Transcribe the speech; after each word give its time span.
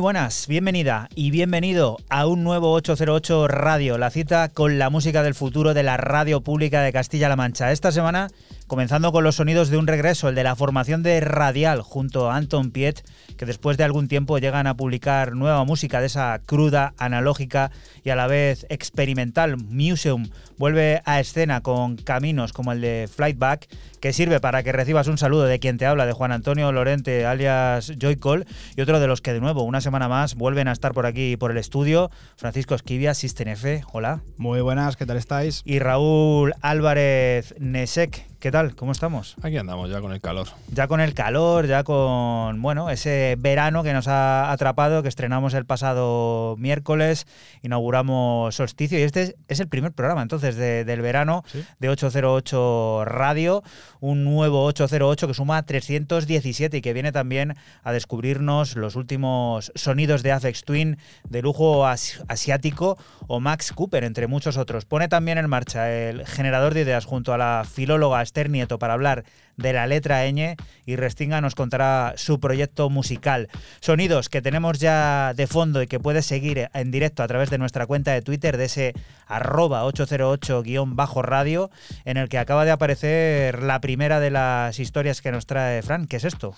Buenas, 0.00 0.46
bienvenida 0.48 1.10
y 1.14 1.30
bienvenido 1.30 1.98
a 2.08 2.26
un 2.26 2.42
nuevo 2.42 2.72
808 2.72 3.48
Radio, 3.48 3.98
la 3.98 4.08
cita 4.08 4.48
con 4.48 4.78
la 4.78 4.88
música 4.88 5.22
del 5.22 5.34
futuro 5.34 5.74
de 5.74 5.82
la 5.82 5.98
radio 5.98 6.40
pública 6.40 6.80
de 6.80 6.92
Castilla-La 6.92 7.36
Mancha. 7.36 7.70
Esta 7.70 7.92
semana, 7.92 8.28
comenzando 8.66 9.12
con 9.12 9.24
los 9.24 9.36
sonidos 9.36 9.68
de 9.68 9.76
un 9.76 9.86
regreso, 9.86 10.30
el 10.30 10.34
de 10.34 10.42
la 10.42 10.56
formación 10.56 11.02
de 11.02 11.20
Radial 11.20 11.82
junto 11.82 12.30
a 12.30 12.36
Anton 12.36 12.70
Piet, 12.70 13.04
que 13.36 13.44
después 13.44 13.76
de 13.76 13.84
algún 13.84 14.08
tiempo 14.08 14.38
llegan 14.38 14.66
a 14.66 14.74
publicar 14.74 15.34
nueva 15.34 15.64
música 15.64 16.00
de 16.00 16.06
esa 16.06 16.40
cruda, 16.46 16.94
analógica 16.96 17.70
y 18.02 18.08
a 18.08 18.16
la 18.16 18.26
vez 18.26 18.64
experimental. 18.70 19.58
Museum 19.58 20.30
vuelve 20.56 21.02
a 21.04 21.20
escena 21.20 21.60
con 21.60 21.96
caminos 21.96 22.54
como 22.54 22.72
el 22.72 22.80
de 22.80 23.08
Flightback, 23.14 23.68
que 24.00 24.12
sirve 24.12 24.40
para 24.40 24.62
que 24.62 24.72
recibas 24.72 25.06
un 25.08 25.18
saludo 25.18 25.44
de 25.44 25.58
quien 25.58 25.76
te 25.78 25.86
habla, 25.86 26.06
de 26.06 26.12
Juan 26.12 26.32
Antonio 26.32 26.72
Lorente, 26.72 27.26
alias 27.26 27.92
Joycall, 28.00 28.46
y 28.76 28.80
otro 28.80 28.98
de 29.00 29.06
los 29.06 29.20
que 29.20 29.32
de 29.32 29.40
nuevo, 29.40 29.62
una 29.62 29.80
semana 29.80 30.08
más, 30.08 30.34
vuelven 30.34 30.68
a 30.68 30.72
estar 30.72 30.92
por 30.92 31.06
aquí, 31.06 31.36
por 31.36 31.50
el 31.50 31.58
estudio, 31.58 32.10
Francisco 32.36 32.74
Esquivia, 32.74 33.14
System 33.14 33.48
F, 33.48 33.82
hola. 33.92 34.20
Muy 34.38 34.60
buenas, 34.60 34.96
¿qué 34.96 35.06
tal 35.06 35.16
estáis? 35.18 35.62
Y 35.64 35.78
Raúl 35.80 36.54
Álvarez 36.62 37.54
Nesek, 37.58 38.26
¿qué 38.38 38.50
tal? 38.50 38.74
¿Cómo 38.74 38.92
estamos? 38.92 39.36
Aquí 39.42 39.58
andamos 39.58 39.90
ya 39.90 40.00
con 40.00 40.12
el 40.12 40.20
calor. 40.22 40.48
Ya 40.72 40.88
con 40.88 41.00
el 41.00 41.12
calor, 41.14 41.66
ya 41.66 41.84
con, 41.84 42.62
bueno, 42.62 42.88
ese 42.90 43.36
verano 43.38 43.82
que 43.82 43.92
nos 43.92 44.08
ha 44.08 44.50
atrapado, 44.50 45.02
que 45.02 45.08
estrenamos 45.10 45.52
el 45.54 45.66
pasado 45.66 46.56
miércoles, 46.58 47.26
inauguramos 47.62 48.54
Solsticio, 48.54 48.98
y 48.98 49.02
este 49.02 49.36
es 49.48 49.60
el 49.60 49.68
primer 49.68 49.92
programa 49.92 50.22
entonces 50.22 50.56
de- 50.56 50.84
del 50.84 51.02
verano 51.02 51.44
¿Sí? 51.52 51.62
de 51.78 51.88
808 51.90 53.04
Radio, 53.04 53.62
un 54.00 54.24
nuevo 54.24 54.64
808 54.64 55.28
que 55.28 55.34
suma 55.34 55.62
317 55.62 56.78
y 56.78 56.80
que 56.80 56.92
viene 56.92 57.12
también 57.12 57.54
a 57.82 57.92
descubrirnos 57.92 58.76
los 58.76 58.96
últimos 58.96 59.72
sonidos 59.74 60.22
de 60.22 60.32
Afex 60.32 60.64
Twin 60.64 60.96
de 61.28 61.42
lujo 61.42 61.86
as- 61.86 62.22
asiático 62.28 62.96
o 63.26 63.40
Max 63.40 63.72
Cooper, 63.72 64.04
entre 64.04 64.26
muchos 64.26 64.56
otros. 64.56 64.84
Pone 64.84 65.08
también 65.08 65.38
en 65.38 65.48
marcha 65.48 65.90
el 65.92 66.26
generador 66.26 66.74
de 66.74 66.82
ideas 66.82 67.04
junto 67.04 67.32
a 67.34 67.38
la 67.38 67.64
filóloga 67.70 68.22
Esther 68.22 68.50
Nieto 68.50 68.78
para 68.78 68.94
hablar 68.94 69.24
de 69.56 69.72
la 69.72 69.86
letra 69.86 70.24
ñ 70.26 70.56
y 70.86 70.96
Restinga 70.96 71.40
nos 71.40 71.54
contará 71.54 72.14
su 72.16 72.40
proyecto 72.40 72.90
musical. 72.90 73.48
Sonidos 73.80 74.28
que 74.28 74.42
tenemos 74.42 74.78
ya 74.78 75.34
de 75.34 75.46
fondo 75.46 75.82
y 75.82 75.86
que 75.86 76.00
puedes 76.00 76.26
seguir 76.26 76.68
en 76.72 76.90
directo 76.90 77.22
a 77.22 77.28
través 77.28 77.50
de 77.50 77.58
nuestra 77.58 77.86
cuenta 77.86 78.12
de 78.12 78.22
Twitter 78.22 78.56
de 78.56 78.64
ese 78.64 78.94
arroba 79.26 79.84
808-radio 79.84 81.70
en 82.04 82.16
el 82.16 82.28
que 82.28 82.38
acaba 82.38 82.64
de 82.64 82.72
aparecer 82.72 83.62
la 83.62 83.80
primera 83.80 84.20
de 84.20 84.30
las 84.30 84.78
historias 84.78 85.20
que 85.20 85.32
nos 85.32 85.46
trae 85.46 85.82
Fran. 85.82 86.06
¿Qué 86.06 86.16
es 86.16 86.24
esto? 86.24 86.54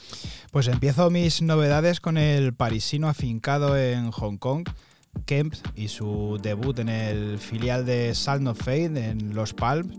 Pues 0.50 0.68
empiezo 0.68 1.10
mis 1.10 1.42
novedades 1.42 2.00
con 2.00 2.16
el 2.16 2.54
parisino 2.54 3.08
afincado 3.08 3.76
en 3.76 4.10
Hong 4.10 4.36
Kong, 4.36 4.68
Kemp, 5.26 5.54
y 5.76 5.88
su 5.88 6.38
debut 6.42 6.78
en 6.78 6.88
el 6.88 7.38
filial 7.38 7.84
de 7.84 8.14
Salt 8.14 8.46
of 8.46 8.58
Fate 8.58 9.10
en 9.10 9.34
Los 9.34 9.52
Palms, 9.52 9.98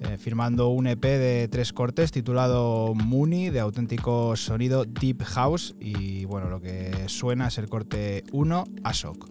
eh, 0.00 0.16
firmando 0.18 0.68
un 0.68 0.86
EP 0.86 1.02
de 1.02 1.48
tres 1.48 1.72
cortes 1.72 2.10
titulado 2.10 2.94
Mooney, 2.94 3.50
de 3.50 3.60
auténtico 3.60 4.34
sonido 4.36 4.84
Deep 4.84 5.22
House, 5.24 5.74
y 5.78 6.24
bueno, 6.24 6.48
lo 6.48 6.60
que 6.60 7.08
suena 7.08 7.48
es 7.48 7.58
el 7.58 7.68
corte 7.68 8.24
1, 8.32 8.64
Ashok. 8.82 9.28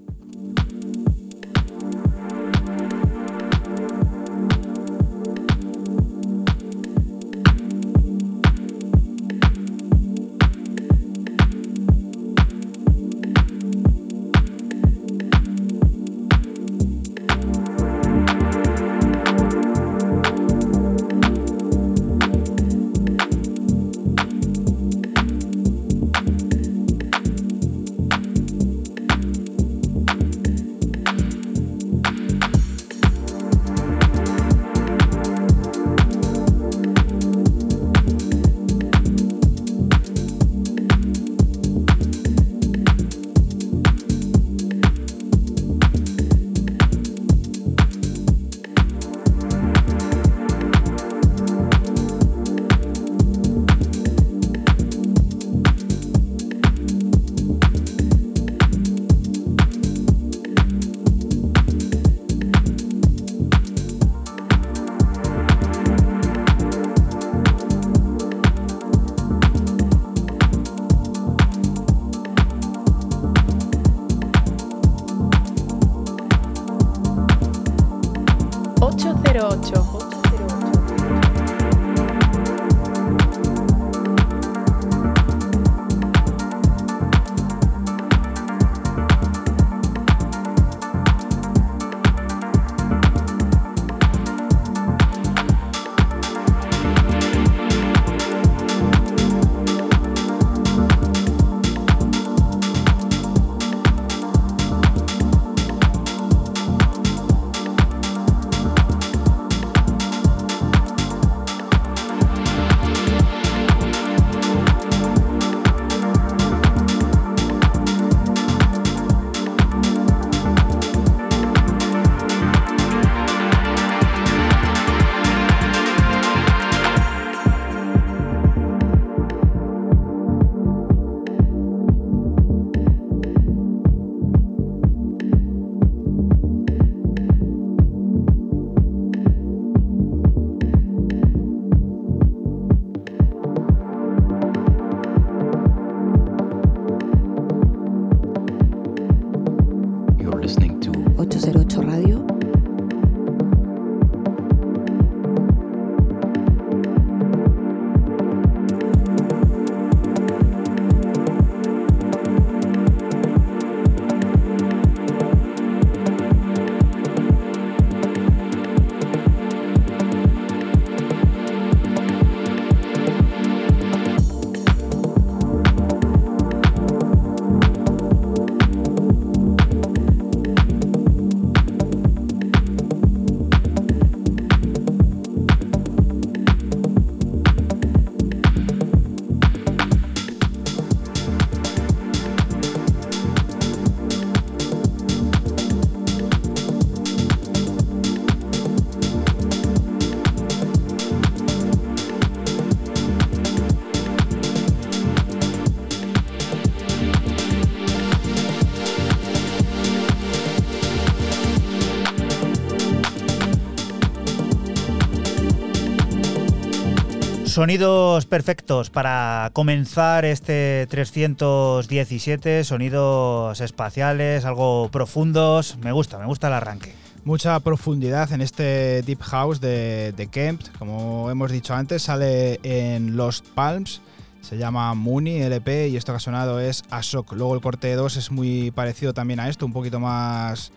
Sonidos 217.59 218.25
perfectos 218.25 218.89
para 218.89 219.49
comenzar 219.51 220.23
este 220.23 220.87
317, 220.89 222.63
sonidos 222.63 223.59
espaciales, 223.59 224.45
algo 224.45 224.87
profundos. 224.89 225.78
Me 225.80 225.92
gusta, 225.92 226.18
me 226.19 226.25
gusta 226.25 226.47
el 226.47 226.54
arranque. 226.54 226.95
Mucha 227.25 227.59
profundidad 227.59 228.31
en 228.31 228.39
este 228.39 229.01
Deep 229.01 229.19
House 229.23 229.59
de, 229.59 230.13
de 230.16 230.28
Kemp. 230.28 230.61
Como 230.78 231.30
hemos 231.30 231.51
dicho 231.51 231.73
antes, 231.73 232.04
sale 232.04 232.61
en 232.63 233.18
Lost 233.18 233.45
Palms. 233.49 233.99
Se 234.39 234.57
llama 234.57 234.94
Mooney 234.94 235.42
LP 235.42 235.89
y 235.89 235.97
esto 235.97 236.13
que 236.13 236.16
ha 236.16 236.21
sonado 236.21 236.61
es 236.61 236.85
Asok. 236.89 237.33
Luego 237.33 237.56
el 237.56 237.61
corte 237.61 237.94
2 237.94 238.16
es 238.16 238.31
muy 238.31 238.71
parecido 238.71 239.13
también 239.13 239.42
a 239.42 239.49
esto, 239.49 239.66
un 239.66 239.73
poquito 239.73 239.99
más, 239.99 240.71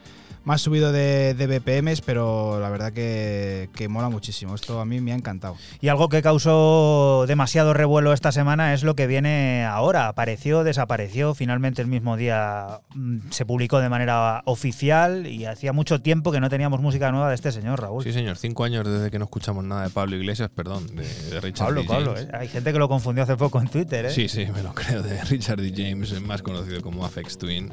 más 0.45 0.61
subido 0.61 0.93
de, 0.93 1.35
de 1.35 1.47
BPMs, 1.47 2.01
pero 2.01 2.61
la 2.61 2.69
verdad 2.71 2.93
que, 2.93 3.71
que 3.75 3.89
mola 3.89 4.09
muchísimo. 4.09 4.55
Esto 4.55 4.81
a 4.81 4.85
mí 4.85 5.01
me 5.01 5.13
ha 5.13 5.15
encantado. 5.15 5.57
Y 5.81 5.89
algo 5.89 6.09
que 6.09 6.23
causó 6.23 7.25
demasiado 7.27 7.73
revuelo 7.75 8.13
esta 8.13 8.33
semana 8.33 8.75
es 8.75 8.83
lo 8.83 8.95
que 8.95 9.07
viene 9.07 9.65
ahora. 9.65 10.09
Apareció, 10.09 10.65
desapareció, 10.65 11.35
finalmente 11.35 11.83
el 11.83 11.89
mismo 11.89 12.17
día 12.17 12.81
mm, 12.95 13.31
se 13.31 13.47
publicó 13.47 13.79
de 13.81 13.89
manera 13.89 14.43
oficial 14.47 15.27
y 15.27 15.45
hacía 15.45 15.73
mucho 15.73 16.01
tiempo 16.01 16.33
que 16.33 16.41
no 16.41 16.51
teníamos 16.51 16.81
música 16.81 17.11
nueva 17.13 17.29
de 17.29 17.35
este 17.35 17.53
señor, 17.53 17.81
Raúl. 17.81 18.03
Sí, 18.03 18.13
señor. 18.13 18.37
Cinco 18.37 18.65
años 18.65 18.87
desde 18.87 19.11
que 19.11 19.19
no 19.19 19.27
escuchamos 19.27 19.65
nada 19.65 19.85
de 19.85 19.91
Pablo 19.91 20.17
Iglesias, 20.17 20.51
perdón, 20.55 20.87
de, 20.89 21.07
de 21.31 21.41
Richard 21.41 21.67
Pablo, 21.67 21.83
D. 21.83 21.89
Pablo, 21.89 22.15
James. 22.15 22.29
¿eh? 22.29 22.37
hay 22.39 22.49
gente 22.49 22.73
que 22.73 22.79
lo 22.79 22.89
confundió 22.89 23.25
hace 23.25 23.37
poco 23.37 23.61
en 23.61 23.69
Twitter. 23.69 24.07
¿eh? 24.07 24.11
Sí, 24.11 24.29
sí, 24.29 24.47
me 24.53 24.63
lo 24.63 24.75
creo, 24.75 25.03
de 25.03 25.23
Richard 25.25 25.61
D. 25.61 25.73
James, 25.75 26.21
más 26.23 26.43
conocido 26.43 26.83
como 26.83 27.05
Afex 27.05 27.39
Twin, 27.39 27.71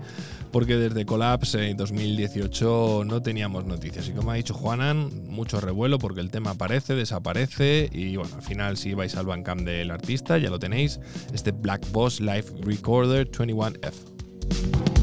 porque 0.51 0.75
desde 0.75 1.05
Collapse 1.05 1.69
en 1.69 1.77
2018 1.77 2.58
no 2.61 3.21
teníamos 3.21 3.65
noticias. 3.65 4.07
Y 4.09 4.11
como 4.11 4.31
ha 4.31 4.35
dicho 4.35 4.53
Juanan, 4.53 5.27
mucho 5.27 5.61
revuelo 5.61 5.97
porque 5.99 6.21
el 6.21 6.29
tema 6.29 6.51
aparece, 6.51 6.93
desaparece 6.93 7.89
y 7.91 8.15
bueno, 8.17 8.35
al 8.35 8.41
final 8.41 8.77
si 8.77 8.93
vais 8.93 9.15
al 9.15 9.25
Bandcamp 9.25 9.61
del 9.61 9.91
artista, 9.91 10.37
ya 10.37 10.49
lo 10.49 10.59
tenéis, 10.59 10.99
este 11.33 11.51
Black 11.51 11.89
Boss 11.91 12.19
Live 12.19 12.45
Recorder 12.61 13.29
21F. 13.31 14.98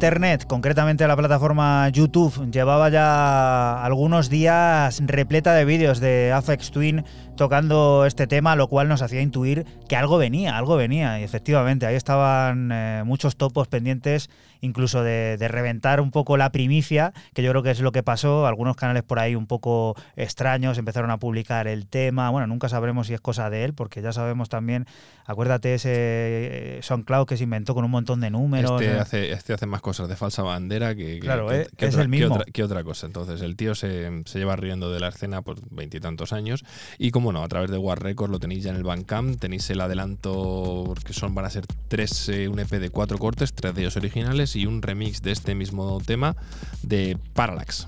Internet, 0.00 0.46
concretamente 0.46 1.06
la 1.06 1.14
plataforma 1.14 1.86
YouTube, 1.90 2.50
llevaba 2.50 2.88
ya 2.88 3.84
algunos 3.84 4.30
días 4.30 5.02
repleta 5.04 5.52
de 5.52 5.66
vídeos 5.66 6.00
de 6.00 6.32
Afex 6.32 6.70
Twin 6.70 7.04
tocando 7.40 8.04
este 8.04 8.26
tema, 8.26 8.54
lo 8.54 8.68
cual 8.68 8.86
nos 8.88 9.00
hacía 9.00 9.22
intuir 9.22 9.64
que 9.88 9.96
algo 9.96 10.18
venía, 10.18 10.58
algo 10.58 10.76
venía. 10.76 11.18
Y 11.18 11.22
efectivamente, 11.24 11.86
ahí 11.86 11.96
estaban 11.96 12.70
eh, 12.70 13.02
muchos 13.06 13.36
topos 13.36 13.66
pendientes, 13.66 14.28
incluso 14.60 15.02
de, 15.02 15.38
de, 15.38 15.48
reventar 15.48 16.02
un 16.02 16.10
poco 16.10 16.36
la 16.36 16.52
primicia, 16.52 17.14
que 17.32 17.42
yo 17.42 17.50
creo 17.52 17.62
que 17.62 17.70
es 17.70 17.80
lo 17.80 17.92
que 17.92 18.02
pasó. 18.02 18.46
Algunos 18.46 18.76
canales 18.76 19.04
por 19.04 19.18
ahí 19.18 19.34
un 19.34 19.46
poco 19.46 19.96
extraños 20.16 20.76
empezaron 20.76 21.10
a 21.10 21.16
publicar 21.16 21.66
el 21.66 21.86
tema. 21.86 22.28
Bueno, 22.28 22.46
nunca 22.46 22.68
sabremos 22.68 23.06
si 23.06 23.14
es 23.14 23.22
cosa 23.22 23.48
de 23.48 23.64
él, 23.64 23.72
porque 23.72 24.02
ya 24.02 24.12
sabemos 24.12 24.50
también, 24.50 24.84
acuérdate 25.24 25.72
ese 25.76 26.80
SoundCloud 26.82 27.26
que 27.26 27.38
se 27.38 27.44
inventó 27.44 27.74
con 27.74 27.86
un 27.86 27.90
montón 27.90 28.20
de 28.20 28.28
números. 28.28 28.82
Este 28.82 28.94
eh. 28.94 28.98
hace, 29.00 29.32
este 29.32 29.54
hace 29.54 29.64
más 29.64 29.80
cosas 29.80 30.10
de 30.10 30.16
falsa 30.16 30.42
bandera 30.42 30.94
que, 30.94 31.14
que- 31.14 31.20
Claro, 31.20 31.48
que- 31.48 31.62
eh, 31.62 31.66
que 31.74 31.86
es 31.86 31.94
otra, 31.94 32.02
el 32.04 32.10
que 32.10 32.18
mismo. 32.18 32.34
otra- 32.34 32.52
que 32.52 32.62
otra 32.62 32.84
cosa. 32.84 33.06
Entonces, 33.06 33.40
el 33.40 33.56
tío 33.56 33.74
se, 33.74 34.10
se 34.26 34.38
lleva 34.38 34.56
riendo 34.56 34.92
de 34.92 35.00
la 35.00 35.08
escena 35.08 35.40
por 35.40 35.56
veintitantos 35.70 36.34
años. 36.34 36.64
Y 36.98 37.12
como 37.12 37.29
no, 37.32 37.42
a 37.42 37.48
través 37.48 37.70
de 37.70 37.78
War 37.78 38.02
Records 38.02 38.30
lo 38.30 38.38
tenéis 38.38 38.64
ya 38.64 38.70
en 38.70 38.76
el 38.76 38.84
Bandcamp. 38.84 39.38
Tenéis 39.38 39.68
el 39.70 39.80
adelanto, 39.80 40.84
porque 40.86 41.12
son, 41.12 41.34
van 41.34 41.44
a 41.44 41.50
ser 41.50 41.64
tres, 41.88 42.28
eh, 42.28 42.48
un 42.48 42.58
EP 42.58 42.70
de 42.70 42.90
cuatro 42.90 43.18
cortes, 43.18 43.52
tres 43.52 43.74
de 43.74 43.82
ellos 43.82 43.96
originales 43.96 44.56
y 44.56 44.66
un 44.66 44.82
remix 44.82 45.22
de 45.22 45.32
este 45.32 45.54
mismo 45.54 46.00
tema 46.04 46.36
de 46.82 47.16
Parallax. 47.34 47.86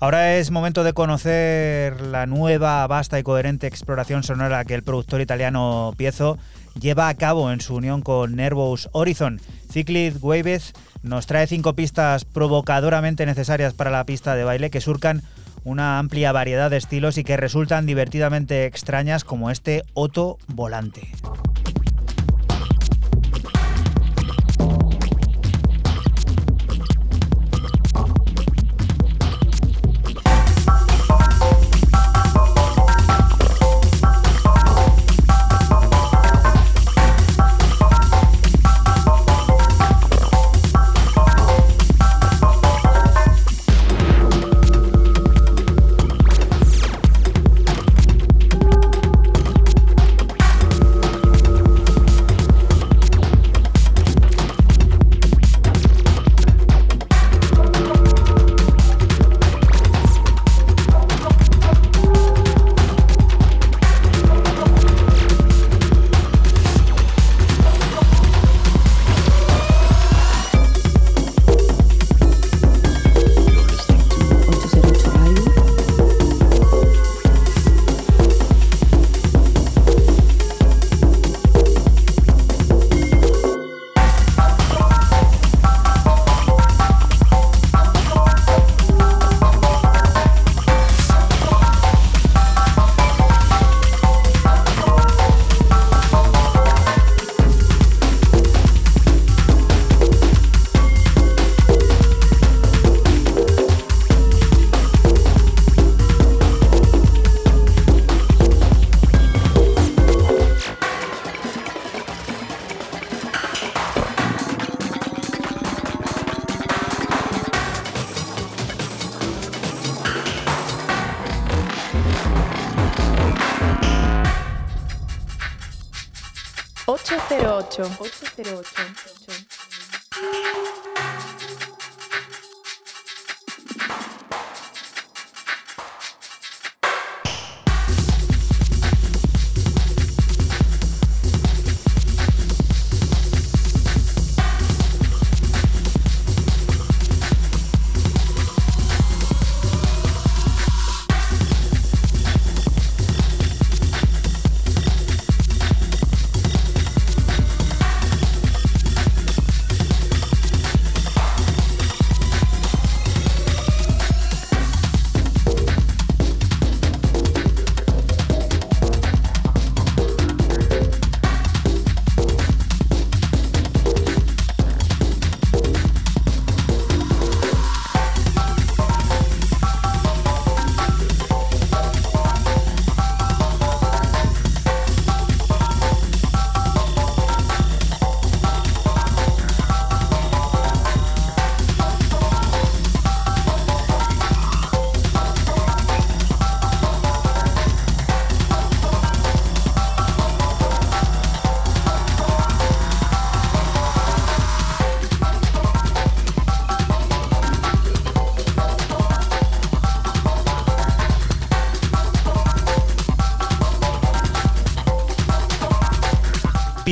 Ahora 0.00 0.36
es 0.36 0.50
momento 0.50 0.84
de 0.84 0.92
conocer 0.92 2.00
la 2.00 2.26
nueva, 2.26 2.86
vasta 2.86 3.18
y 3.18 3.22
coherente 3.22 3.66
exploración 3.66 4.22
sonora 4.22 4.64
que 4.64 4.74
el 4.74 4.82
productor 4.82 5.20
italiano 5.20 5.94
Piezo 5.96 6.38
lleva 6.80 7.08
a 7.08 7.14
cabo 7.14 7.52
en 7.52 7.60
su 7.60 7.76
unión 7.76 8.02
con 8.02 8.36
Nervous 8.36 8.88
Horizon. 8.92 9.40
Cyclid 9.72 10.16
Waves 10.20 10.72
nos 11.02 11.26
trae 11.26 11.46
cinco 11.46 11.74
pistas 11.74 12.24
provocadoramente 12.24 13.26
necesarias 13.26 13.74
para 13.74 13.90
la 13.90 14.04
pista 14.04 14.34
de 14.34 14.44
baile 14.44 14.70
que 14.70 14.80
surcan 14.80 15.22
una 15.64 15.98
amplia 15.98 16.32
variedad 16.32 16.70
de 16.70 16.76
estilos 16.76 17.18
y 17.18 17.24
que 17.24 17.36
resultan 17.36 17.86
divertidamente 17.86 18.66
extrañas 18.66 19.24
como 19.24 19.50
este 19.50 19.82
Otto 19.94 20.38
Volante. 20.46 21.08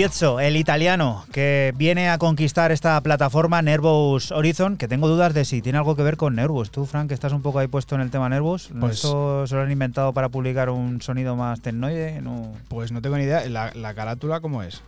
El 0.02 0.56
italiano, 0.56 1.24
que 1.30 1.72
viene 1.76 2.08
a 2.10 2.18
conquistar 2.18 2.72
esta 2.72 3.00
plataforma 3.02 3.62
Nervous 3.62 4.32
Horizon, 4.32 4.76
que 4.76 4.88
tengo 4.88 5.06
dudas 5.06 5.32
de 5.32 5.44
si 5.44 5.62
tiene 5.62 5.78
algo 5.78 5.94
que 5.94 6.02
ver 6.02 6.16
con 6.16 6.34
Nervous. 6.34 6.72
Tú, 6.72 6.86
Frank, 6.86 7.06
que 7.06 7.14
estás 7.14 7.32
un 7.32 7.40
poco 7.40 7.60
ahí 7.60 7.68
puesto 7.68 7.94
en 7.94 8.00
el 8.00 8.10
tema 8.10 8.28
Nervous, 8.28 8.70
Pues- 8.80 8.94
¿esto 8.96 9.46
se 9.46 9.54
lo 9.54 9.60
han 9.60 9.70
inventado 9.70 10.12
para 10.12 10.28
publicar 10.28 10.70
un 10.70 11.00
sonido 11.02 11.36
más 11.36 11.60
tecnoide? 11.60 12.20
No, 12.20 12.50
Pues 12.66 12.90
no 12.90 13.00
tengo 13.00 13.16
ni 13.16 13.22
idea. 13.24 13.48
¿La, 13.48 13.70
la 13.76 13.94
carátula 13.94 14.40
cómo 14.40 14.64
es? 14.64 14.82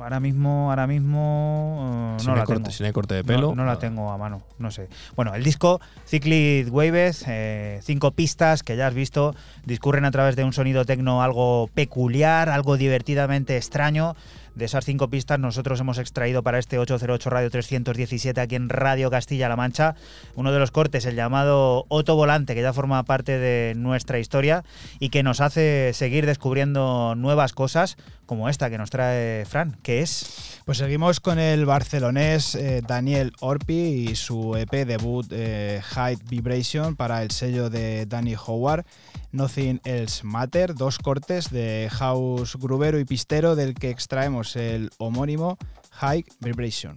ahora 0.00 0.18
mismo, 0.18 0.70
ahora 0.70 0.88
mismo 0.88 2.16
Si 2.18 2.26
no 2.26 2.34
la 2.34 2.44
corte, 2.44 2.62
tengo. 2.64 2.70
si 2.72 2.82
no 2.82 2.86
hay 2.88 2.92
corte 2.92 3.14
de 3.14 3.22
No- 3.22 3.26
pelo. 3.26 3.54
No, 3.54 3.64
la 3.64 3.78
tengo 3.78 4.10
a 4.10 4.18
mano, 4.18 4.42
no 4.58 4.70
sé. 4.72 4.88
Bueno, 5.16 5.32
el 5.34 5.44
disco 5.44 5.80
Cyclid 6.08 6.68
Waves, 6.70 7.24
eh, 7.28 7.78
cinco 7.82 8.10
pistas 8.12 8.62
que 8.64 8.76
ya 8.76 8.88
has 8.88 8.94
visto, 8.94 9.34
discurren 9.64 10.04
a 10.06 10.10
través 10.10 10.34
de 10.36 10.42
un 10.44 10.52
sonido 10.52 10.84
tecno 10.84 11.22
algo 11.22 11.68
peculiar, 11.74 12.48
algo 12.48 12.76
divertidamente 12.76 13.56
extraño. 13.56 14.16
De 14.54 14.66
esas 14.66 14.84
cinco 14.84 15.10
pistas 15.10 15.40
nosotros 15.40 15.80
hemos 15.80 15.98
extraído 15.98 16.42
para 16.42 16.58
este 16.58 16.78
808 16.78 17.30
Radio 17.30 17.50
317 17.50 18.40
aquí 18.40 18.54
en 18.54 18.68
Radio 18.68 19.10
Castilla-La 19.10 19.56
Mancha 19.56 19.96
uno 20.36 20.52
de 20.52 20.58
los 20.58 20.70
cortes, 20.70 21.06
el 21.06 21.16
llamado 21.16 21.86
Otto 21.88 22.14
Volante, 22.14 22.54
que 22.54 22.62
ya 22.62 22.72
forma 22.72 23.02
parte 23.02 23.38
de 23.38 23.74
nuestra 23.76 24.18
historia 24.18 24.64
y 25.00 25.08
que 25.08 25.22
nos 25.22 25.40
hace 25.40 25.92
seguir 25.92 26.26
descubriendo 26.26 27.14
nuevas 27.16 27.52
cosas 27.52 27.96
como 28.26 28.48
esta 28.48 28.70
que 28.70 28.78
nos 28.78 28.90
trae 28.90 29.44
Fran, 29.44 29.76
que 29.82 30.00
es... 30.00 30.62
Pues 30.64 30.78
seguimos 30.78 31.20
con 31.20 31.38
el 31.38 31.66
barcelonés 31.66 32.54
eh, 32.54 32.80
Daniel 32.86 33.34
Orpi 33.40 34.08
y 34.08 34.16
su 34.16 34.56
EP 34.56 34.86
debut 34.86 35.26
eh, 35.30 35.82
High 35.84 36.16
Vibration 36.30 36.96
para 36.96 37.22
el 37.22 37.30
sello 37.32 37.68
de 37.68 38.06
Danny 38.06 38.34
Howard. 38.34 38.86
Nothing 39.30 39.82
Else 39.84 40.24
Matter, 40.24 40.74
dos 40.74 40.98
cortes 40.98 41.50
de 41.50 41.90
house 41.92 42.56
grubero 42.56 42.98
y 42.98 43.04
pistero 43.04 43.56
del 43.56 43.74
que 43.74 43.90
extraemos 43.90 44.56
el 44.56 44.88
homónimo 44.96 45.58
High 45.90 46.24
Vibration. 46.40 46.96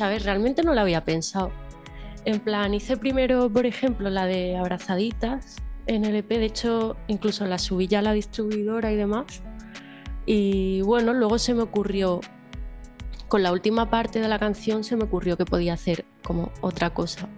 Ver, 0.00 0.22
realmente 0.22 0.62
no 0.62 0.74
lo 0.74 0.80
había 0.80 1.04
pensado. 1.04 1.50
En 2.24 2.40
plan, 2.40 2.74
hice 2.74 2.96
primero, 2.96 3.48
por 3.50 3.66
ejemplo, 3.66 4.10
la 4.10 4.26
de 4.26 4.56
abrazaditas 4.56 5.56
en 5.86 6.04
el 6.04 6.16
EP, 6.16 6.28
de 6.28 6.44
hecho, 6.44 6.96
incluso 7.06 7.46
la 7.46 7.58
subí 7.58 7.86
ya 7.86 8.00
a 8.00 8.02
la 8.02 8.12
distribuidora 8.12 8.92
y 8.92 8.96
demás. 8.96 9.42
Y 10.26 10.82
bueno, 10.82 11.14
luego 11.14 11.38
se 11.38 11.54
me 11.54 11.62
ocurrió, 11.62 12.20
con 13.28 13.42
la 13.42 13.52
última 13.52 13.88
parte 13.90 14.20
de 14.20 14.28
la 14.28 14.38
canción, 14.38 14.84
se 14.84 14.96
me 14.96 15.04
ocurrió 15.04 15.36
que 15.36 15.44
podía 15.44 15.74
hacer 15.74 16.04
como 16.22 16.50
otra 16.60 16.90
cosa. 16.90 17.28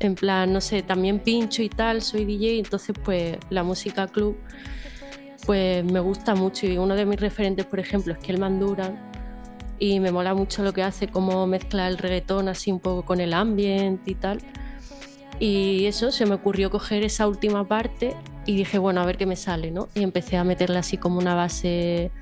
En 0.00 0.16
plan, 0.16 0.52
no 0.52 0.60
sé, 0.60 0.82
también 0.82 1.20
pincho 1.20 1.62
y 1.62 1.68
tal, 1.68 2.02
soy 2.02 2.24
DJ, 2.24 2.58
entonces 2.58 2.96
pues 3.04 3.38
la 3.50 3.62
música 3.62 4.08
club 4.08 4.36
pues 5.46 5.84
me 5.84 6.00
gusta 6.00 6.34
mucho 6.34 6.66
y 6.66 6.76
uno 6.78 6.94
de 6.94 7.04
mis 7.06 7.20
referentes, 7.20 7.66
por 7.66 7.78
ejemplo, 7.78 8.12
es 8.12 8.18
Kelman 8.18 8.58
Duran 8.60 9.11
y 9.82 9.98
me 9.98 10.12
mola 10.12 10.32
mucho 10.32 10.62
lo 10.62 10.72
que 10.72 10.84
hace, 10.84 11.08
cómo 11.08 11.44
mezcla 11.48 11.88
el 11.88 11.98
reggaetón 11.98 12.48
así 12.48 12.70
un 12.70 12.78
poco 12.78 13.04
con 13.04 13.20
el 13.20 13.34
ambiente 13.34 14.12
y 14.12 14.14
tal. 14.14 14.38
Y 15.40 15.86
eso, 15.86 16.12
se 16.12 16.24
me 16.24 16.36
ocurrió 16.36 16.70
coger 16.70 17.02
esa 17.02 17.26
última 17.26 17.66
parte 17.66 18.14
y 18.46 18.54
dije, 18.54 18.78
bueno, 18.78 19.00
a 19.00 19.06
ver 19.06 19.16
qué 19.16 19.26
me 19.26 19.34
sale, 19.34 19.72
¿no? 19.72 19.88
Y 19.96 20.04
empecé 20.04 20.36
a 20.36 20.44
meterle 20.44 20.78
así 20.78 20.98
como 20.98 21.18
una 21.18 21.34
base 21.34 22.12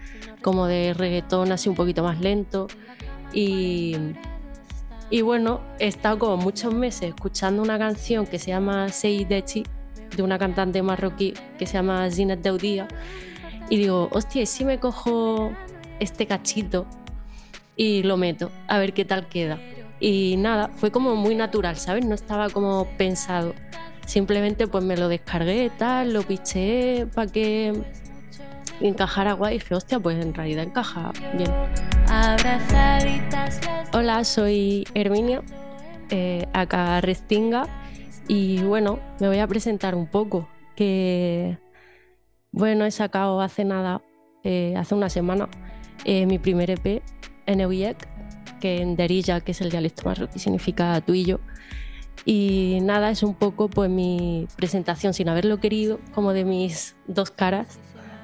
como 0.41 0.69
de 0.69 0.95
reggaetón 0.95 1.53
así 1.53 1.69
un 1.69 1.75
poquito 1.75 2.03
más 2.03 2.19
lento 2.19 2.67
y, 3.35 3.95
y 5.11 5.21
bueno, 5.21 5.61
he 5.79 5.89
estado 5.89 6.19
como 6.19 6.39
muchos 6.39 6.73
meses 6.73 7.11
escuchando 7.11 7.63
una 7.63 7.79
canción 7.79 8.27
que 8.27 8.39
se 8.39 8.53
llama 8.53 8.89
Sei 8.89 9.27
Dechi 9.27 9.65
de 10.17 10.23
una 10.23 10.39
cantante 10.39 10.81
marroquí 10.81 11.35
que 11.59 11.67
se 11.67 11.75
llama 11.75 12.11
Zinat 12.11 12.41
Daudía 12.41 12.89
y 13.69 13.77
digo, 13.77 14.09
hostia, 14.13 14.41
¿y 14.41 14.47
si 14.47 14.65
me 14.65 14.81
cojo 14.81 15.53
este 15.99 16.27
cachito 16.27 16.87
y 17.81 18.03
lo 18.03 18.19
meto 18.19 18.51
a 18.69 18.79
ver 18.79 18.93
qué 18.93 19.07
tal 19.07 19.27
queda? 19.27 19.59
Y 20.01 20.37
nada, 20.37 20.69
fue 20.69 20.91
como 20.91 21.17
muy 21.17 21.35
natural, 21.35 21.79
¿sabes? 21.79 22.05
No 22.05 22.15
estaba 22.15 22.51
como 22.51 22.87
pensado. 22.99 23.55
Simplemente 24.05 24.67
pues 24.67 24.85
me 24.85 24.99
lo 24.99 25.09
descargué, 25.09 25.71
tal, 25.79 26.13
lo 26.13 26.23
piché 26.23 27.07
para 27.15 27.33
que 27.33 27.73
encajara 28.83 29.33
guay 29.33 29.57
y 29.57 29.59
dije, 29.61 29.75
hostia, 29.75 29.99
pues 29.99 30.23
en 30.23 30.35
realidad 30.35 30.65
encaja 30.65 31.11
bien. 31.35 31.51
Hola, 33.95 34.25
soy 34.25 34.87
Herminia, 34.93 35.41
eh, 36.11 36.47
acá 36.53 37.01
Restinga 37.01 37.67
y 38.29 38.63
bueno, 38.63 38.99
me 39.21 39.29
voy 39.29 39.39
a 39.39 39.47
presentar 39.47 39.95
un 39.95 40.07
poco, 40.07 40.51
que 40.77 41.57
bueno, 42.53 42.85
he 42.85 42.91
sacado 42.91 43.41
hace 43.41 43.65
nada, 43.65 44.03
eh, 44.45 44.75
hace 44.77 44.95
una 44.95 45.09
semana, 45.09 45.49
eh, 46.05 46.27
mi 46.27 46.39
primer 46.39 46.71
EP, 46.71 47.03
Eneuyek, 47.51 48.09
que 48.61 48.83
en 48.83 48.97
Derilla, 48.97 49.41
que 49.41 49.53
es 49.53 49.61
el 49.61 49.71
dialecto 49.71 50.03
marroquí, 50.05 50.39
significa 50.39 51.01
tú 51.01 51.15
y 51.15 51.25
yo. 51.25 51.41
Y 52.25 52.79
nada, 52.83 53.11
es 53.11 53.23
un 53.23 53.35
poco 53.35 53.69
pues 53.69 53.91
mi 53.91 54.47
presentación 54.57 55.15
sin 55.15 55.29
haberlo 55.29 55.59
querido, 55.59 56.01
como 56.13 56.33
de 56.33 56.45
mis 56.45 56.97
dos 57.07 57.31
caras, 57.31 57.79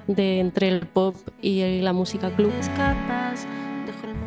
de 0.06 0.40
entre 0.40 0.68
el 0.68 0.86
pop 0.86 1.16
y 1.40 1.80
la 1.80 1.92
música 1.92 2.30
club. 2.34 2.52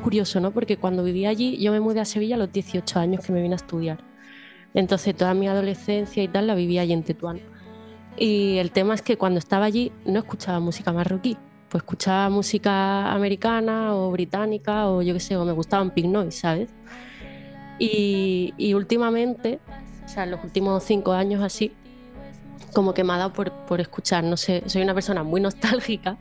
Curioso, 0.03 0.39
¿no? 0.39 0.51
Porque 0.51 0.77
cuando 0.77 1.03
vivía 1.03 1.29
allí, 1.29 1.57
yo 1.57 1.71
me 1.71 1.79
mudé 1.79 1.99
a 1.99 2.05
Sevilla 2.05 2.35
a 2.35 2.39
los 2.39 2.51
18 2.51 2.99
años 2.99 3.25
que 3.25 3.31
me 3.31 3.41
vine 3.41 3.53
a 3.53 3.57
estudiar. 3.57 4.03
Entonces 4.73 5.15
toda 5.15 5.33
mi 5.33 5.47
adolescencia 5.47 6.23
y 6.23 6.27
tal 6.27 6.47
la 6.47 6.55
vivía 6.55 6.81
allí 6.81 6.93
en 6.93 7.03
Tetuán. 7.03 7.39
Y 8.17 8.57
el 8.57 8.71
tema 8.71 8.95
es 8.95 9.01
que 9.01 9.17
cuando 9.17 9.39
estaba 9.39 9.65
allí 9.65 9.91
no 10.05 10.19
escuchaba 10.19 10.59
música 10.59 10.91
marroquí, 10.91 11.37
pues 11.69 11.83
escuchaba 11.83 12.29
música 12.29 13.11
americana 13.11 13.95
o 13.95 14.11
británica 14.11 14.87
o 14.87 15.01
yo 15.01 15.13
qué 15.13 15.19
sé, 15.19 15.37
o 15.37 15.45
me 15.45 15.51
gustaban 15.51 15.91
Pink 15.91 16.07
Noise, 16.07 16.39
¿sabes? 16.39 16.69
Y, 17.77 18.73
últimamente, 18.73 19.59
o 20.05 20.07
sea, 20.09 20.23
en 20.25 20.31
los 20.31 20.43
últimos 20.43 20.83
cinco 20.83 21.13
años 21.13 21.41
así, 21.41 21.71
como 22.73 22.93
que 22.93 23.03
me 23.03 23.13
ha 23.13 23.17
dado 23.17 23.33
por, 23.33 23.51
por 23.65 23.79
escuchar, 23.79 24.23
no 24.23 24.35
sé, 24.37 24.63
soy 24.67 24.81
una 24.81 24.93
persona 24.93 25.23
muy 25.23 25.39
nostálgica 25.47 26.17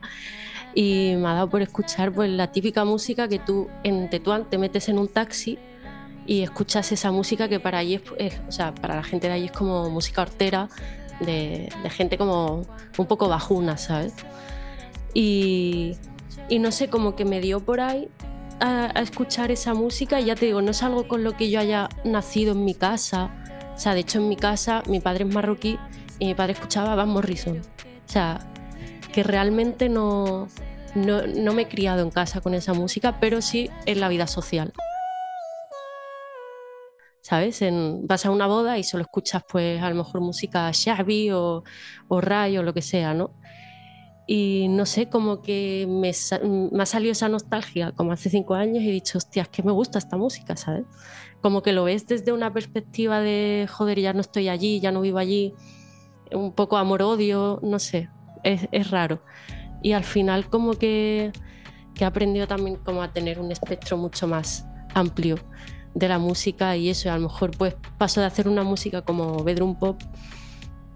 y 0.74 1.14
me 1.16 1.28
ha 1.28 1.34
dado 1.34 1.50
por 1.50 1.62
escuchar 1.62 2.12
pues 2.12 2.30
la 2.30 2.52
típica 2.52 2.84
música 2.84 3.26
que 3.26 3.38
tú 3.38 3.68
en 3.82 4.08
Tetuán 4.10 4.48
te 4.48 4.58
metes 4.58 4.88
en 4.88 4.98
un 4.98 5.08
taxi 5.08 5.58
y 6.26 6.42
escuchas 6.42 6.92
esa 6.92 7.10
música 7.10 7.48
que 7.48 7.58
para 7.58 7.78
allí 7.78 8.00
es- 8.18 8.40
o 8.46 8.52
sea, 8.52 8.74
para 8.74 8.94
la 8.94 9.02
gente 9.02 9.26
de 9.28 9.32
allí 9.34 9.46
es 9.46 9.52
como 9.52 9.90
música 9.90 10.22
hortera, 10.22 10.68
de, 11.20 11.68
de 11.82 11.90
gente 11.90 12.16
como 12.16 12.62
un 12.96 13.06
poco 13.06 13.28
bajuna, 13.28 13.76
¿sabes? 13.76 14.14
Y, 15.14 15.96
no 16.58 16.70
sé, 16.70 16.88
como 16.88 17.16
que 17.16 17.24
me 17.24 17.40
dio 17.40 17.60
por 17.60 17.80
ahí 17.80 18.08
a, 18.60 18.86
escuchar 19.00 19.50
esa 19.50 19.74
música 19.74 20.20
y 20.20 20.26
ya 20.26 20.34
te 20.34 20.46
digo, 20.46 20.62
no 20.62 20.70
es 20.70 20.82
algo 20.82 21.08
con 21.08 21.24
lo 21.24 21.36
que 21.36 21.50
yo 21.50 21.60
haya 21.60 21.88
nacido 22.04 22.52
en 22.52 22.64
mi 22.64 22.74
casa. 22.74 23.30
O 23.74 23.78
sea, 23.78 23.94
de 23.94 24.00
hecho 24.00 24.18
en 24.18 24.28
mi 24.28 24.36
casa 24.36 24.82
mi 24.88 25.00
padre 25.00 25.24
es 25.24 25.32
marroquí 25.32 25.78
y 26.18 26.26
mi 26.26 26.34
padre 26.34 26.54
escuchaba 26.54 26.94
Van 26.94 27.08
Morrison. 27.08 27.58
O 27.58 28.10
sea, 28.10 28.40
que 29.12 29.22
realmente 29.22 29.88
no, 29.88 30.48
no, 30.94 31.26
no 31.26 31.52
me 31.52 31.62
he 31.62 31.68
criado 31.68 32.02
en 32.02 32.10
casa 32.10 32.40
con 32.40 32.54
esa 32.54 32.74
música, 32.74 33.20
pero 33.20 33.40
sí 33.42 33.70
en 33.86 34.00
la 34.00 34.08
vida 34.08 34.26
social. 34.26 34.72
¿sabes? 37.28 37.60
En, 37.60 38.06
vas 38.06 38.24
a 38.24 38.30
una 38.30 38.46
boda 38.46 38.78
y 38.78 38.84
solo 38.84 39.02
escuchas, 39.02 39.42
pues, 39.46 39.82
a 39.82 39.90
lo 39.90 39.96
mejor 39.96 40.22
música 40.22 40.70
Xavi 40.72 41.30
o, 41.32 41.62
o 42.08 42.20
Ray 42.22 42.56
o 42.56 42.62
lo 42.62 42.72
que 42.72 42.80
sea, 42.80 43.12
¿no? 43.12 43.34
Y 44.30 44.66
no 44.68 44.84
sé, 44.84 45.08
como 45.08 45.40
que 45.40 45.86
me, 45.88 46.12
me, 46.70 46.82
ha 46.82 46.86
salido 46.86 47.12
esa 47.12 47.30
nostalgia 47.30 47.92
como 47.92 48.12
hace 48.12 48.28
cinco 48.28 48.54
años 48.54 48.82
y 48.82 48.90
he 48.90 48.92
dicho, 48.92 49.16
hostia, 49.16 49.44
es 49.44 49.48
que 49.48 49.62
me 49.62 49.72
gusta 49.72 49.98
esta 49.98 50.18
música, 50.18 50.54
¿sabes? 50.54 50.84
Como 51.40 51.62
que 51.62 51.72
lo 51.72 51.84
ves 51.84 52.06
desde 52.06 52.32
una 52.32 52.52
perspectiva 52.52 53.20
de, 53.20 53.66
joder, 53.72 53.98
ya 53.98 54.12
no 54.12 54.20
estoy 54.20 54.50
allí, 54.50 54.80
ya 54.80 54.92
no 54.92 55.00
vivo 55.00 55.16
allí, 55.16 55.54
un 56.30 56.52
poco 56.52 56.76
amor-odio, 56.76 57.58
no 57.62 57.78
sé, 57.78 58.10
es, 58.44 58.68
es, 58.70 58.90
raro. 58.90 59.22
Y 59.82 59.92
al 59.92 60.04
final 60.04 60.50
como 60.50 60.74
que, 60.74 61.32
que 61.94 62.04
he 62.04 62.06
aprendido 62.06 62.46
también 62.46 62.76
como 62.76 63.02
a 63.02 63.10
tener 63.10 63.40
un 63.40 63.50
espectro 63.50 63.96
mucho 63.96 64.28
más 64.28 64.66
amplio 64.92 65.36
de 65.94 66.06
la 66.06 66.18
música 66.18 66.76
y 66.76 66.90
eso, 66.90 67.10
a 67.10 67.14
lo 67.16 67.28
mejor 67.28 67.56
pues 67.56 67.76
paso 67.96 68.20
de 68.20 68.26
hacer 68.26 68.46
una 68.46 68.62
música 68.62 69.00
como 69.00 69.42
bedroom 69.42 69.78
pop, 69.78 69.98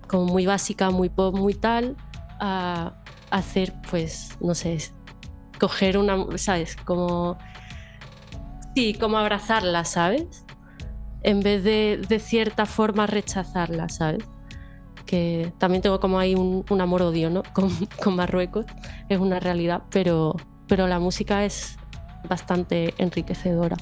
como 0.07 0.27
muy 0.27 0.45
básica, 0.45 0.91
muy 0.91 1.09
pop, 1.09 1.35
muy 1.35 1.55
tal, 1.55 1.97
a 2.39 3.02
hacer 3.33 3.73
pues, 3.91 4.37
no 4.41 4.55
sé, 4.55 4.79
coger 5.59 5.99
una, 5.99 6.27
¿sabes? 6.37 6.77
Como, 6.77 7.39
sí, 8.77 8.95
como 8.95 9.19
abrazarla, 9.19 9.85
¿sabes? 9.85 10.45
En 11.23 11.41
vez 11.41 11.65
de 11.65 12.01
de 12.09 12.19
cierta 12.19 12.67
forma 12.67 13.07
rechazarla, 13.07 13.89
¿sabes? 13.89 14.25
Que 15.07 15.53
también 15.59 15.83
tengo 15.83 15.99
como 15.99 16.19
ahí 16.19 16.35
un, 16.35 16.65
un 16.69 16.81
amor-odio, 16.81 17.31
¿no? 17.31 17.43
Con, 17.53 17.71
con 18.03 18.17
Marruecos, 18.17 18.67
es 19.09 19.19
una 19.19 19.41
realidad, 19.41 19.83
pero, 19.91 20.37
pero 20.69 20.87
la 20.87 20.99
música 20.99 21.45
es 21.45 21.77
bastante 22.29 22.95
enriquecedora 22.99 23.77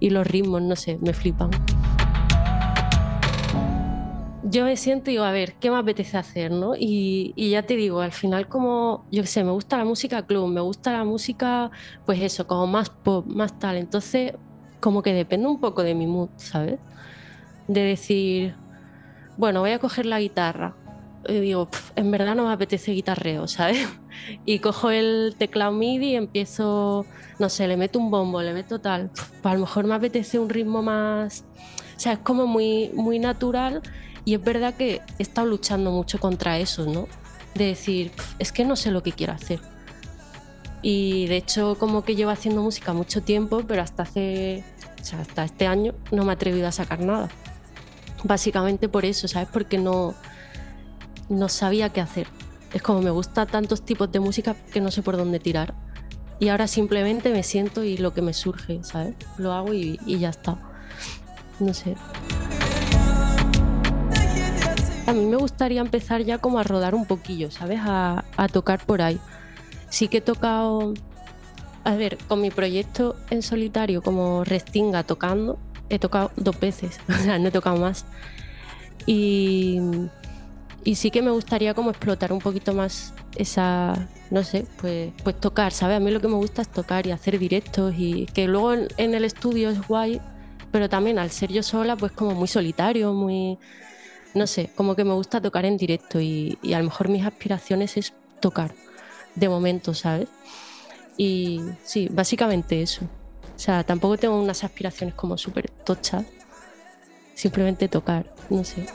y 0.00 0.10
los 0.10 0.26
ritmos, 0.26 0.62
no 0.62 0.76
sé, 0.76 0.98
me 1.00 1.12
flipan. 1.14 1.50
Yo 4.46 4.64
me 4.64 4.76
siento 4.76 5.10
y 5.10 5.14
digo, 5.14 5.24
a 5.24 5.32
ver, 5.32 5.54
¿qué 5.54 5.70
me 5.70 5.78
apetece 5.78 6.18
hacer? 6.18 6.50
¿no? 6.50 6.76
Y, 6.76 7.32
y 7.34 7.50
ya 7.50 7.62
te 7.62 7.76
digo, 7.76 8.02
al 8.02 8.12
final 8.12 8.46
como, 8.46 9.06
yo 9.10 9.22
qué 9.22 9.26
sé, 9.26 9.42
me 9.42 9.52
gusta 9.52 9.78
la 9.78 9.86
música 9.86 10.26
club, 10.26 10.48
me 10.48 10.60
gusta 10.60 10.92
la 10.92 11.02
música, 11.02 11.70
pues 12.04 12.20
eso, 12.20 12.46
como 12.46 12.66
más 12.66 12.90
pop, 12.90 13.26
más 13.26 13.58
tal. 13.58 13.78
Entonces, 13.78 14.34
como 14.80 15.02
que 15.02 15.14
depende 15.14 15.46
un 15.46 15.60
poco 15.60 15.82
de 15.82 15.94
mi 15.94 16.06
mood, 16.06 16.28
¿sabes? 16.36 16.78
De 17.68 17.80
decir, 17.80 18.54
bueno, 19.38 19.60
voy 19.60 19.70
a 19.70 19.78
coger 19.78 20.04
la 20.04 20.20
guitarra. 20.20 20.76
Y 21.26 21.40
digo, 21.40 21.70
en 21.96 22.10
verdad 22.10 22.34
no 22.34 22.46
me 22.46 22.52
apetece 22.52 22.92
guitarreo, 22.92 23.48
¿sabes? 23.48 23.88
Y 24.44 24.58
cojo 24.58 24.90
el 24.90 25.36
teclado 25.38 25.72
MIDI 25.72 26.10
y 26.10 26.16
empiezo, 26.16 27.06
no 27.38 27.48
sé, 27.48 27.66
le 27.66 27.78
meto 27.78 27.98
un 27.98 28.10
bombo, 28.10 28.42
le 28.42 28.52
meto 28.52 28.78
tal. 28.78 29.10
A 29.42 29.54
lo 29.54 29.60
mejor 29.60 29.86
me 29.86 29.94
apetece 29.94 30.38
un 30.38 30.50
ritmo 30.50 30.82
más. 30.82 31.46
O 31.96 32.00
sea, 32.00 32.12
es 32.12 32.18
como 32.18 32.46
muy, 32.46 32.90
muy 32.92 33.18
natural 33.18 33.80
y 34.24 34.34
es 34.34 34.42
verdad 34.42 34.74
que 34.74 35.02
he 35.18 35.22
estado 35.22 35.46
luchando 35.46 35.90
mucho 35.90 36.18
contra 36.18 36.58
eso, 36.58 36.86
¿no? 36.86 37.06
De 37.54 37.66
decir, 37.66 38.10
es 38.38 38.52
que 38.52 38.64
no 38.64 38.76
sé 38.76 38.90
lo 38.90 39.02
que 39.02 39.12
quiero 39.12 39.32
hacer. 39.32 39.60
Y 40.82 41.26
de 41.26 41.36
hecho, 41.36 41.76
como 41.78 42.04
que 42.04 42.14
llevo 42.14 42.30
haciendo 42.30 42.62
música 42.62 42.92
mucho 42.92 43.22
tiempo, 43.22 43.62
pero 43.66 43.82
hasta 43.82 44.02
hace. 44.02 44.64
O 45.00 45.04
sea, 45.04 45.20
hasta 45.20 45.44
este 45.44 45.66
año 45.66 45.94
no 46.10 46.24
me 46.24 46.32
he 46.32 46.34
atrevido 46.34 46.66
a 46.66 46.72
sacar 46.72 47.00
nada. 47.00 47.28
Básicamente 48.22 48.88
por 48.88 49.04
eso, 49.04 49.28
¿sabes? 49.28 49.48
Porque 49.52 49.78
no, 49.78 50.14
no 51.28 51.48
sabía 51.48 51.90
qué 51.90 52.00
hacer. 52.00 52.26
Es 52.72 52.82
como 52.82 53.02
me 53.02 53.10
gusta 53.10 53.46
tantos 53.46 53.82
tipos 53.82 54.10
de 54.10 54.20
música 54.20 54.56
que 54.72 54.80
no 54.80 54.90
sé 54.90 55.02
por 55.02 55.16
dónde 55.16 55.38
tirar. 55.38 55.74
Y 56.40 56.48
ahora 56.48 56.66
simplemente 56.66 57.30
me 57.30 57.42
siento 57.42 57.84
y 57.84 57.98
lo 57.98 58.12
que 58.12 58.22
me 58.22 58.32
surge, 58.32 58.82
¿sabes? 58.82 59.14
Lo 59.38 59.52
hago 59.52 59.72
y, 59.72 60.00
y 60.06 60.18
ya 60.18 60.30
está. 60.30 60.58
No 61.60 61.72
sé. 61.72 61.94
A 65.06 65.12
mí 65.12 65.26
me 65.26 65.36
gustaría 65.36 65.80
empezar 65.80 66.22
ya 66.22 66.38
como 66.38 66.58
a 66.58 66.62
rodar 66.62 66.94
un 66.94 67.04
poquillo, 67.04 67.50
¿sabes? 67.50 67.80
A, 67.82 68.24
a 68.36 68.48
tocar 68.48 68.84
por 68.84 69.02
ahí. 69.02 69.20
Sí 69.90 70.08
que 70.08 70.18
he 70.18 70.20
tocado, 70.22 70.94
a 71.84 71.94
ver, 71.94 72.16
con 72.26 72.40
mi 72.40 72.50
proyecto 72.50 73.14
en 73.30 73.42
solitario 73.42 74.02
como 74.02 74.44
Restinga 74.44 75.02
tocando, 75.02 75.58
he 75.90 75.98
tocado 75.98 76.30
dos 76.36 76.58
veces, 76.58 76.98
o 77.08 77.22
sea, 77.22 77.38
no 77.38 77.48
he 77.48 77.50
tocado 77.50 77.76
más. 77.76 78.06
Y, 79.06 79.78
sí 80.94 81.10
que 81.10 81.22
me 81.22 81.30
gustaría 81.30 81.74
como 81.74 81.90
explotar 81.90 82.32
un 82.32 82.38
poquito 82.38 82.72
más 82.72 83.12
esa, 83.36 84.08
no 84.30 84.42
sé, 84.42 84.66
pues, 84.80 85.12
pues 85.22 85.38
tocar, 85.38 85.72
¿sabes? 85.72 85.96
A 85.96 86.00
mí 86.00 86.10
lo 86.10 86.20
que 86.20 86.28
me 86.28 86.36
gusta 86.36 86.62
es 86.62 86.68
tocar 86.68 87.06
y 87.06 87.10
hacer 87.10 87.38
directos 87.38 87.94
y 87.96 88.26
que 88.26 88.46
luego 88.46 88.72
en, 88.72 88.88
en 88.96 89.14
el 89.14 89.24
estudio 89.24 89.70
es 89.70 89.86
guay, 89.86 90.20
pero 90.70 90.88
también 90.88 91.18
al 91.18 91.30
ser 91.30 91.52
yo 91.52 91.62
sola, 91.62 91.96
pues 91.96 92.12
como 92.12 92.34
muy 92.34 92.48
solitario, 92.48 93.12
muy, 93.12 93.58
no 94.34 94.46
sé, 94.46 94.70
como 94.74 94.96
que 94.96 95.04
me 95.04 95.12
gusta 95.12 95.40
tocar 95.40 95.64
en 95.64 95.76
directo 95.76 96.20
y, 96.20 96.58
y, 96.62 96.72
a 96.72 96.78
lo 96.78 96.84
mejor 96.84 97.08
mis 97.08 97.24
aspiraciones 97.24 97.96
es 97.96 98.12
tocar, 98.40 98.74
de 99.34 99.48
momento, 99.48 99.94
¿sabes? 99.94 100.28
Y 101.16 101.60
sí, 101.84 102.08
básicamente 102.10 102.82
eso. 102.82 103.04
O 103.54 103.58
sea, 103.58 103.84
tampoco 103.84 104.16
tengo 104.18 104.40
unas 104.40 104.64
aspiraciones 104.64 105.14
como 105.14 105.38
súper 105.38 105.70
tochas, 105.70 106.24
simplemente 107.34 107.88
tocar, 107.88 108.34
no 108.50 108.64
sé. 108.64 108.86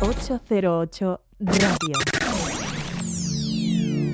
808 0.00 1.20
Radio. 1.40 2.33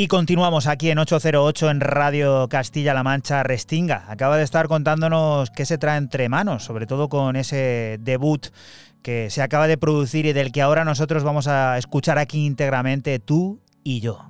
Y 0.00 0.06
continuamos 0.06 0.68
aquí 0.68 0.90
en 0.90 0.98
808 1.00 1.70
en 1.70 1.80
Radio 1.80 2.46
Castilla-La 2.48 3.02
Mancha 3.02 3.42
Restinga. 3.42 4.04
Acaba 4.06 4.36
de 4.36 4.44
estar 4.44 4.68
contándonos 4.68 5.50
qué 5.50 5.66
se 5.66 5.76
trae 5.76 5.98
entre 5.98 6.28
manos, 6.28 6.62
sobre 6.62 6.86
todo 6.86 7.08
con 7.08 7.34
ese 7.34 7.98
debut 7.98 8.46
que 9.02 9.28
se 9.28 9.42
acaba 9.42 9.66
de 9.66 9.76
producir 9.76 10.24
y 10.26 10.32
del 10.32 10.52
que 10.52 10.62
ahora 10.62 10.84
nosotros 10.84 11.24
vamos 11.24 11.48
a 11.48 11.78
escuchar 11.78 12.16
aquí 12.16 12.46
íntegramente 12.46 13.18
tú 13.18 13.58
y 13.82 13.98
yo. 13.98 14.24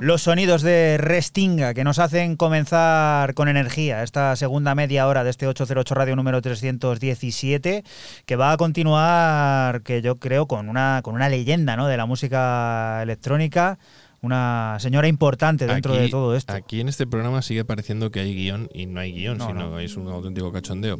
Los 0.00 0.22
sonidos 0.22 0.62
de 0.62 0.96
Restinga 0.96 1.74
que 1.74 1.84
nos 1.84 1.98
hacen 1.98 2.36
comenzar 2.36 3.34
con 3.34 3.48
energía 3.48 4.02
esta 4.02 4.34
segunda 4.34 4.74
media 4.74 5.06
hora 5.06 5.24
de 5.24 5.30
este 5.30 5.46
808 5.46 5.94
Radio 5.94 6.16
número 6.16 6.40
317, 6.40 7.84
que 8.24 8.36
va 8.36 8.52
a 8.52 8.56
continuar, 8.56 9.82
que 9.82 10.00
yo 10.00 10.18
creo, 10.18 10.46
con 10.46 10.70
una, 10.70 11.00
con 11.04 11.14
una 11.14 11.28
leyenda 11.28 11.76
¿no? 11.76 11.86
de 11.86 11.98
la 11.98 12.06
música 12.06 13.02
electrónica, 13.02 13.78
una 14.22 14.78
señora 14.80 15.06
importante 15.06 15.66
dentro 15.66 15.92
Aquí- 15.92 16.02
de 16.04 16.08
todo 16.08 16.34
esto. 16.34 16.54
Aquí 16.54 16.80
en 16.80 16.88
este 16.88 17.06
programa 17.06 17.42
sigue 17.42 17.66
pareciendo 17.66 18.10
que 18.10 18.20
hay 18.20 18.34
guion 18.34 18.70
y 18.72 18.86
no 18.86 19.00
hay 19.00 19.12
guion, 19.12 19.36
No, 19.36 19.48
sino 19.48 19.70
no. 19.70 19.78
es 19.80 19.96
un 19.98 20.08
auténtico 20.08 20.50
cachondeo. 20.50 20.98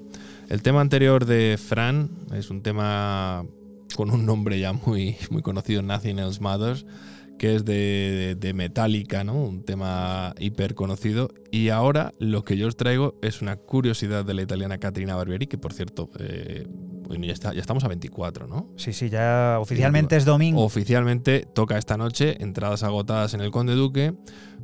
El 0.50 0.60
tema 0.60 0.82
anterior 0.82 1.24
de 1.24 1.58
Fran 1.58 2.10
es 2.34 2.50
un 2.50 2.62
tema 2.62 3.46
con 3.96 4.10
un 4.10 4.26
nombre 4.26 4.60
ya 4.60 4.74
muy, 4.74 5.16
muy 5.30 5.40
conocido, 5.40 5.80
Nothing 5.80 6.18
Else 6.18 6.40
Matters, 6.42 6.84
que 7.40 7.54
es 7.54 7.64
de, 7.64 8.36
de 8.38 8.52
Metallica, 8.52 9.24
¿no? 9.24 9.32
Un 9.32 9.62
tema 9.64 10.34
hiper 10.38 10.74
conocido. 10.74 11.30
Y 11.50 11.70
ahora 11.70 12.12
lo 12.18 12.44
que 12.44 12.58
yo 12.58 12.68
os 12.68 12.76
traigo 12.76 13.14
es 13.22 13.40
una 13.40 13.56
curiosidad 13.56 14.26
de 14.26 14.34
la 14.34 14.42
italiana 14.42 14.76
Caterina 14.76 15.16
Barbieri, 15.16 15.46
que 15.46 15.56
por 15.56 15.72
cierto, 15.72 16.10
eh, 16.18 16.66
bueno, 16.68 17.24
ya, 17.24 17.32
está- 17.32 17.54
ya 17.54 17.60
estamos 17.62 17.82
a 17.84 17.88
24, 17.88 18.46
¿no? 18.46 18.68
Sí, 18.76 18.92
sí, 18.92 19.08
ya 19.08 19.56
oficialmente 19.58 20.16
es 20.16 20.26
domingo. 20.26 20.62
Oficialmente 20.62 21.46
toca 21.54 21.78
esta 21.78 21.96
noche 21.96 22.36
entradas 22.42 22.82
agotadas 22.82 23.32
en 23.32 23.40
el 23.40 23.50
Conde 23.50 23.74
Duque 23.74 24.12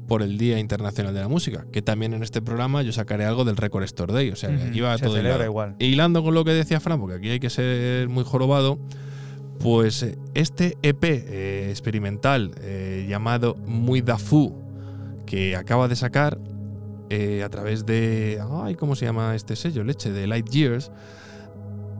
por 0.06 0.20
el 0.20 0.36
Día 0.36 0.58
Internacional 0.58 1.14
de 1.14 1.20
la 1.20 1.28
Música, 1.28 1.64
que 1.72 1.80
también 1.80 2.12
en 2.12 2.22
este 2.22 2.42
programa 2.42 2.82
yo 2.82 2.92
sacaré 2.92 3.24
algo 3.24 3.46
del 3.46 3.56
Record 3.56 3.84
Store 3.84 4.12
Day, 4.12 4.28
o 4.32 4.36
sea, 4.36 4.50
Ujú, 4.50 4.68
aquí 4.68 4.80
va 4.80 4.98
se 4.98 5.06
todo 5.06 5.18
hilado. 5.18 5.42
igual. 5.46 5.76
Hilando 5.78 6.22
con 6.22 6.34
lo 6.34 6.44
que 6.44 6.50
decía 6.52 6.78
Fran, 6.78 7.00
porque 7.00 7.16
aquí 7.16 7.30
hay 7.30 7.40
que 7.40 7.48
ser 7.48 8.10
muy 8.10 8.22
jorobado, 8.22 8.78
pues 9.58 10.02
eh, 10.02 10.18
este 10.34 10.76
EP 10.82 11.04
eh, 11.04 11.70
experimental 11.70 12.52
eh, 12.60 13.06
llamado 13.08 13.54
Muy 13.66 14.00
da 14.00 14.18
Fu, 14.18 14.54
que 15.26 15.56
acaba 15.56 15.88
de 15.88 15.96
sacar 15.96 16.38
a 17.44 17.48
través 17.50 17.86
de. 17.86 18.42
Ay, 18.64 18.74
¿cómo 18.74 18.96
se 18.96 19.04
llama 19.04 19.36
este 19.36 19.54
sello? 19.54 19.84
Leche, 19.84 20.10
de 20.10 20.26
Light 20.26 20.48
Years. 20.48 20.90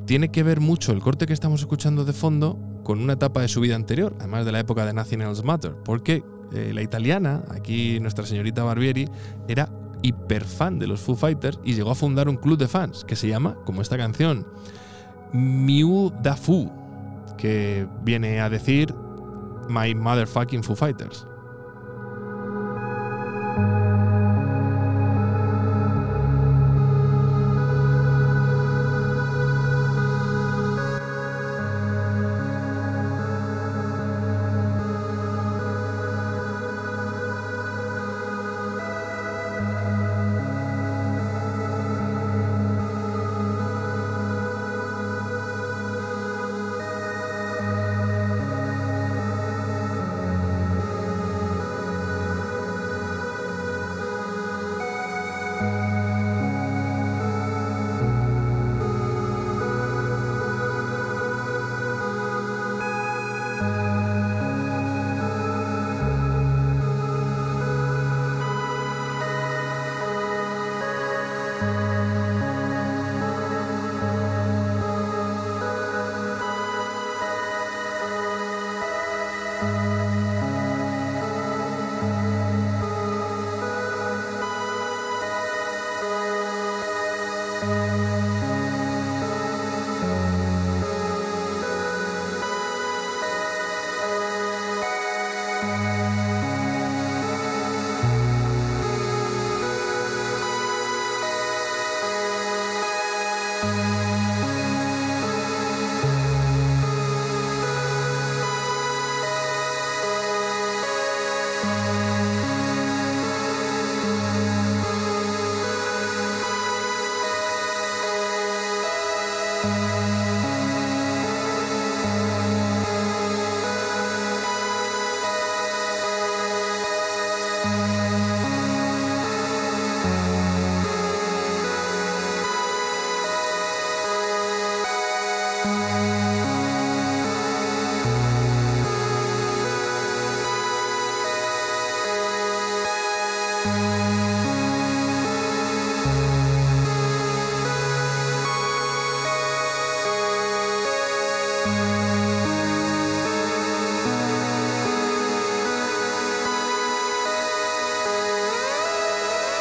Tiene 0.04 0.30
que 0.30 0.42
ver 0.42 0.60
mucho 0.60 0.92
el 0.92 1.00
corte 1.00 1.26
que 1.26 1.32
estamos 1.32 1.60
escuchando 1.60 2.04
de 2.04 2.12
fondo 2.12 2.58
con 2.82 3.00
una 3.00 3.12
etapa 3.12 3.40
de 3.40 3.48
su 3.48 3.60
vida 3.60 3.76
anterior, 3.76 4.16
además 4.18 4.44
de 4.44 4.52
la 4.52 4.60
época 4.60 4.84
de 4.84 4.92
Nothing 4.92 5.22
Else 5.22 5.42
Matter, 5.44 5.74
porque 5.84 6.24
la 6.52 6.82
italiana, 6.82 7.44
aquí 7.50 7.98
nuestra 8.00 8.24
señorita 8.24 8.62
Barbieri, 8.64 9.08
era 9.48 9.68
hiper 10.02 10.44
fan 10.44 10.78
de 10.78 10.86
los 10.86 11.00
Foo 11.00 11.16
Fighters 11.16 11.58
y 11.64 11.74
llegó 11.74 11.90
a 11.90 11.94
fundar 11.94 12.28
un 12.28 12.36
club 12.36 12.58
de 12.58 12.68
fans 12.68 13.04
que 13.04 13.16
se 13.16 13.28
llama, 13.28 13.56
como 13.64 13.82
esta 13.82 13.96
canción, 13.96 14.46
Miu 15.32 16.12
da 16.22 16.36
Fu, 16.36 16.70
que 17.36 17.86
viene 18.02 18.40
a 18.40 18.48
decir 18.48 18.94
My 19.68 19.94
Motherfucking 19.94 20.62
Foo 20.62 20.76
Fighters. 20.76 21.26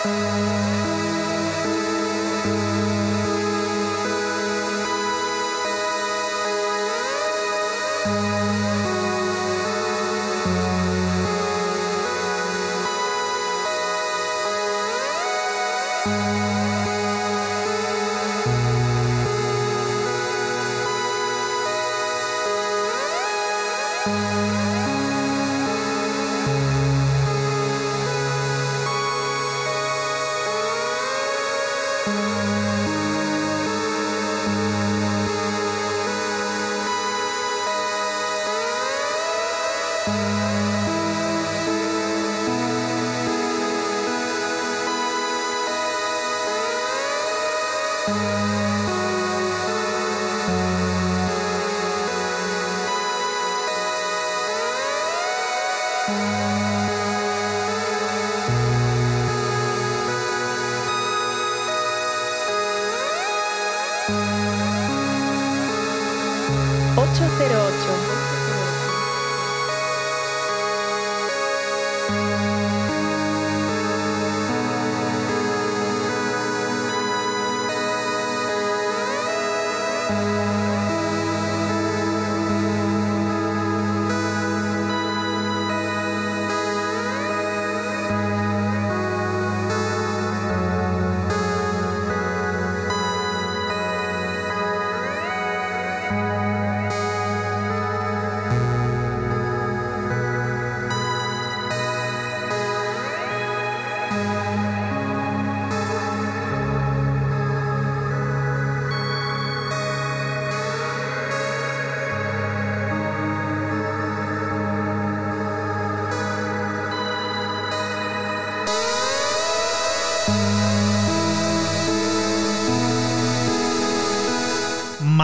Música 0.05 0.64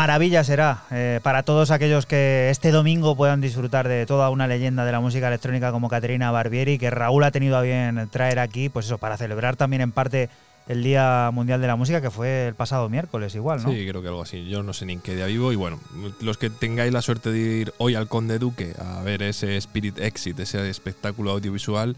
maravilla 0.01 0.43
será 0.43 0.81
eh, 0.89 1.19
para 1.21 1.43
todos 1.43 1.69
aquellos 1.69 2.07
que 2.07 2.49
este 2.49 2.71
domingo 2.71 3.15
puedan 3.15 3.39
disfrutar 3.39 3.87
de 3.87 4.07
toda 4.07 4.31
una 4.31 4.47
leyenda 4.47 4.83
de 4.83 4.91
la 4.91 4.99
música 4.99 5.27
electrónica 5.27 5.71
como 5.71 5.89
Caterina 5.89 6.31
Barbieri, 6.31 6.79
que 6.79 6.89
Raúl 6.89 7.23
ha 7.23 7.29
tenido 7.29 7.55
a 7.55 7.61
bien 7.61 8.09
traer 8.09 8.39
aquí, 8.39 8.67
pues 8.67 8.87
eso, 8.87 8.97
para 8.97 9.15
celebrar 9.17 9.57
también 9.57 9.83
en 9.83 9.91
parte 9.91 10.31
el 10.71 10.83
Día 10.83 11.29
Mundial 11.33 11.59
de 11.61 11.67
la 11.67 11.75
Música, 11.75 12.01
que 12.01 12.09
fue 12.11 12.47
el 12.47 12.55
pasado 12.55 12.89
miércoles 12.89 13.35
igual, 13.35 13.61
¿no? 13.63 13.71
Sí, 13.71 13.85
creo 13.87 14.01
que 14.01 14.07
algo 14.07 14.21
así. 14.21 14.47
Yo 14.47 14.63
no 14.63 14.73
sé 14.73 14.85
ni 14.85 14.93
en 14.93 14.99
qué 15.01 15.15
día 15.15 15.25
vivo. 15.25 15.51
Y 15.51 15.55
bueno, 15.55 15.79
los 16.21 16.37
que 16.37 16.49
tengáis 16.49 16.91
la 16.93 17.01
suerte 17.01 17.31
de 17.31 17.39
ir 17.39 17.73
hoy 17.77 17.95
al 17.95 18.07
Conde 18.07 18.39
Duque 18.39 18.73
a 18.79 19.01
ver 19.01 19.21
ese 19.23 19.57
Spirit 19.57 19.97
Exit, 19.99 20.39
ese 20.39 20.69
espectáculo 20.69 21.31
audiovisual, 21.31 21.95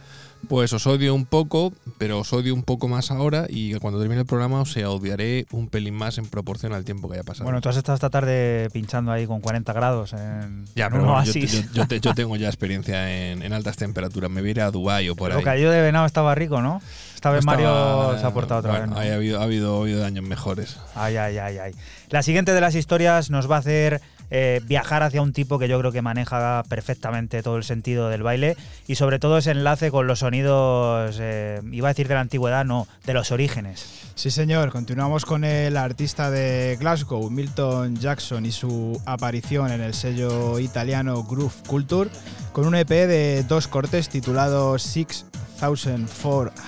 pues 0.50 0.74
os 0.74 0.86
odio 0.88 1.16
un 1.16 1.26
poco, 1.26 1.72
pero 1.98 2.20
os 2.20 2.34
odio 2.34 2.54
un 2.54 2.64
poco 2.64 2.90
más 2.90 3.12
ahora 3.12 3.46
y 3.50 3.76
cuando 3.76 4.00
termine 4.00 4.22
el 4.22 4.28
programa 4.28 4.60
os 4.62 4.76
odiaré 4.76 5.46
un 5.52 5.70
pelín 5.70 5.94
más 5.96 6.18
en 6.18 6.26
proporción 6.26 6.74
al 6.74 6.84
tiempo 6.84 7.08
que 7.08 7.16
haya 7.16 7.24
pasado. 7.24 7.46
Bueno, 7.46 7.62
tú 7.62 7.70
has 7.70 7.78
estado 7.78 7.96
esta 7.96 8.10
tarde 8.10 8.70
pinchando 8.74 9.12
ahí 9.14 9.26
con 9.26 9.40
40 9.40 9.72
grados 9.72 10.12
en, 10.12 10.66
ya, 10.76 10.88
en 10.88 10.92
pero 10.92 11.04
un 11.04 11.10
bueno, 11.12 11.24
yo, 11.24 11.34
yo- 11.40 11.62
yo 11.74 11.88
te- 11.88 12.00
yo 12.02 12.14
tengo 12.16 12.36
ya 12.36 12.48
experiencia 12.48 13.32
en, 13.32 13.42
en 13.42 13.54
altas 13.54 13.78
temperaturas. 13.78 14.30
Me 14.30 14.42
voy 14.42 14.50
a 14.50 14.52
ir 14.52 14.62
a 14.62 14.72
Dubái 14.72 15.08
o 15.08 15.16
por 15.16 15.32
El 15.32 15.38
ahí. 15.38 15.44
bocadillo 15.44 15.72
de 15.72 15.82
venado 15.82 16.06
estaba 16.06 16.36
rico, 16.36 16.62
¿no? 16.62 16.82
Esta 17.24 17.32
vez 17.32 17.40
Estaba- 17.40 17.56
Mario 17.56 18.20
se 18.20 18.26
ha 18.26 18.32
portado 18.32 18.60
otra 18.60 18.72
bueno, 18.72 18.88
vez. 18.88 18.96
¿no? 18.96 19.00
ahí 19.00 19.10
ha 19.10 19.16
habido, 19.16 19.40
ha 19.40 19.44
habido, 19.44 19.78
ha 19.78 19.82
habido 19.84 20.06
años 20.06 20.26
mejores. 20.26 20.78
Ay, 20.94 21.16
ay, 21.16 21.38
ay, 21.38 21.58
ay. 21.58 21.72
La 22.10 22.22
siguiente 22.22 22.52
de 22.54 22.60
las 22.60 22.76
historias 22.76 23.30
nos 23.30 23.50
va 23.50 23.56
a 23.56 23.60
hacer 23.60 24.02
eh, 24.36 24.62
viajar 24.66 25.04
hacia 25.04 25.22
un 25.22 25.32
tipo 25.32 25.60
que 25.60 25.68
yo 25.68 25.78
creo 25.78 25.92
que 25.92 26.02
maneja 26.02 26.64
perfectamente 26.68 27.44
todo 27.44 27.58
el 27.58 27.64
sentido 27.64 28.10
del 28.10 28.24
baile 28.24 28.58
y 28.88 28.96
sobre 28.96 29.20
todo 29.20 29.38
ese 29.38 29.52
enlace 29.52 29.92
con 29.92 30.08
los 30.08 30.18
sonidos, 30.20 31.20
eh, 31.22 31.62
iba 31.72 31.90
a 31.90 31.92
decir 31.92 32.08
de 32.08 32.16
la 32.16 32.22
antigüedad, 32.22 32.66
no, 32.66 32.88
de 33.06 33.14
los 33.14 33.32
orígenes. 33.32 33.86
Sí, 34.16 34.32
señor. 34.32 34.72
Continuamos 34.72 35.26
con 35.26 35.44
el 35.44 35.78
artista 35.78 36.32
de 36.32 36.78
Glasgow, 36.80 37.30
Milton 37.30 37.98
Jackson, 37.98 38.48
y 38.48 38.52
su 38.52 39.00
aparición 39.06 39.72
en 39.72 39.82
el 39.82 39.94
sello 39.94 40.58
italiano 40.58 41.22
Groove 41.22 41.54
Culture, 41.68 42.10
con 42.54 42.66
un 42.66 42.74
EP 42.74 42.90
de 42.90 43.46
dos 43.48 43.68
cortes 43.68 44.10
titulado 44.10 44.80
6400, 44.80 46.60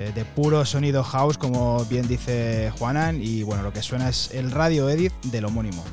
eh, 0.00 0.12
de 0.14 0.24
puro 0.24 0.64
sonido 0.64 1.04
house, 1.04 1.36
como 1.36 1.84
bien 1.84 2.08
dice 2.08 2.72
Juanan, 2.78 3.20
y 3.22 3.42
bueno, 3.42 3.62
lo 3.62 3.70
que 3.70 3.82
suena 3.82 4.08
es 4.08 4.30
el 4.32 4.50
radio 4.50 4.88
edit 4.88 5.12
del 5.24 5.44
homónimo. 5.44 5.84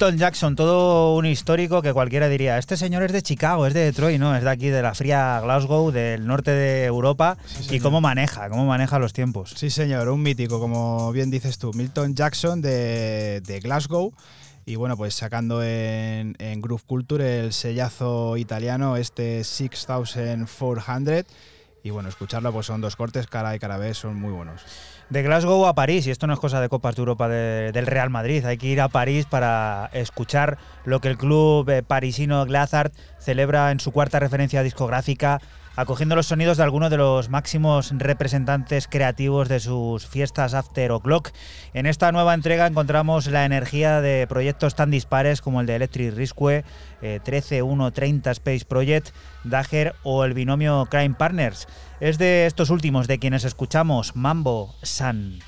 Milton 0.00 0.16
Jackson, 0.16 0.56
todo 0.56 1.14
un 1.14 1.26
histórico 1.26 1.82
que 1.82 1.92
cualquiera 1.92 2.30
diría, 2.30 2.56
este 2.56 2.78
señor 2.78 3.02
es 3.02 3.12
de 3.12 3.20
Chicago, 3.20 3.66
es 3.66 3.74
de 3.74 3.80
Detroit, 3.80 4.18
no, 4.18 4.34
es 4.34 4.42
de 4.42 4.48
aquí, 4.48 4.68
de 4.68 4.80
la 4.80 4.94
fría 4.94 5.38
Glasgow, 5.42 5.90
del 5.90 6.26
norte 6.26 6.52
de 6.52 6.86
Europa, 6.86 7.36
y 7.68 7.80
cómo 7.80 8.00
maneja, 8.00 8.48
cómo 8.48 8.64
maneja 8.64 8.98
los 8.98 9.12
tiempos. 9.12 9.52
Sí, 9.54 9.68
señor, 9.68 10.08
un 10.08 10.22
mítico, 10.22 10.58
como 10.58 11.12
bien 11.12 11.30
dices 11.30 11.58
tú, 11.58 11.74
Milton 11.74 12.14
Jackson 12.14 12.62
de, 12.62 13.42
de 13.42 13.60
Glasgow. 13.60 14.14
Y 14.64 14.76
bueno, 14.76 14.96
pues 14.96 15.12
sacando 15.12 15.62
en, 15.62 16.34
en 16.38 16.62
Groove 16.62 16.84
Culture 16.86 17.40
el 17.40 17.52
sellazo 17.52 18.38
italiano, 18.38 18.96
este 18.96 19.44
6400. 19.44 21.26
Y 21.82 21.90
bueno, 21.90 22.08
escucharlo, 22.08 22.54
pues 22.54 22.64
son 22.64 22.80
dos 22.80 22.96
cortes, 22.96 23.26
cara 23.26 23.54
y 23.54 23.58
cara 23.58 23.76
B, 23.76 23.92
son 23.92 24.16
muy 24.16 24.32
buenos. 24.32 24.62
De 25.10 25.24
Glasgow 25.24 25.66
a 25.66 25.74
París, 25.74 26.06
y 26.06 26.12
esto 26.12 26.28
no 26.28 26.34
es 26.34 26.38
cosa 26.38 26.60
de 26.60 26.68
Copas 26.68 26.94
de 26.94 27.00
Europa 27.00 27.28
de- 27.28 27.72
del 27.72 27.86
Real 27.88 28.10
Madrid, 28.10 28.44
hay 28.44 28.58
que 28.58 28.68
ir 28.68 28.80
a 28.80 28.88
París 28.88 29.26
para 29.26 29.90
escuchar 29.92 30.56
lo 30.84 31.00
que 31.00 31.08
el 31.08 31.18
club 31.18 31.68
eh, 31.68 31.82
parisino 31.82 32.44
Glazart 32.46 32.94
celebra 33.18 33.72
en 33.72 33.80
su 33.80 33.90
cuarta 33.90 34.20
referencia 34.20 34.62
discográfica 34.62 35.40
acogiendo 35.80 36.14
los 36.14 36.26
sonidos 36.26 36.58
de 36.58 36.62
algunos 36.62 36.90
de 36.90 36.98
los 36.98 37.30
máximos 37.30 37.90
representantes 37.96 38.86
creativos 38.86 39.48
de 39.48 39.60
sus 39.60 40.06
fiestas 40.06 40.52
After 40.52 40.92
O'Clock. 40.92 41.30
En 41.72 41.86
esta 41.86 42.12
nueva 42.12 42.34
entrega 42.34 42.66
encontramos 42.66 43.26
la 43.28 43.46
energía 43.46 44.02
de 44.02 44.26
proyectos 44.26 44.74
tan 44.74 44.90
dispares 44.90 45.40
como 45.40 45.62
el 45.62 45.66
de 45.66 45.76
Electric 45.76 46.14
Risque, 46.14 46.64
eh, 47.00 47.20
13130 47.24 48.30
Space 48.30 48.64
Project, 48.66 49.08
Dagger 49.44 49.94
o 50.02 50.24
el 50.24 50.34
binomio 50.34 50.86
Crime 50.90 51.14
Partners. 51.14 51.66
Es 51.98 52.18
de 52.18 52.44
estos 52.44 52.68
últimos 52.68 53.06
de 53.06 53.18
quienes 53.18 53.44
escuchamos 53.44 54.14
Mambo 54.14 54.74
Sun. 54.82 55.40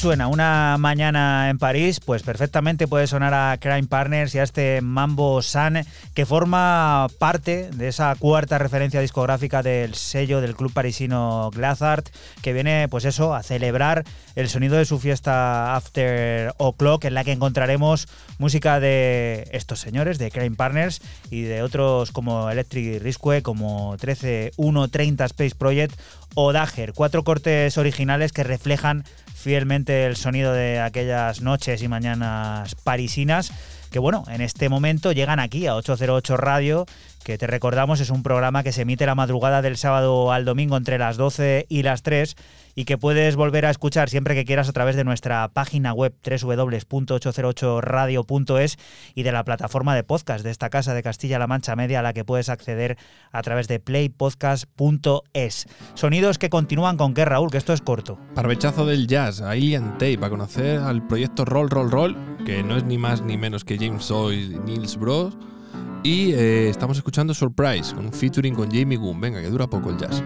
Suena? 0.00 0.28
Una 0.28 0.76
mañana 0.78 1.50
en 1.50 1.58
París, 1.58 2.00
pues 2.00 2.22
perfectamente 2.22 2.88
puede 2.88 3.06
sonar 3.06 3.34
a 3.34 3.58
Crime 3.60 3.86
Partners 3.86 4.34
y 4.34 4.38
a 4.38 4.44
este 4.44 4.80
Mambo 4.80 5.42
Sun, 5.42 5.80
que 6.14 6.24
forma 6.24 7.06
parte 7.18 7.68
de 7.70 7.88
esa 7.88 8.14
cuarta 8.14 8.56
referencia 8.56 9.02
discográfica 9.02 9.62
del 9.62 9.94
sello 9.94 10.40
del 10.40 10.56
club 10.56 10.72
parisino 10.72 11.50
Glazart, 11.54 12.08
que 12.40 12.54
viene, 12.54 12.88
pues 12.88 13.04
eso, 13.04 13.34
a 13.34 13.42
celebrar 13.42 14.04
el 14.36 14.48
sonido 14.48 14.76
de 14.76 14.86
su 14.86 14.98
fiesta 14.98 15.76
After 15.76 16.54
O'Clock, 16.56 17.04
en 17.04 17.12
la 17.12 17.22
que 17.22 17.32
encontraremos 17.32 18.08
música 18.38 18.80
de 18.80 19.50
estos 19.52 19.80
señores, 19.80 20.16
de 20.16 20.30
Crime 20.30 20.56
Partners, 20.56 21.02
y 21.30 21.42
de 21.42 21.62
otros 21.62 22.10
como 22.10 22.48
Electric 22.48 23.02
Risque, 23.02 23.42
como 23.42 23.98
13130 23.98 25.26
Space 25.26 25.54
Project 25.54 26.00
o 26.34 26.52
Dagger, 26.52 26.92
cuatro 26.94 27.22
cortes 27.22 27.76
originales 27.76 28.32
que 28.32 28.44
reflejan 28.44 29.04
fielmente 29.40 30.06
el 30.06 30.16
sonido 30.16 30.52
de 30.52 30.80
aquellas 30.80 31.40
noches 31.40 31.82
y 31.82 31.88
mañanas 31.88 32.74
parisinas 32.76 33.52
que 33.90 33.98
bueno, 33.98 34.24
en 34.28 34.40
este 34.40 34.68
momento 34.68 35.12
llegan 35.12 35.40
aquí 35.40 35.66
a 35.66 35.74
808 35.74 36.36
Radio, 36.36 36.86
que 37.24 37.38
te 37.38 37.46
recordamos 37.46 38.00
es 38.00 38.10
un 38.10 38.22
programa 38.22 38.62
que 38.62 38.72
se 38.72 38.82
emite 38.82 39.06
la 39.06 39.14
madrugada 39.14 39.62
del 39.62 39.76
sábado 39.76 40.32
al 40.32 40.44
domingo 40.44 40.76
entre 40.76 40.98
las 40.98 41.16
12 41.16 41.66
y 41.68 41.82
las 41.82 42.02
3 42.02 42.36
y 42.74 42.84
que 42.84 42.98
puedes 42.98 43.36
volver 43.36 43.64
a 43.66 43.70
escuchar 43.70 44.08
siempre 44.08 44.34
que 44.34 44.44
quieras 44.44 44.68
a 44.68 44.72
través 44.72 44.96
de 44.96 45.04
nuestra 45.04 45.46
página 45.48 45.92
web 45.92 46.12
www.808radio.es 46.24 48.78
y 49.14 49.22
de 49.22 49.30
la 49.32 49.44
plataforma 49.44 49.94
de 49.94 50.02
podcast 50.02 50.42
de 50.44 50.50
esta 50.50 50.70
casa 50.70 50.94
de 50.94 51.02
Castilla-La 51.02 51.46
Mancha 51.46 51.76
Media 51.76 52.00
a 52.00 52.02
la 52.02 52.14
que 52.14 52.24
puedes 52.24 52.48
acceder 52.48 52.96
a 53.32 53.42
través 53.42 53.68
de 53.68 53.78
playpodcast.es. 53.80 55.66
Sonidos 55.94 56.38
que 56.38 56.48
continúan 56.50 56.96
con 56.96 57.14
qué, 57.14 57.24
Raúl, 57.24 57.50
que 57.50 57.58
esto 57.58 57.72
es 57.72 57.82
corto. 57.82 58.18
Parvechazo 58.34 58.86
del 58.86 59.06
jazz, 59.06 59.42
Alien 59.42 59.92
Tape, 59.92 60.18
a 60.22 60.30
conocer 60.30 60.78
al 60.78 61.06
proyecto 61.06 61.44
Roll 61.44 61.70
Roll 61.70 61.90
Roll, 61.90 62.16
que 62.46 62.62
no 62.62 62.76
es 62.76 62.84
ni 62.84 62.98
más 62.98 63.22
ni 63.22 63.36
menos 63.36 63.64
que 63.64 63.76
James 63.78 64.06
Joyce 64.08 64.54
y 64.54 64.58
Niels 64.60 64.96
Bros. 64.96 65.36
Y 66.02 66.32
eh, 66.32 66.70
estamos 66.70 66.96
escuchando 66.96 67.34
Surprise, 67.34 67.94
con 67.94 68.06
un 68.06 68.12
featuring 68.12 68.54
con 68.54 68.70
Jamie 68.70 68.96
Goon. 68.96 69.20
Venga, 69.20 69.40
que 69.40 69.48
dura 69.48 69.66
poco 69.66 69.90
el 69.90 69.98
jazz. 69.98 70.22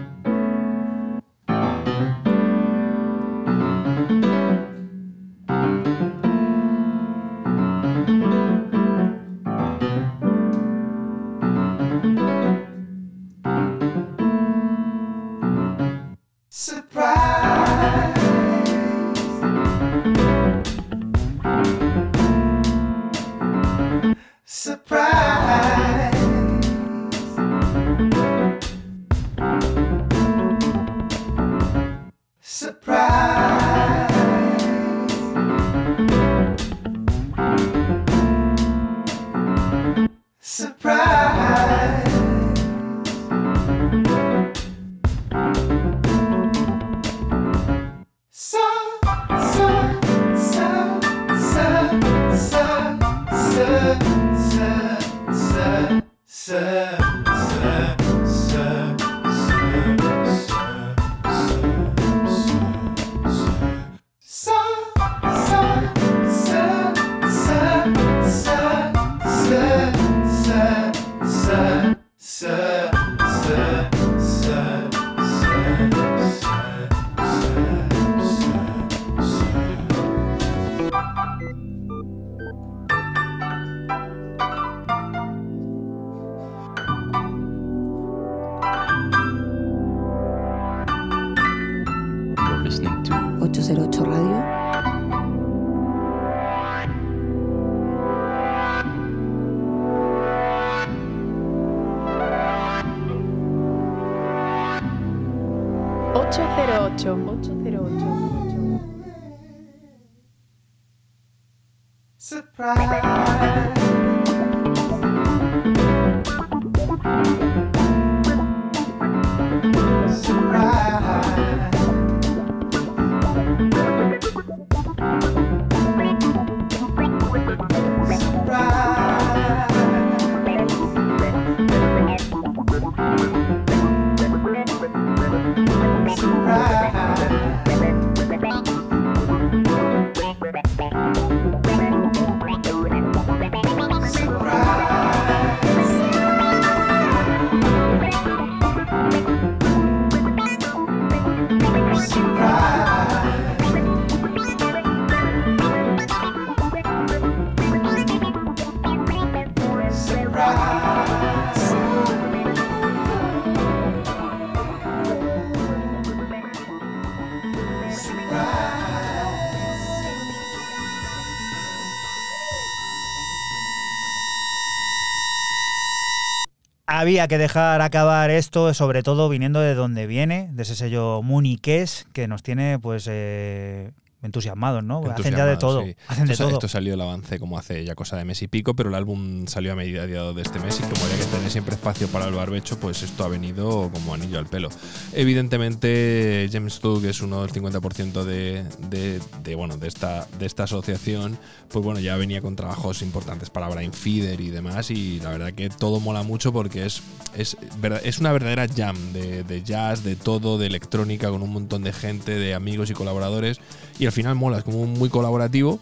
Había 177.05 177.27
que 177.27 177.37
dejar 177.37 177.83
acabar 177.83 178.31
esto, 178.31 178.73
sobre 178.73 179.03
todo 179.03 179.29
viniendo 179.29 179.59
de 179.59 179.75
donde 179.75 180.07
viene, 180.07 180.49
de 180.51 180.63
ese 180.63 180.73
sello 180.73 181.21
Muniques, 181.21 182.07
que 182.13 182.27
nos 182.27 182.41
tiene 182.41 182.79
pues 182.79 183.07
eh, 183.07 183.91
entusiasmados, 184.25 184.83
¿no? 184.83 185.01
Hacen 185.11 185.35
ya 185.35 185.45
de 185.45 185.57
todo. 185.57 185.83
sí. 185.83 185.95
Hacen 186.07 186.25
de 186.25 186.33
esto, 186.33 186.45
todo. 186.45 186.55
esto 186.55 186.67
salió 186.67 186.93
el 186.93 187.01
avance 187.01 187.39
como 187.39 187.57
hace 187.57 187.85
ya 187.85 187.95
cosa 187.95 188.17
de 188.17 188.25
mes 188.25 188.41
y 188.41 188.47
pico, 188.47 188.75
pero 188.75 188.89
el 188.89 188.95
álbum 188.95 189.47
salió 189.47 189.73
a 189.73 189.75
mediados 189.75 190.35
de 190.35 190.41
este 190.41 190.59
mes 190.59 190.79
y 190.79 190.83
como 190.83 191.05
había 191.05 191.17
que 191.17 191.25
tener 191.25 191.49
siempre 191.49 191.75
espacio 191.75 192.07
para 192.07 192.27
el 192.27 192.33
barbecho, 192.33 192.79
pues 192.79 193.03
esto 193.03 193.23
ha 193.23 193.27
venido 193.27 193.89
como 193.93 194.13
anillo 194.13 194.39
al 194.39 194.47
pelo. 194.47 194.69
Evidentemente, 195.13 196.49
James 196.51 196.79
Tug 196.79 197.05
es 197.05 197.21
uno 197.21 197.41
del 197.41 197.51
50% 197.51 198.23
de, 198.23 198.63
de, 198.89 199.19
de, 199.43 199.55
bueno, 199.55 199.77
de, 199.77 199.87
esta, 199.87 200.27
de 200.39 200.45
esta 200.45 200.63
asociación, 200.63 201.37
pues 201.69 201.83
bueno, 201.83 201.99
ya 201.99 202.15
venía 202.15 202.41
con 202.41 202.55
trabajos 202.55 203.01
importantes 203.01 203.49
para 203.49 203.69
Brian 203.69 203.93
Feeder 203.93 204.41
y 204.41 204.49
demás, 204.49 204.91
y 204.91 205.19
la 205.19 205.29
verdad 205.29 205.53
que 205.53 205.69
todo 205.69 205.99
mola 205.99 206.23
mucho 206.23 206.51
porque 206.51 206.85
es, 206.85 207.01
es, 207.35 207.57
es 208.03 208.19
una 208.19 208.31
verdadera 208.31 208.67
jam 208.67 208.95
de, 209.13 209.43
de 209.43 209.63
jazz, 209.63 210.03
de 210.03 210.15
todo, 210.15 210.57
de 210.57 210.67
electrónica, 210.67 211.29
con 211.29 211.41
un 211.41 211.51
montón 211.51 211.83
de 211.83 211.93
gente, 211.93 212.35
de 212.37 212.53
amigos 212.53 212.89
y 212.89 212.93
colaboradores, 212.93 213.59
y 213.99 214.05
al 214.05 214.11
final 214.15 214.35
mola, 214.35 214.57
es 214.59 214.63
como 214.63 214.85
muy 214.87 215.09
colaborativo. 215.09 215.79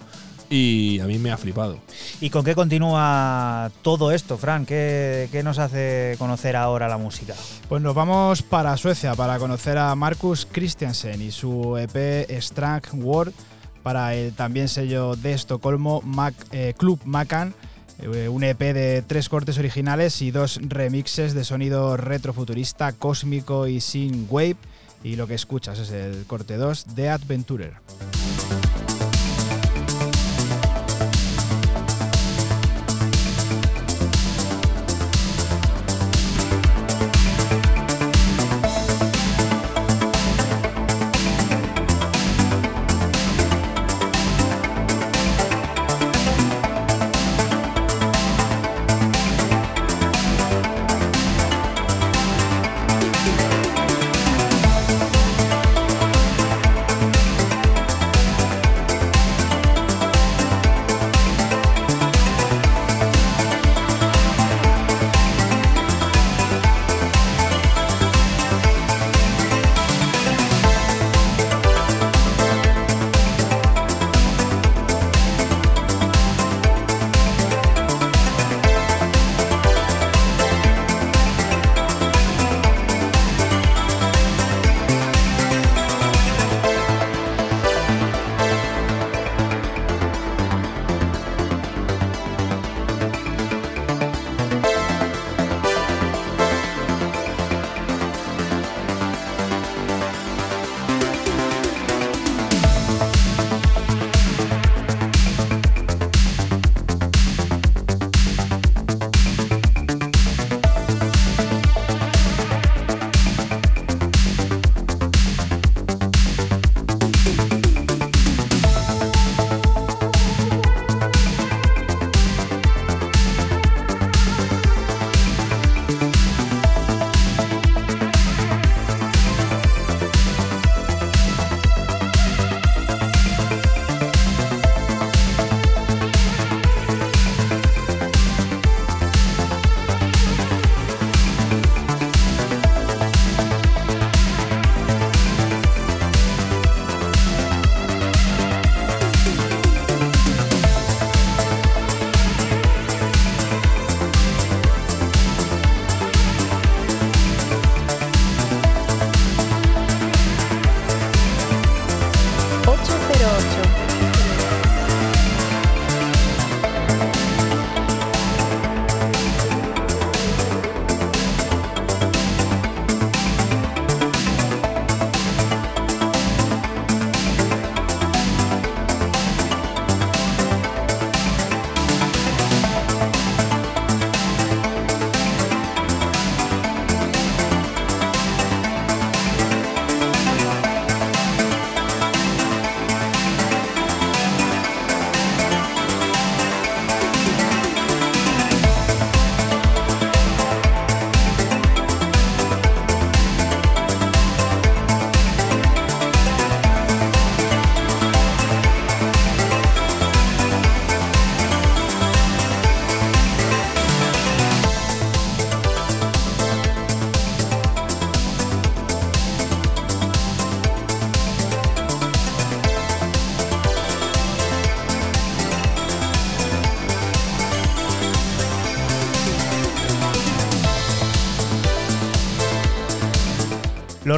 Y 0.50 1.00
a 1.00 1.06
mí 1.06 1.18
me 1.18 1.32
ha 1.32 1.38
flipado. 1.38 1.80
¿Y 2.22 2.30
con 2.30 2.44
qué 2.44 2.54
continúa 2.54 3.72
todo 3.82 4.12
esto, 4.12 4.38
Fran? 4.38 4.66
¿Qué, 4.68 5.28
qué 5.32 5.42
nos 5.42 5.58
hace 5.58 6.16
conocer 6.20 6.56
ahora 6.56 6.88
la 6.88 6.98
música? 6.98 7.34
Pues 7.70 7.82
nos 7.82 7.96
vamos 7.96 8.44
para 8.44 8.78
Suecia 8.78 9.16
para 9.16 9.40
conocer 9.40 9.80
a 9.80 9.96
Marcus 9.96 10.46
Christiansen 10.52 11.22
y 11.24 11.32
su 11.32 11.76
EP 11.78 12.30
Strange 12.30 12.92
World 12.96 13.34
para 13.82 14.14
el 14.14 14.34
también 14.34 14.68
sello 14.68 15.16
de 15.16 15.34
Estocolmo 15.34 16.02
Mac- 16.02 16.36
eh, 16.52 16.76
Club 16.78 17.00
Macan. 17.06 17.56
eh, 18.00 18.28
Un 18.28 18.44
EP 18.44 18.60
de 18.74 19.02
tres 19.02 19.30
cortes 19.30 19.58
originales 19.58 20.22
y 20.22 20.30
dos 20.30 20.60
remixes 20.62 21.34
de 21.34 21.46
sonido 21.46 21.98
retrofuturista, 21.98 22.92
cósmico 22.92 23.66
y 23.68 23.82
sin 23.82 24.28
wave. 24.30 24.58
Y 25.04 25.16
lo 25.16 25.26
que 25.26 25.34
escuchas 25.34 25.80
es 25.80 25.90
el 25.92 26.26
corte 26.28 26.58
2 26.58 26.96
de 26.96 27.10
Adventurer. 27.10 27.74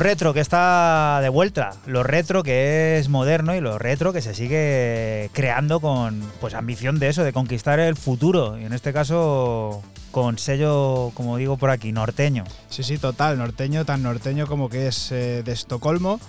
Retro 0.05 0.35
que 0.35 0.39
está 0.39 1.17
de 1.19 1.29
vuelta, 1.29 1.71
lo 1.87 2.03
retro 2.03 2.43
que 2.43 2.99
es 2.99 3.09
moderno 3.09 3.55
y 3.55 3.59
lo 3.59 3.79
retro 3.79 4.13
que 4.13 4.21
se 4.21 4.35
sigue 4.35 5.31
creando 5.33 5.79
con 5.79 6.21
pues 6.39 6.53
ambición 6.53 6.99
de 6.99 7.07
eso, 7.07 7.23
de 7.23 7.33
conquistar 7.33 7.79
el 7.79 7.95
futuro. 7.95 8.55
Y 8.59 8.65
en 8.65 8.73
este 8.73 8.93
caso 8.93 9.81
con 10.11 10.37
sello, 10.37 11.09
como 11.15 11.37
digo 11.37 11.57
por 11.57 11.71
aquí, 11.71 11.91
norteño. 11.91 12.43
Sí, 12.69 12.83
sí, 12.83 12.99
total, 12.99 13.39
norteño, 13.39 13.83
tan 13.83 14.03
norteño 14.03 14.45
como 14.45 14.69
que 14.69 14.85
es 14.89 15.11
eh, 15.11 15.41
de 15.43 15.51
Estocolmo. 15.51 16.19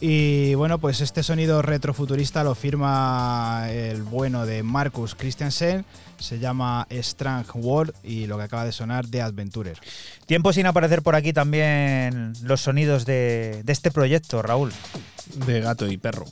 Y 0.00 0.54
bueno, 0.54 0.78
pues 0.78 1.00
este 1.00 1.22
sonido 1.22 1.60
retrofuturista 1.60 2.44
lo 2.44 2.54
firma 2.54 3.66
el 3.70 4.02
bueno 4.02 4.46
de 4.46 4.62
Marcus 4.62 5.14
Christiansen, 5.14 5.84
se 6.18 6.38
llama 6.38 6.86
Strange 6.90 7.50
World 7.54 7.94
y 8.04 8.26
lo 8.26 8.36
que 8.38 8.44
acaba 8.44 8.64
de 8.64 8.72
sonar 8.72 9.06
de 9.08 9.22
Adventurer. 9.22 9.78
Tiempo 10.26 10.52
sin 10.52 10.66
aparecer 10.66 11.02
por 11.02 11.16
aquí 11.16 11.32
también 11.32 12.32
los 12.42 12.60
sonidos 12.60 13.06
de, 13.06 13.62
de 13.64 13.72
este 13.72 13.90
proyecto, 13.90 14.40
Raúl. 14.42 14.72
De 15.46 15.60
gato 15.60 15.86
y 15.86 15.96
perro. 15.96 16.26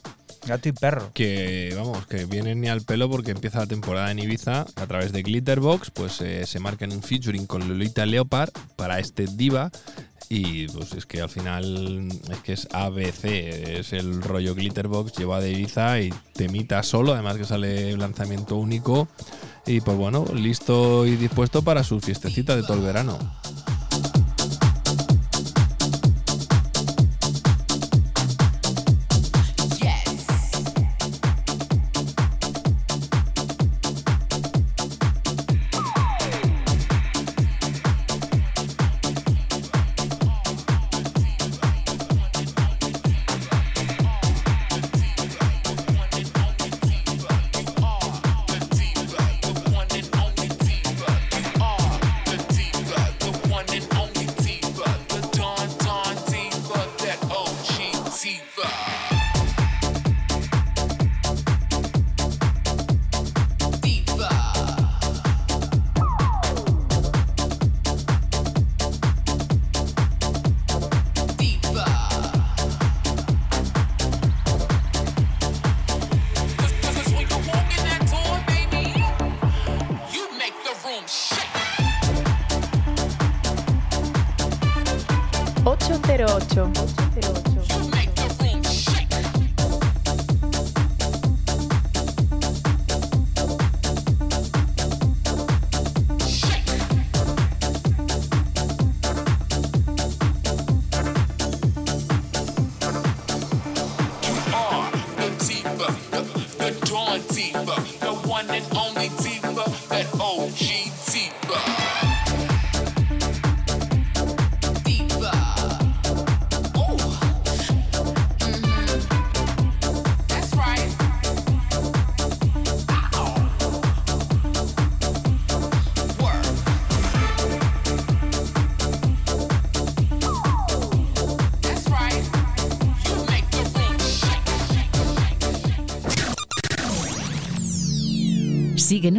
Gato 0.45 0.69
y 0.69 0.71
perro. 0.71 1.11
Que 1.13 1.73
vamos, 1.75 2.07
que 2.07 2.25
vienen 2.25 2.61
ni 2.61 2.69
al 2.69 2.81
pelo 2.81 3.09
porque 3.09 3.31
empieza 3.31 3.59
la 3.59 3.67
temporada 3.67 4.11
en 4.11 4.19
Ibiza 4.19 4.65
a 4.75 4.87
través 4.87 5.11
de 5.11 5.21
Glitterbox, 5.21 5.91
pues 5.91 6.21
eh, 6.21 6.45
se 6.45 6.59
marcan 6.59 6.91
un 6.93 7.03
featuring 7.03 7.45
con 7.47 7.67
Lolita 7.67 8.05
Leopard 8.05 8.51
para 8.77 8.99
este 8.99 9.25
diva 9.27 9.71
y 10.29 10.67
pues 10.67 10.93
es 10.93 11.05
que 11.05 11.21
al 11.21 11.29
final 11.29 12.09
es 12.29 12.39
que 12.39 12.53
es 12.53 12.67
ABC, 12.71 13.25
es 13.79 13.93
el 13.93 14.21
rollo 14.21 14.55
Glitterbox, 14.55 15.13
lleva 15.13 15.39
de 15.39 15.51
Ibiza 15.51 15.99
y 16.01 16.13
temita 16.33 16.83
solo, 16.83 17.13
además 17.13 17.37
que 17.37 17.45
sale 17.45 17.95
lanzamiento 17.95 18.55
único 18.57 19.07
y 19.65 19.81
pues 19.81 19.97
bueno, 19.97 20.25
listo 20.33 21.05
y 21.05 21.15
dispuesto 21.15 21.61
para 21.61 21.83
su 21.83 21.99
fiestecita 21.99 22.55
de 22.55 22.63
todo 22.63 22.75
el 22.75 22.83
verano. 22.83 23.17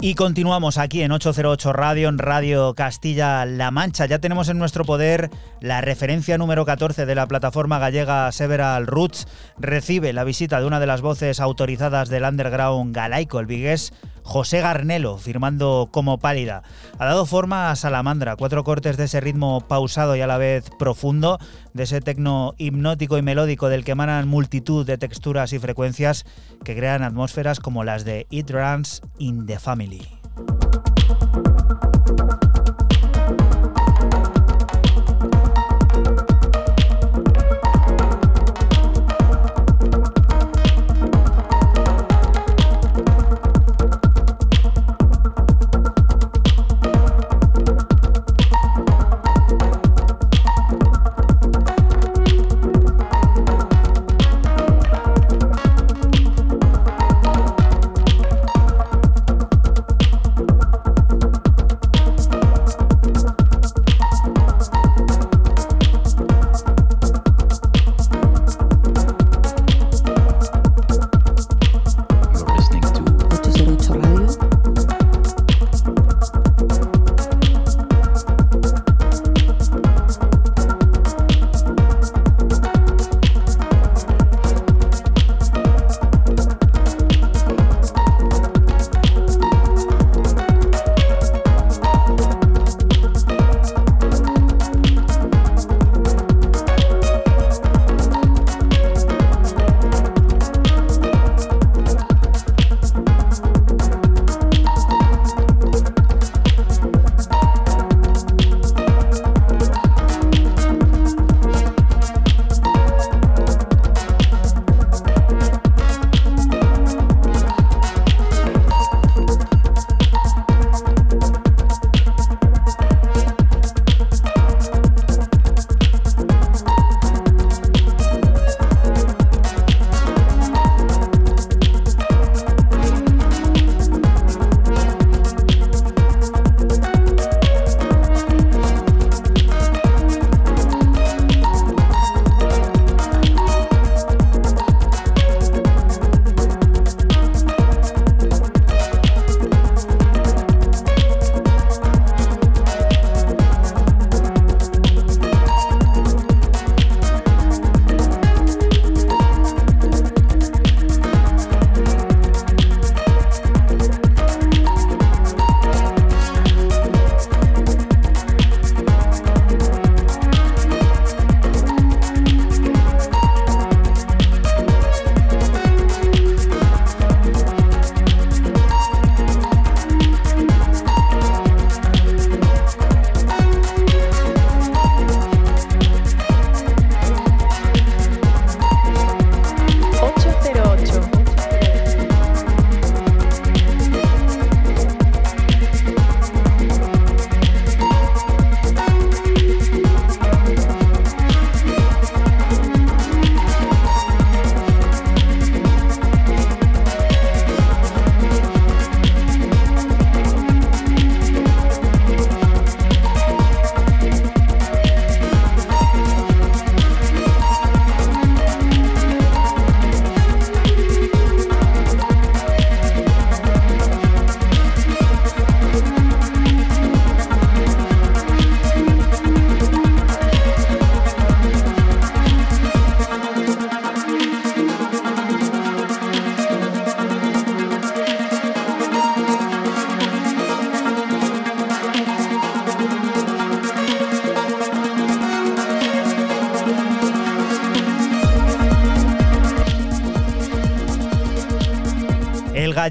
Y 0.00 0.14
continuamos 0.14 0.78
aquí 0.78 1.02
en 1.02 1.10
808 1.10 1.72
Radio, 1.72 2.08
en 2.08 2.18
Radio 2.18 2.72
Castilla-La 2.74 3.72
Mancha. 3.72 4.06
Ya 4.06 4.20
tenemos 4.20 4.48
en 4.48 4.56
nuestro 4.56 4.84
poder 4.84 5.28
la 5.60 5.80
referencia 5.80 6.38
número 6.38 6.64
14 6.64 7.04
de 7.04 7.16
la 7.16 7.26
plataforma 7.26 7.80
gallega 7.80 8.30
Several 8.30 8.86
Roots. 8.86 9.26
Recibe 9.58 10.12
la 10.12 10.22
visita 10.22 10.60
de 10.60 10.66
una 10.66 10.78
de 10.78 10.86
las 10.86 11.00
voces 11.00 11.40
autorizadas 11.40 12.10
del 12.10 12.22
underground 12.22 12.94
galaico, 12.94 13.40
el 13.40 13.46
vigués 13.46 13.92
José 14.28 14.60
Garnelo, 14.60 15.16
firmando 15.16 15.88
como 15.90 16.18
pálida. 16.18 16.62
Ha 16.98 17.06
dado 17.06 17.24
forma 17.24 17.70
a 17.70 17.76
Salamandra, 17.76 18.36
cuatro 18.36 18.62
cortes 18.62 18.98
de 18.98 19.04
ese 19.04 19.22
ritmo 19.22 19.62
pausado 19.62 20.16
y 20.16 20.20
a 20.20 20.26
la 20.26 20.36
vez 20.36 20.68
profundo, 20.78 21.38
de 21.72 21.84
ese 21.84 22.02
tecno 22.02 22.54
hipnótico 22.58 23.16
y 23.16 23.22
melódico 23.22 23.70
del 23.70 23.86
que 23.86 23.92
emanan 23.92 24.28
multitud 24.28 24.84
de 24.84 24.98
texturas 24.98 25.54
y 25.54 25.58
frecuencias 25.58 26.26
que 26.62 26.76
crean 26.76 27.04
atmósferas 27.04 27.58
como 27.58 27.84
las 27.84 28.04
de 28.04 28.26
It 28.28 28.50
Runs 28.50 29.00
in 29.16 29.46
the 29.46 29.58
Family. 29.58 30.17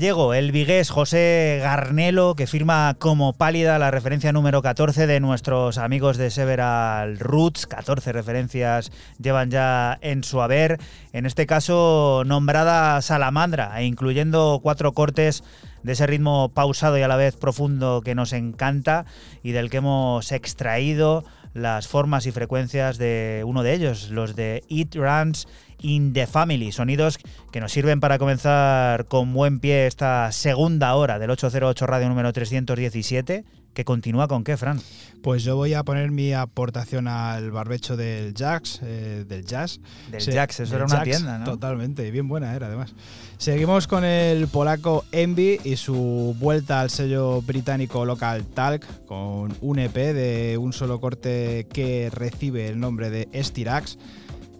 Gallego, 0.08 0.34
el 0.34 0.53
vigués 0.53 0.89
José 0.89 1.60
Garnelo, 1.62 2.36
que 2.36 2.47
firma 2.47 2.95
como 2.97 3.34
pálida 3.34 3.78
la 3.78 3.91
referencia 3.91 4.32
número 4.32 4.62
14 4.62 5.05
de 5.05 5.20
nuestros 5.20 5.78
amigos 5.78 6.16
de 6.16 6.32
Several 6.32 7.20
Roots. 7.20 7.68
14 7.68 8.14
referencias 8.14 8.89
llevan 9.22 9.51
ya 9.51 9.97
en 9.99 10.24
su 10.24 10.41
haber. 10.41 10.80
En 11.12 11.26
este 11.26 11.45
caso, 11.45 12.24
nombrada 12.26 13.01
Salamandra, 13.01 13.82
e 13.82 13.86
incluyendo 13.86 14.62
cuatro 14.64 14.93
cortes 14.93 15.43
de 15.84 15.91
ese 15.91 16.08
ritmo 16.08 16.53
pausado 16.53 16.97
y 16.97 17.01
a 17.01 17.10
la 17.10 17.18
vez 17.18 17.36
profundo 17.36 18.01
que 18.01 18.16
nos 18.16 18.32
encanta 18.32 19.03
y 19.43 19.51
del 19.51 19.70
que 19.70 19.78
hemos 19.78 20.32
extraído 20.32 21.26
las 21.53 21.88
formas 21.88 22.26
y 22.28 22.32
frecuencias 22.32 22.97
de 22.97 23.43
uno 23.45 23.62
de 23.62 23.74
ellos, 23.74 24.10
los 24.10 24.36
de 24.38 24.64
It 24.70 24.95
Runs 24.95 25.47
in 25.82 26.14
the 26.14 26.28
Family, 26.28 26.72
sonidos 26.72 27.20
que 27.52 27.60
nos 27.60 27.72
sirven 27.72 28.00
para 28.00 28.18
comenzar 28.18 29.06
con 29.06 29.34
buen 29.34 29.60
pie 29.60 29.88
esta 29.88 30.32
segunda 30.32 30.96
hora 30.96 31.20
del 31.20 31.30
808 31.30 31.86
Radio 31.88 32.10
número 32.10 32.32
317, 32.34 33.46
que 33.74 33.86
continúa 33.86 34.28
con 34.28 34.44
qué, 34.44 34.58
Fran? 34.58 34.82
Pues 35.22 35.44
yo 35.44 35.56
voy 35.56 35.76
a 35.76 35.84
poner 35.84 36.10
mi 36.10 36.34
aportación 36.34 37.08
al 37.08 37.52
barbecho 37.52 37.96
del 37.96 38.34
Jax, 38.34 38.80
eh, 38.84 39.24
del 39.28 39.46
Jazz. 39.46 39.80
Del 40.10 40.22
Jax, 40.22 40.62
eso 40.62 40.72
del 40.72 40.78
era 40.78 40.86
una 40.86 40.96
Jax, 40.96 41.10
tienda, 41.10 41.38
¿no? 41.38 41.46
Totalmente, 41.46 42.08
y 42.08 42.12
bien 42.12 42.28
buena 42.28 42.56
era 42.56 42.68
además. 42.68 42.96
Seguimos 43.38 43.86
con 43.86 44.04
el 44.04 44.48
polaco 44.48 45.06
Envy 45.12 45.60
y 45.64 45.76
su 45.76 46.36
vuelta 46.40 46.82
al 46.82 46.90
sello 46.90 47.42
británico 47.44 48.04
Local 48.04 48.46
Talk 48.46 49.06
con 49.06 49.56
un 49.62 49.78
EP 49.78 49.94
de 49.94 50.58
un 50.58 50.74
solo 50.74 51.00
corte 51.00 51.68
que 51.72 52.10
recibe 52.12 52.70
el 52.70 52.80
nombre 52.80 53.12
de 53.12 53.30
Estirax 53.32 54.00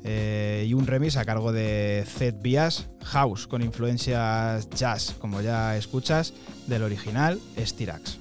eh, 0.04 0.66
y 0.68 0.74
un 0.74 0.88
remix 0.88 1.18
a 1.18 1.26
cargo 1.26 1.52
de 1.52 2.06
Zed 2.08 2.36
Bias 2.42 2.88
House 3.04 3.48
con 3.48 3.62
influencias 3.62 4.70
jazz, 4.70 5.16
como 5.20 5.42
ya 5.42 5.78
escuchas, 5.78 6.34
del 6.68 6.84
original 6.84 7.40
Estirax. 7.56 8.20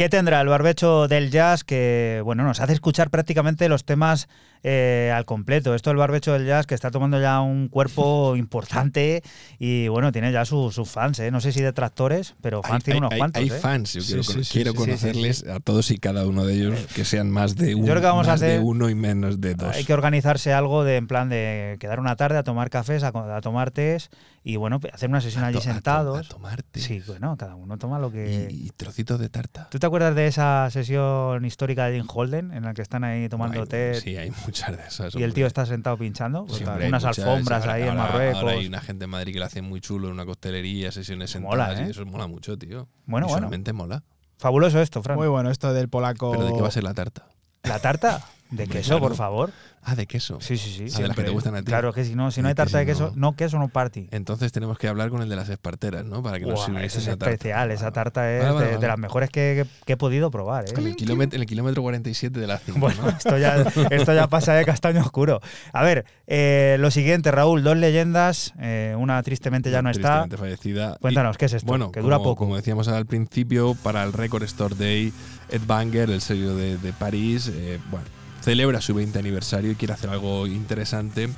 ¿Qué 0.00 0.08
tendrá 0.08 0.40
el 0.40 0.48
barbecho 0.48 1.08
del 1.08 1.30
jazz 1.30 1.62
que 1.62 2.22
bueno, 2.24 2.42
nos 2.42 2.60
hace 2.60 2.72
escuchar 2.72 3.10
prácticamente 3.10 3.68
los 3.68 3.84
temas 3.84 4.30
eh, 4.62 5.12
al 5.14 5.24
completo. 5.24 5.74
Esto 5.74 5.90
el 5.90 5.96
barbecho 5.96 6.32
del 6.32 6.46
jazz 6.46 6.66
que 6.66 6.74
está 6.74 6.90
tomando 6.90 7.20
ya 7.20 7.40
un 7.40 7.68
cuerpo 7.68 8.36
importante 8.36 9.22
y 9.58 9.88
bueno, 9.88 10.12
tiene 10.12 10.32
ya 10.32 10.44
sus 10.44 10.74
sus 10.74 10.88
fans, 10.90 11.18
¿eh? 11.20 11.30
no 11.30 11.40
sé 11.40 11.52
si 11.52 11.60
detractores, 11.62 12.34
pero 12.40 12.62
fans 12.62 12.74
Hay, 12.74 12.80
tiene 12.80 12.98
unos 12.98 13.12
hay- 13.12 13.18
cuantos. 13.18 13.42
hay 13.42 13.48
¿eh? 13.48 13.52
fans, 13.52 13.92
yo 13.94 14.00
Sí, 14.02 14.06
quiero, 14.08 14.22
sí, 14.22 14.32
con- 14.34 14.44
sí, 14.44 14.52
quiero 14.52 14.72
sí, 14.72 14.76
sí, 14.78 14.84
conocerles 14.84 15.46
a 15.46 15.60
todos 15.60 15.90
y 15.90 15.98
cada 15.98 16.26
uno 16.26 16.44
de 16.44 16.54
ellos, 16.54 16.78
que 16.94 17.04
sean 17.04 17.30
más 17.30 17.56
de 17.56 17.74
uno, 17.74 17.84
creo 17.86 17.96
que 18.00 18.06
vamos 18.06 18.28
a 18.28 18.36
de 18.36 18.46
hacer- 18.54 18.60
uno 18.62 18.88
y 18.90 18.94
menos 18.94 19.40
de 19.40 19.54
dos. 19.54 19.74
Hay 19.74 19.84
que 19.84 19.94
organizarse 19.94 20.52
algo 20.52 20.84
de 20.84 20.96
en 20.96 21.06
plan 21.06 21.28
de 21.28 21.76
quedar 21.80 22.00
una 22.00 22.16
tarde 22.16 22.38
a 22.38 22.42
tomar 22.42 22.70
cafés, 22.70 23.02
a, 23.02 23.12
tomar 23.40 23.70
tés 23.70 24.10
y 24.42 24.56
bueno, 24.56 24.80
hacer 24.92 25.08
una 25.10 25.20
sesión 25.20 25.44
A 25.44 25.48
allí 25.48 25.54
to- 25.54 25.60
a 25.60 25.64
to- 25.64 25.72
sentados. 25.72 26.26
A 26.26 26.28
tomarte. 26.28 26.80
Sí, 26.80 27.02
bueno, 27.06 27.36
cada 27.36 27.54
uno 27.56 27.76
toma 27.78 27.98
lo 27.98 28.10
que. 28.10 28.48
Y, 28.50 28.66
y 28.66 28.70
trocitos 28.70 29.18
de 29.20 29.28
tarta. 29.28 29.68
¿Tú 29.70 29.78
te 29.78 29.86
acuerdas 29.86 30.14
de 30.14 30.26
esa 30.26 30.68
sesión 30.70 31.44
histórica 31.44 31.86
de 31.86 31.96
Jim 31.98 32.06
Holden 32.12 32.52
en 32.52 32.64
la 32.64 32.74
que 32.74 32.82
están 32.82 33.04
ahí 33.04 33.28
tomando 33.28 33.60
Hay- 33.62 33.66
té 33.68 33.94
Sí, 34.00 34.16
hay 34.16 34.30
muchas 34.50 34.76
de 34.76 34.86
esas. 34.86 35.14
y 35.14 35.22
el 35.22 35.32
tío 35.34 35.46
está 35.46 35.64
sentado 35.66 35.96
pinchando? 35.96 36.44
Pues, 36.46 36.60
unas 36.60 37.02
muchas, 37.04 37.18
alfombras 37.18 37.62
ahora- 37.62 37.72
ahí 37.74 37.82
en 37.82 37.96
Marruecos. 37.96 38.42
Ahora 38.42 38.52
hay 38.52 38.66
una 38.66 38.80
gente 38.80 39.04
en 39.04 39.10
Madrid 39.10 39.32
que 39.32 39.38
lo 39.38 39.44
hace 39.46 39.62
muy 39.62 39.80
chulo 39.80 40.08
en 40.08 40.14
una 40.14 40.26
costelería, 40.26 40.92
sesiones 40.92 41.34
Mola, 41.40 41.66
sentadas, 41.66 41.80
¿eh? 41.80 41.84
y 41.88 41.90
eso 41.90 42.06
mola 42.06 42.26
mucho, 42.26 42.58
tío. 42.58 42.88
Bueno, 43.06 43.26
bueno. 43.28 43.50
Mola. 43.74 44.02
Fabuloso 44.38 44.80
esto, 44.80 45.02
Fran. 45.02 45.18
Muy 45.18 45.28
bueno 45.28 45.50
esto 45.50 45.72
del 45.72 45.88
polaco. 45.88 46.32
Pero 46.32 46.44
¿de 46.46 46.52
qué 46.54 46.62
va 46.62 46.68
a 46.68 46.72
ser 46.72 46.82
la 46.84 46.94
tarta? 46.94 47.26
¿La 47.62 47.78
tarta? 47.78 48.24
De 48.50 48.66
queso, 48.66 48.98
por 48.98 49.14
favor. 49.14 49.52
Ah, 49.82 49.94
de 49.94 50.06
queso. 50.06 50.38
Sí, 50.42 50.58
sí, 50.58 50.70
sí. 50.88 50.94
Ah, 50.94 51.00
de 51.02 51.08
las 51.08 51.16
que 51.16 51.22
te 51.24 51.30
gustan 51.30 51.54
a 51.54 51.60
ti. 51.60 51.64
Claro 51.64 51.92
que 51.94 52.04
si 52.04 52.14
no, 52.14 52.30
si 52.30 52.42
no 52.42 52.48
De 52.48 52.50
hay 52.50 52.54
tarta 52.54 52.78
de 52.78 52.84
queso 52.86 53.12
no. 53.16 53.30
no 53.30 53.36
queso, 53.36 53.58
no 53.58 53.68
party. 53.68 54.08
Entonces 54.10 54.52
tenemos 54.52 54.78
que 54.78 54.88
hablar 54.88 55.08
con 55.08 55.22
el 55.22 55.28
de 55.30 55.36
las 55.36 55.48
esparteras, 55.48 56.04
¿no? 56.04 56.22
Para 56.22 56.38
que 56.38 56.44
nos 56.44 56.64
sirva 56.64 56.82
eso 56.82 56.98
es 56.98 57.04
esa 57.06 57.16
tarta. 57.16 57.30
especial, 57.32 57.70
esa 57.70 57.90
tarta 57.90 58.30
es 58.30 58.42
Vale, 58.42 58.52
vale, 58.54 58.66
de, 58.66 58.70
de 58.72 58.76
vale. 58.76 58.88
las 58.88 58.98
mejores 58.98 59.30
que, 59.30 59.64
que- 59.64 59.84
que 59.86 59.92
he 59.94 59.96
podido 59.96 60.30
probar. 60.30 60.64
¿eh? 60.66 60.72
En 60.76 60.86
el, 60.86 60.96
kilómetro, 60.96 61.36
en 61.36 61.40
el 61.42 61.46
kilómetro 61.48 61.80
47 61.82 62.38
de 62.38 62.46
la 62.46 62.58
5, 62.58 62.78
Bueno, 62.78 63.02
¿no? 63.02 63.08
esto 63.08 63.38
ya, 63.38 63.56
esto 63.90 64.12
ya 64.14 64.26
pasa 64.28 64.52
de 64.52 64.64
castaño 64.66 65.00
oscuro. 65.00 65.40
A 65.72 65.82
ver, 65.82 66.04
eh, 66.26 66.76
lo 66.78 66.90
siguiente, 66.90 67.30
Raúl, 67.30 67.62
dos 67.62 67.76
leyendas, 67.78 68.52
eh, 68.60 68.94
una 68.98 69.22
tristemente 69.22 69.70
ya 69.70 69.80
no 69.80 69.88
está. 69.90 70.24
Tristemente 70.28 70.36
fallecida. 70.36 70.94
Y- 70.98 71.00
Cuéntanos, 71.00 71.38
¿qué 71.38 71.46
es 71.46 71.54
esto? 71.54 71.66
Bueno, 71.66 71.90
que 71.90 72.00
dura 72.00 72.16
como, 72.18 72.30
poco. 72.30 72.44
Como 72.44 72.56
decíamos 72.56 72.86
al 72.88 73.06
principio, 73.06 73.74
para 73.82 74.02
el 74.04 74.12
Record 74.12 74.42
Store 74.42 74.74
Day, 74.78 75.10
Ed 75.48 75.62
Banger, 75.66 76.10
el 76.10 76.20
sello 76.20 76.54
de, 76.54 76.76
de 76.76 76.92
París, 76.92 77.50
eh, 77.52 77.78
bueno, 77.90 78.04
celebra 78.42 78.80
su 78.80 78.94
20 78.94 79.18
aniversario 79.18 79.70
y 79.70 79.74
quiere 79.74 79.94
hacer 79.94 80.10
algo 80.10 80.46
interesante. 80.46 81.28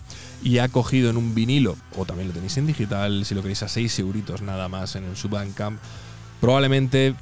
Y 0.42 0.58
ha 0.58 0.68
cogido 0.68 1.10
en 1.10 1.16
un 1.16 1.34
vinilo, 1.34 1.76
o 1.96 2.04
también 2.04 2.28
lo 2.28 2.34
tenéis 2.34 2.56
en 2.56 2.66
digital, 2.66 3.24
si 3.24 3.34
lo 3.34 3.42
queréis 3.42 3.62
a 3.62 3.68
6 3.68 3.98
euritos 4.00 4.42
nada 4.42 4.68
más 4.68 4.96
en 4.96 5.04
el 5.04 5.16
Subandcamp, 5.16 5.78
probablemente 6.40 7.14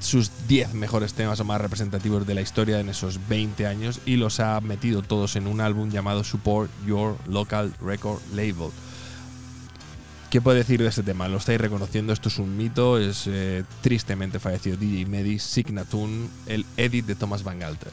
sus 0.00 0.30
10 0.46 0.74
mejores 0.74 1.14
temas 1.14 1.40
o 1.40 1.44
más 1.44 1.60
representativos 1.60 2.26
de 2.26 2.34
la 2.34 2.40
historia 2.40 2.80
en 2.80 2.88
esos 2.88 3.18
20 3.28 3.66
años 3.66 4.00
y 4.06 4.16
los 4.16 4.40
ha 4.40 4.60
metido 4.60 5.02
todos 5.02 5.36
en 5.36 5.46
un 5.46 5.60
álbum 5.60 5.90
llamado 5.90 6.24
Support 6.24 6.70
Your 6.86 7.16
Local 7.26 7.74
Record 7.80 8.20
Label. 8.32 8.70
¿Qué 10.30 10.42
puedo 10.42 10.58
decir 10.58 10.80
de 10.82 10.88
este 10.88 11.02
tema? 11.02 11.26
Lo 11.28 11.38
estáis 11.38 11.58
reconociendo, 11.58 12.12
esto 12.12 12.28
es 12.28 12.38
un 12.38 12.54
mito, 12.54 12.98
es 12.98 13.24
eh, 13.26 13.64
tristemente 13.80 14.38
fallecido 14.38 14.76
DJ 14.76 15.06
Medi, 15.06 15.38
Signatune, 15.38 16.28
el 16.46 16.66
edit 16.76 17.06
de 17.06 17.14
Thomas 17.14 17.42
Van 17.42 17.58
Galter. 17.58 17.92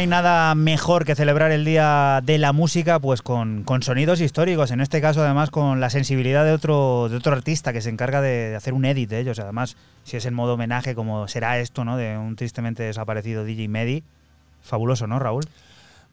Hay 0.00 0.06
nada 0.06 0.54
mejor 0.54 1.04
que 1.04 1.14
celebrar 1.14 1.52
el 1.52 1.66
Día 1.66 2.20
de 2.24 2.38
la 2.38 2.54
Música 2.54 2.98
pues 2.98 3.20
con, 3.20 3.64
con 3.64 3.82
sonidos 3.82 4.22
históricos, 4.22 4.70
en 4.70 4.80
este 4.80 5.02
caso 5.02 5.22
además 5.22 5.50
con 5.50 5.78
la 5.78 5.90
sensibilidad 5.90 6.42
de 6.42 6.52
otro, 6.52 7.10
de 7.10 7.16
otro 7.16 7.34
artista 7.34 7.74
que 7.74 7.82
se 7.82 7.90
encarga 7.90 8.22
de, 8.22 8.48
de 8.48 8.56
hacer 8.56 8.72
un 8.72 8.86
edit 8.86 9.10
de 9.10 9.20
ellos. 9.20 9.38
Además, 9.38 9.76
si 10.04 10.16
es 10.16 10.24
en 10.24 10.32
modo 10.32 10.54
homenaje 10.54 10.94
como 10.94 11.28
será 11.28 11.58
esto, 11.58 11.84
¿no? 11.84 11.98
De 11.98 12.16
un 12.16 12.34
tristemente 12.34 12.82
desaparecido 12.82 13.44
DJ 13.44 13.68
Medi. 13.68 14.02
Fabuloso, 14.62 15.06
¿no, 15.06 15.18
Raúl? 15.18 15.44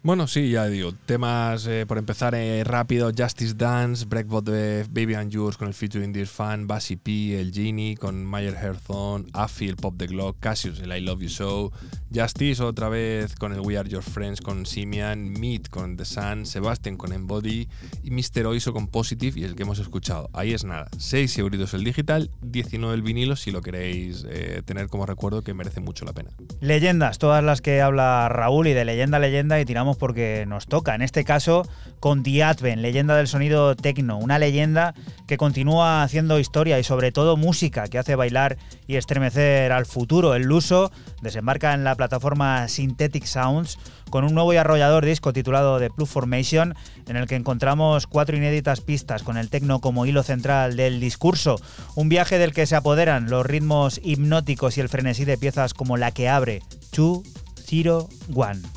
Bueno, 0.04 0.28
sí, 0.28 0.52
ya 0.52 0.68
digo, 0.68 0.94
temas 1.06 1.66
eh, 1.68 1.86
por 1.88 1.98
empezar 1.98 2.36
eh, 2.36 2.64
rápido, 2.64 3.12
Justice 3.18 3.56
Dance, 3.56 4.06
Breakbot 4.06 4.46
de 4.46 4.86
Baby 4.90 5.16
and 5.16 5.32
Yours 5.32 5.58
con 5.58 5.68
el 5.68 5.74
featuring 5.74 6.14
Dear 6.14 6.28
Fan, 6.28 6.68
Bassy 6.68 6.96
P, 6.96 7.40
el 7.42 7.52
Genie 7.52 7.98
con 7.98 8.24
Mayer 8.24 8.54
Herzon, 8.54 9.28
Affy, 9.34 9.68
el 9.68 9.76
Pop 9.76 9.96
the 9.98 10.06
Glock, 10.06 10.38
Cassius, 10.40 10.80
el 10.80 10.96
I 10.96 11.02
Love 11.02 11.22
You 11.22 11.30
So, 11.30 11.72
Justice 12.14 12.64
otra 12.64 12.90
vez 12.90 13.36
con 13.36 13.54
el 13.54 13.60
We 13.60 13.78
Are 13.78 13.90
Your 13.90 14.04
Friends 14.04 14.40
con 14.40 14.66
Simian, 14.66 15.32
Meet 15.32 15.68
con 15.70 15.98
The 15.98 16.06
Sun, 16.06 16.46
Sebastian 16.46 16.96
con 16.96 17.12
Embody 17.12 17.68
y 18.04 18.12
Mr. 18.12 18.46
Oiso 18.46 18.74
con 18.74 18.88
Positive 18.88 19.40
y 19.40 19.44
el 19.44 19.56
que 19.56 19.64
hemos 19.64 19.80
escuchado. 19.80 20.30
Ahí 20.32 20.54
es 20.54 20.64
nada, 20.64 20.88
6 20.98 21.38
euros 21.40 21.74
el 21.74 21.84
digital, 21.84 22.30
19 22.44 22.94
el 22.94 23.02
vinilo 23.02 23.36
si 23.36 23.52
lo 23.52 23.62
queréis 23.62 24.26
eh, 24.30 24.62
tener 24.64 24.88
como 24.88 25.06
recuerdo 25.06 25.42
que 25.42 25.54
merece 25.54 25.82
mucho 25.82 26.06
la 26.06 26.14
pena. 26.14 26.30
Leyendas, 26.62 27.18
todas 27.18 27.44
las 27.44 27.62
que 27.62 27.82
habla 27.82 28.30
Raúl 28.30 28.68
y 28.68 28.74
de 28.74 28.86
leyenda 28.86 29.18
a 29.18 29.20
leyenda 29.20 29.60
y 29.60 29.66
tiramos 29.66 29.87
porque 29.96 30.44
nos 30.48 30.66
toca. 30.66 30.96
En 30.96 31.02
este 31.02 31.24
caso 31.24 31.66
con 32.02 32.24
The 32.24 32.44
Advent, 32.44 32.82
leyenda 32.82 33.16
del 33.16 33.28
sonido 33.28 33.76
tecno, 33.76 34.18
una 34.18 34.40
leyenda 34.40 34.94
que 35.28 35.38
continúa 35.38 36.04
haciendo 36.04 36.40
historia 36.40 36.80
y 36.80 36.84
sobre 36.84 37.14
todo 37.14 37.38
música 37.38 37.88
que 37.88 38.00
hace 38.00 38.16
bailar 38.16 38.58
y 38.88 38.96
estremecer 38.96 39.72
al 39.72 39.86
futuro. 39.86 40.36
El 40.36 40.44
Luso 40.44 40.92
desembarca 41.22 41.74
en 41.74 41.84
la 41.84 41.96
plataforma 41.96 42.68
Synthetic 42.68 43.26
Sounds 43.26 43.78
con 44.10 44.24
un 44.24 44.34
nuevo 44.34 44.54
y 44.54 44.58
arrollador 44.58 45.06
disco 45.06 45.34
titulado 45.34 45.80
The 45.80 45.90
Blue 45.90 46.06
Formation, 46.06 46.76
en 47.08 47.16
el 47.18 47.28
que 47.28 47.36
encontramos 47.36 48.08
cuatro 48.08 48.38
inéditas 48.38 48.82
pistas 48.82 49.24
con 49.24 49.38
el 49.38 49.50
tecno 49.50 49.80
como 49.80 50.06
hilo 50.06 50.24
central 50.24 50.76
del 50.76 51.00
discurso, 51.00 51.60
un 51.96 52.10
viaje 52.10 52.38
del 52.38 52.54
que 52.54 52.66
se 52.66 52.76
apoderan 52.76 53.30
los 53.30 53.46
ritmos 53.46 54.00
hipnóticos 54.04 54.78
y 54.78 54.82
el 54.82 54.90
frenesí 54.90 55.26
de 55.26 55.38
piezas 55.38 55.74
como 55.74 55.98
la 55.98 56.12
que 56.12 56.30
abre, 56.30 56.62
2, 56.96 57.22
0, 57.66 58.10
1. 58.34 58.77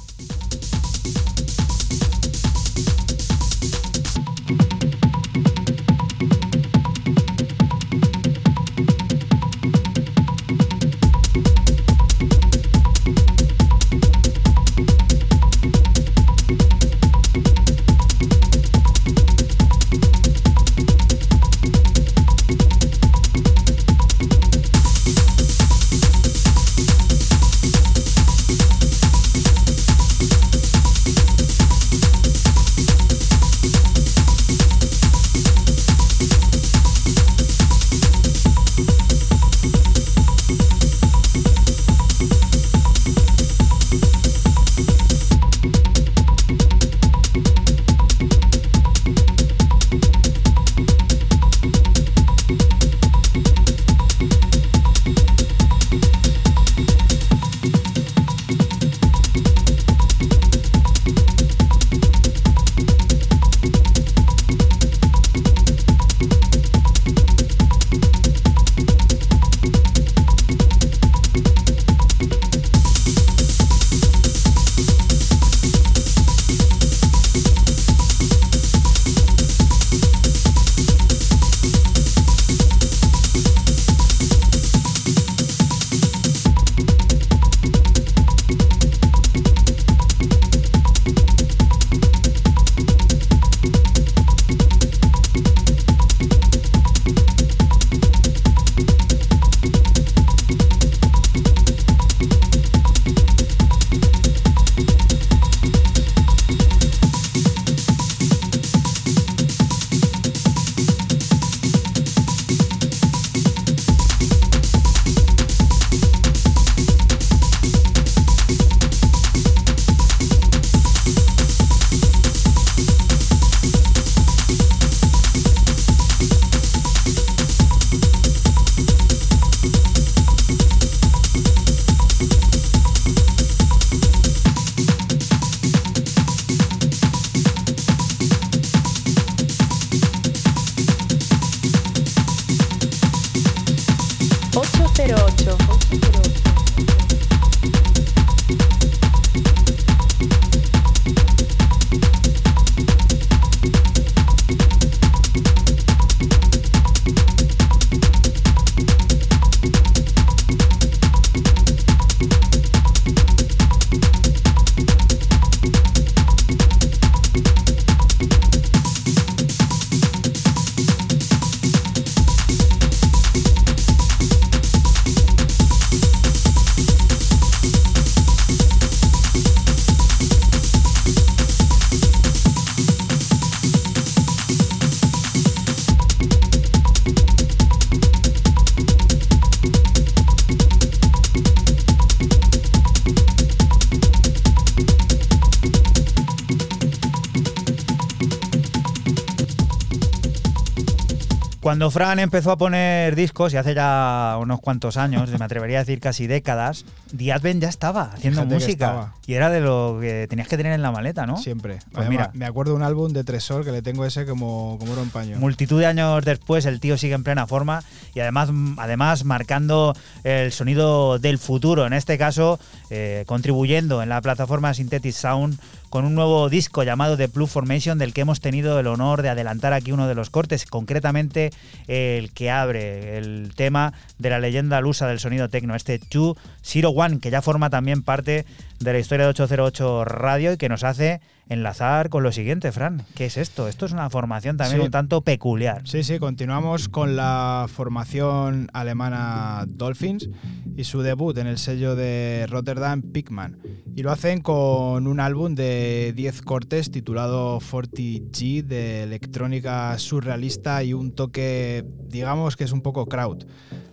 Cuando 201.91 202.07
Fran 202.07 202.19
empezó 202.21 202.53
a 202.53 202.57
poner 202.57 203.17
discos, 203.17 203.53
y 203.53 203.57
hace 203.57 203.75
ya 203.75 204.37
unos 204.41 204.61
cuantos 204.61 204.97
años, 204.97 205.29
me 205.37 205.45
atrevería 205.45 205.79
a 205.79 205.81
decir 205.81 205.99
casi 205.99 206.29
décadas, 206.29 206.85
The 207.17 207.33
Advent 207.33 207.63
ya 207.63 207.69
estaba 207.69 208.13
haciendo 208.13 208.43
Fíjate 208.43 208.55
música. 208.55 208.87
estaba. 208.87 209.15
Y 209.27 209.35
era 209.35 209.51
de 209.51 209.61
lo 209.61 209.99
que 210.01 210.27
tenías 210.29 210.47
que 210.47 210.57
tener 210.57 210.73
en 210.73 210.83
la 210.83 210.93
maleta, 210.93 211.27
¿no? 211.27 211.37
Siempre. 211.37 211.79
Pues 211.91 212.07
Además, 212.07 212.11
mira. 212.11 212.31
me 212.35 212.47
acuerdo 212.47 212.73
de 212.73 212.77
un 212.77 212.83
álbum 212.85 213.13
de 213.13 213.25
Tresor 213.25 213.65
que 213.65 213.73
le 213.73 213.83
tengo 213.83 214.05
ese 214.05 214.25
como, 214.25 214.77
como 214.79 214.93
oro 214.93 215.03
en 215.03 215.11
paño. 215.11 215.39
Multitud 215.41 215.81
de 215.81 215.87
años 215.87 216.25
después, 216.25 216.65
el 216.65 216.79
tío 216.79 216.97
sigue 216.97 217.15
en 217.15 217.25
plena 217.25 217.49
forma 217.49 217.83
y 218.15 218.21
además, 218.21 218.51
además 218.77 219.25
marcando 219.25 219.97
el 220.23 220.53
sonido 220.53 221.19
del 221.19 221.39
futuro. 221.39 221.87
En 221.87 221.93
este 221.93 222.19
caso, 222.19 222.61
eh, 222.91 223.25
contribuyendo 223.27 224.01
en 224.01 224.11
la 224.11 224.21
plataforma 224.21 224.75
Synthetic 224.75 225.13
Sound 225.15 225.59
con 225.91 226.05
un 226.05 226.15
nuevo 226.15 226.49
disco 226.49 226.83
llamado 226.85 227.17
The 227.17 227.27
Blue 227.27 227.47
Formation, 227.47 227.99
del 227.99 228.15
que 228.15 228.23
hemos 228.23 228.41
tenido 228.41 228.79
el 228.81 228.87
honor 228.87 229.23
de 229.23 229.29
adelantar 229.29 229.73
aquí 229.73 229.93
uno 229.93 230.09
de 230.09 230.15
los 230.15 230.31
cortes, 230.31 230.65
concretamente 230.65 231.51
el 231.89 232.33
que 232.33 232.51
abre 232.51 233.19
el 233.19 233.53
tema 233.55 233.93
de 234.19 234.31
la 234.31 234.39
leyenda 234.39 234.81
lusa 234.81 235.07
del 235.09 235.19
sonido 235.21 235.49
tecno, 235.49 235.75
este 235.75 235.99
201, 235.99 237.21
que 237.21 237.31
ya 237.31 237.43
forma 237.43 237.71
también 237.71 238.03
parte 238.03 238.47
de 238.79 238.93
la 238.93 238.99
historia 238.99 239.27
de 239.27 239.31
808 239.31 240.05
Radio 240.05 240.53
y 240.53 240.57
que 240.57 240.69
nos 240.69 240.85
hace 240.85 241.21
enlazar 241.49 242.11
con 242.11 242.23
lo 242.23 242.31
siguiente, 242.31 242.71
Fran. 242.71 243.03
¿Qué 243.17 243.27
es 243.27 243.37
esto? 243.37 243.67
Esto 243.67 243.85
es 243.85 243.93
una 243.93 244.09
formación 244.09 244.57
también 244.57 244.81
Sí. 244.81 244.85
un 244.87 244.91
tanto 244.93 245.21
peculiar. 245.23 245.83
Sí, 245.85 246.05
sí, 246.05 246.21
continuamos 246.21 246.89
con 246.89 247.17
la 247.17 247.67
formación 247.69 248.69
alemana 248.73 249.65
Dolphins 249.67 250.31
y 250.77 250.85
su 250.85 251.03
debut 251.03 251.37
en 251.39 251.49
el 251.49 251.59
sello 251.59 251.97
de 251.97 252.47
Rotterdam 252.49 253.03
Pickman. 253.03 253.59
Y 253.97 254.03
lo 254.03 254.13
hacen 254.13 254.41
con 254.43 255.09
un 255.09 255.19
álbum 255.19 255.57
de 255.57 255.80
10 256.15 256.43
cortes 256.43 256.91
titulado 256.91 257.59
40G 257.61 258.63
de 258.65 259.03
electrónica 259.03 259.99
surrealista 259.99 260.83
y 260.83 260.95
un 260.95 261.13
toque, 261.13 261.85
digamos 262.09 262.57
que 262.57 262.65
es 262.65 262.73
un 262.73 262.81
poco 262.81 263.07
crowd. 263.07 263.45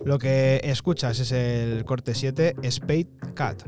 Lo 0.04 0.18
que 0.18 0.60
escuchas 0.64 1.20
es 1.20 1.32
el 1.32 1.84
corte 1.84 2.14
7, 2.14 2.56
Spade 2.70 3.08
Cat. 3.34 3.62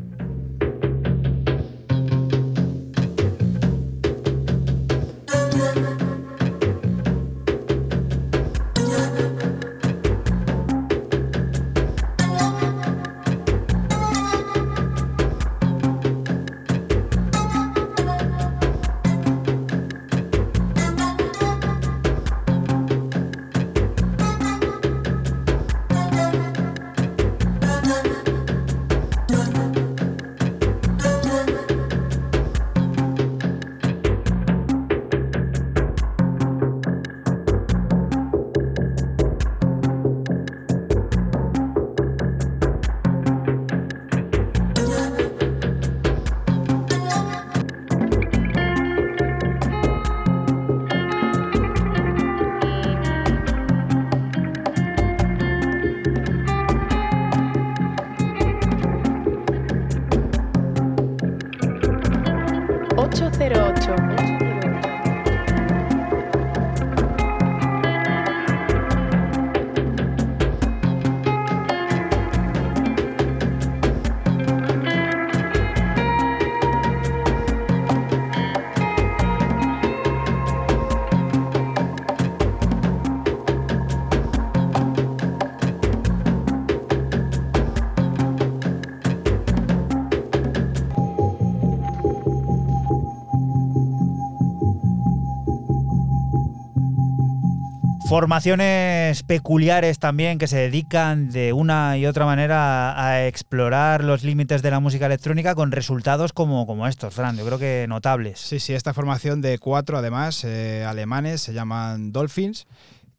Formaciones 98.30 99.24
peculiares 99.24 99.98
también 99.98 100.38
que 100.38 100.46
se 100.46 100.56
dedican 100.56 101.32
de 101.32 101.52
una 101.52 101.98
y 101.98 102.06
otra 102.06 102.26
manera 102.26 102.94
a, 102.96 103.26
explorar 103.26 104.04
los 104.04 104.22
límites 104.22 104.62
de 104.62 104.70
la 104.70 104.78
música 104.78 105.06
electrónica 105.06 105.56
con 105.56 105.72
resultados 105.72 106.32
como, 106.32 106.64
como 106.64 106.86
estos, 106.86 107.12
Fran. 107.12 107.36
Yo 107.36 107.44
creo 107.44 107.58
que 107.58 107.86
notables. 107.88 108.38
Sí, 108.38 108.60
sí, 108.60 108.72
esta 108.72 108.94
formación 108.94 109.40
de 109.40 109.58
cuatro, 109.58 109.98
además, 109.98 110.44
eh, 110.44 110.84
alemanes, 110.86 111.40
se 111.40 111.54
llaman 111.54 112.12
Dolphins. 112.12 112.68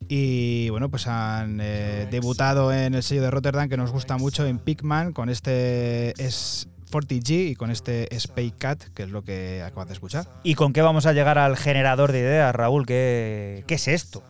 Y 0.08 0.70
bueno, 0.70 0.88
pues 0.90 1.08
han 1.08 1.60
eh, 1.62 2.08
debutado 2.10 2.72
en 2.72 2.94
el 2.94 3.04
sello 3.04 3.24
de 3.24 3.32
Rotterdam, 3.32 3.68
que 3.68 3.76
nos 3.76 3.92
gusta 3.92 4.18
mucho, 4.18 4.46
en 4.46 4.60
Pickman, 4.60 5.12
con 5.12 5.28
este 5.28 6.12
es 6.26 6.70
40G 6.90 7.50
y 7.50 7.56
con 7.56 7.70
este 7.70 8.16
Space 8.16 8.54
Cat, 8.58 8.82
que 8.94 9.04
es 9.04 9.10
lo 9.10 9.24
que 9.24 9.62
acabas 9.62 9.90
de 9.90 9.94
escuchar. 9.94 10.26
¿Y 10.44 10.56
con 10.56 10.72
qué 10.72 10.82
vamos 10.82 11.06
a 11.06 11.12
llegar 11.12 11.38
al 11.38 11.58
generador 11.58 12.14
de 12.14 12.20
ideas, 12.20 12.56
Raúl? 12.56 12.86
¿Qué, 12.86 13.66
qué 13.68 13.76
es 13.76 13.90
esto? 13.90 14.24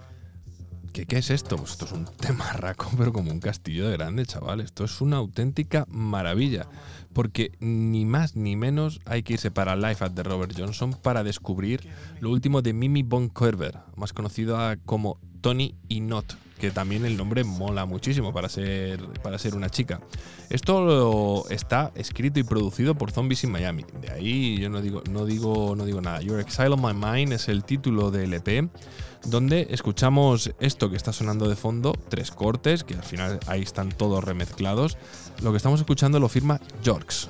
¿Qué, 0.93 1.05
¿Qué 1.05 1.17
es 1.17 1.29
esto? 1.29 1.57
Pues 1.57 1.71
esto 1.71 1.85
es 1.85 1.91
un 1.91 2.05
tema 2.05 2.51
raco, 2.53 2.89
pero 2.97 3.13
como 3.13 3.31
un 3.31 3.39
castillo 3.39 3.87
de 3.87 3.93
grande, 3.93 4.25
chaval. 4.25 4.61
Esto 4.61 4.83
es 4.83 5.01
una 5.01 5.17
auténtica 5.17 5.85
maravilla. 5.89 6.67
Porque 7.13 7.51
ni 7.59 8.05
más 8.05 8.35
ni 8.35 8.55
menos 8.55 9.01
hay 9.05 9.23
que 9.23 9.33
irse 9.33 9.51
para 9.51 9.75
Life 9.75 10.03
at 10.03 10.11
the 10.11 10.23
Robert 10.23 10.53
Johnson 10.57 10.93
para 10.93 11.23
descubrir 11.23 11.81
lo 12.21 12.29
último 12.29 12.61
de 12.61 12.73
Mimi 12.73 13.03
Von 13.03 13.29
Kerber, 13.29 13.77
más 13.97 14.13
conocida 14.13 14.77
como 14.77 15.17
Tony 15.41 15.75
y 15.89 15.99
Not, 15.99 16.35
que 16.59 16.71
también 16.71 17.05
el 17.05 17.17
nombre 17.17 17.43
mola 17.43 17.85
muchísimo 17.85 18.31
para 18.31 18.47
ser, 18.47 19.05
para 19.21 19.37
ser 19.39 19.55
una 19.55 19.69
chica. 19.69 19.99
Esto 20.49 21.49
está 21.49 21.91
escrito 21.95 22.39
y 22.39 22.43
producido 22.43 22.95
por 22.95 23.11
Zombies 23.11 23.43
in 23.43 23.51
Miami. 23.51 23.83
De 23.99 24.11
ahí 24.11 24.57
yo 24.59 24.69
no 24.69 24.81
digo, 24.81 25.01
no 25.09 25.25
digo, 25.25 25.75
no 25.75 25.85
digo 25.85 25.99
nada. 25.99 26.21
Your 26.21 26.39
Exile 26.39 26.69
on 26.69 26.81
My 26.81 26.93
Mind 26.93 27.33
es 27.33 27.49
el 27.49 27.63
título 27.63 28.11
del 28.11 28.33
EP, 28.33 28.69
donde 29.25 29.67
escuchamos 29.69 30.51
esto 30.59 30.89
que 30.89 30.97
está 30.97 31.13
sonando 31.13 31.47
de 31.47 31.55
fondo, 31.55 31.93
tres 32.09 32.31
cortes, 32.31 32.83
que 32.83 32.95
al 32.95 33.03
final 33.03 33.39
ahí 33.47 33.61
están 33.61 33.89
todos 33.89 34.23
remezclados. 34.23 34.97
Lo 35.41 35.51
que 35.51 35.57
estamos 35.57 35.79
escuchando 35.79 36.19
lo 36.19 36.29
firma 36.29 36.59
Jorks. 36.85 37.29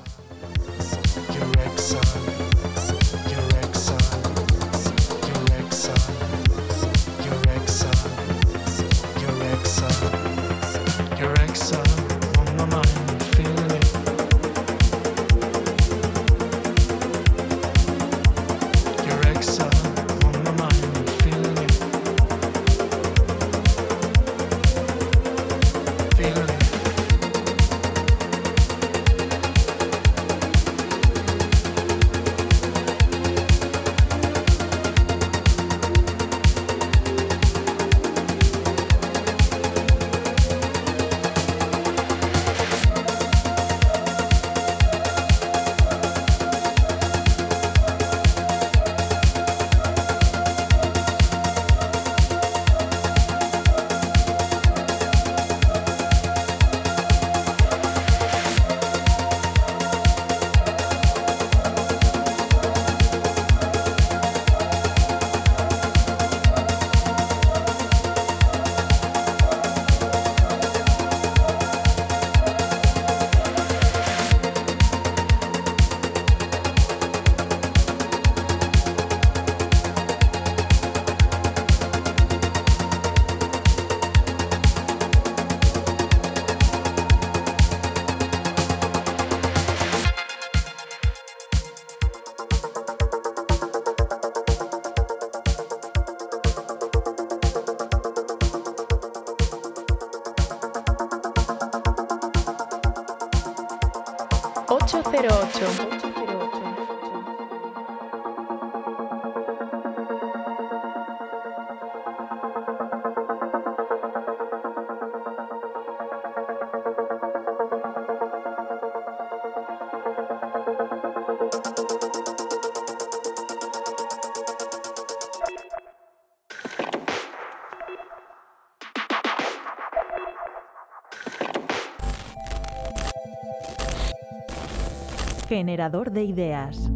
Generador 135.52 136.12
de 136.12 136.24
ideas. 136.24 136.90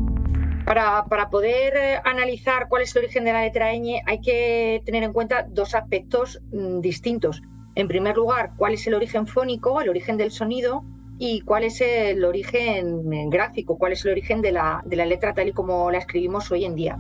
Para, 0.65 1.05
poder 1.31 1.77
eh, 1.77 2.01
analizar 2.05 2.69
cuál 2.71 2.81
es 2.81 2.97
el 2.97 3.03
origen 3.03 3.23
de 3.27 3.35
la 3.35 3.43
letra 3.43 3.75
ñ 3.75 4.01
hay 4.07 4.19
que 4.23 4.83
tener 4.87 5.03
en 5.03 5.13
cuenta 5.13 5.47
dos 5.47 5.75
aspectos 5.75 6.41
mm, 6.53 6.81
distintos. 6.81 7.43
En 7.75 7.87
primer 7.87 8.17
lugar, 8.17 8.53
cuál 8.57 8.73
es 8.73 8.87
el 8.87 8.95
origen 8.95 9.27
fónico, 9.27 9.83
el 9.83 9.91
origen 9.91 10.17
del 10.17 10.31
sonido, 10.31 10.85
y 11.19 11.43
cuál 11.43 11.65
es 11.65 11.83
el 11.83 12.25
origen 12.25 13.29
gráfico, 13.29 13.77
cuál 13.77 13.93
es 13.93 14.03
el 14.07 14.13
origen 14.13 14.41
de 14.41 14.53
la, 14.53 14.81
de 14.87 14.97
la 14.97 15.05
letra 15.05 15.35
tal 15.35 15.49
y 15.49 15.53
como 15.53 15.91
la 15.91 15.99
escribimos 15.99 16.51
hoy 16.51 16.65
en 16.65 16.77
día. 16.77 16.97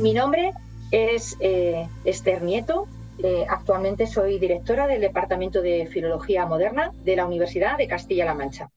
Mi 0.00 0.14
nombre 0.14 0.52
es 0.92 1.36
eh, 1.40 1.86
Esther 2.06 2.42
Nieto, 2.42 2.88
eh, 3.22 3.44
actualmente 3.50 4.06
soy 4.06 4.38
directora 4.38 4.86
del 4.86 5.02
Departamento 5.02 5.60
de 5.60 5.86
Filología 5.92 6.46
Moderna 6.46 6.90
de 7.04 7.16
la 7.16 7.26
Universidad 7.26 7.76
de 7.76 7.86
Castilla-La 7.86 8.32
Mancha. 8.32 8.70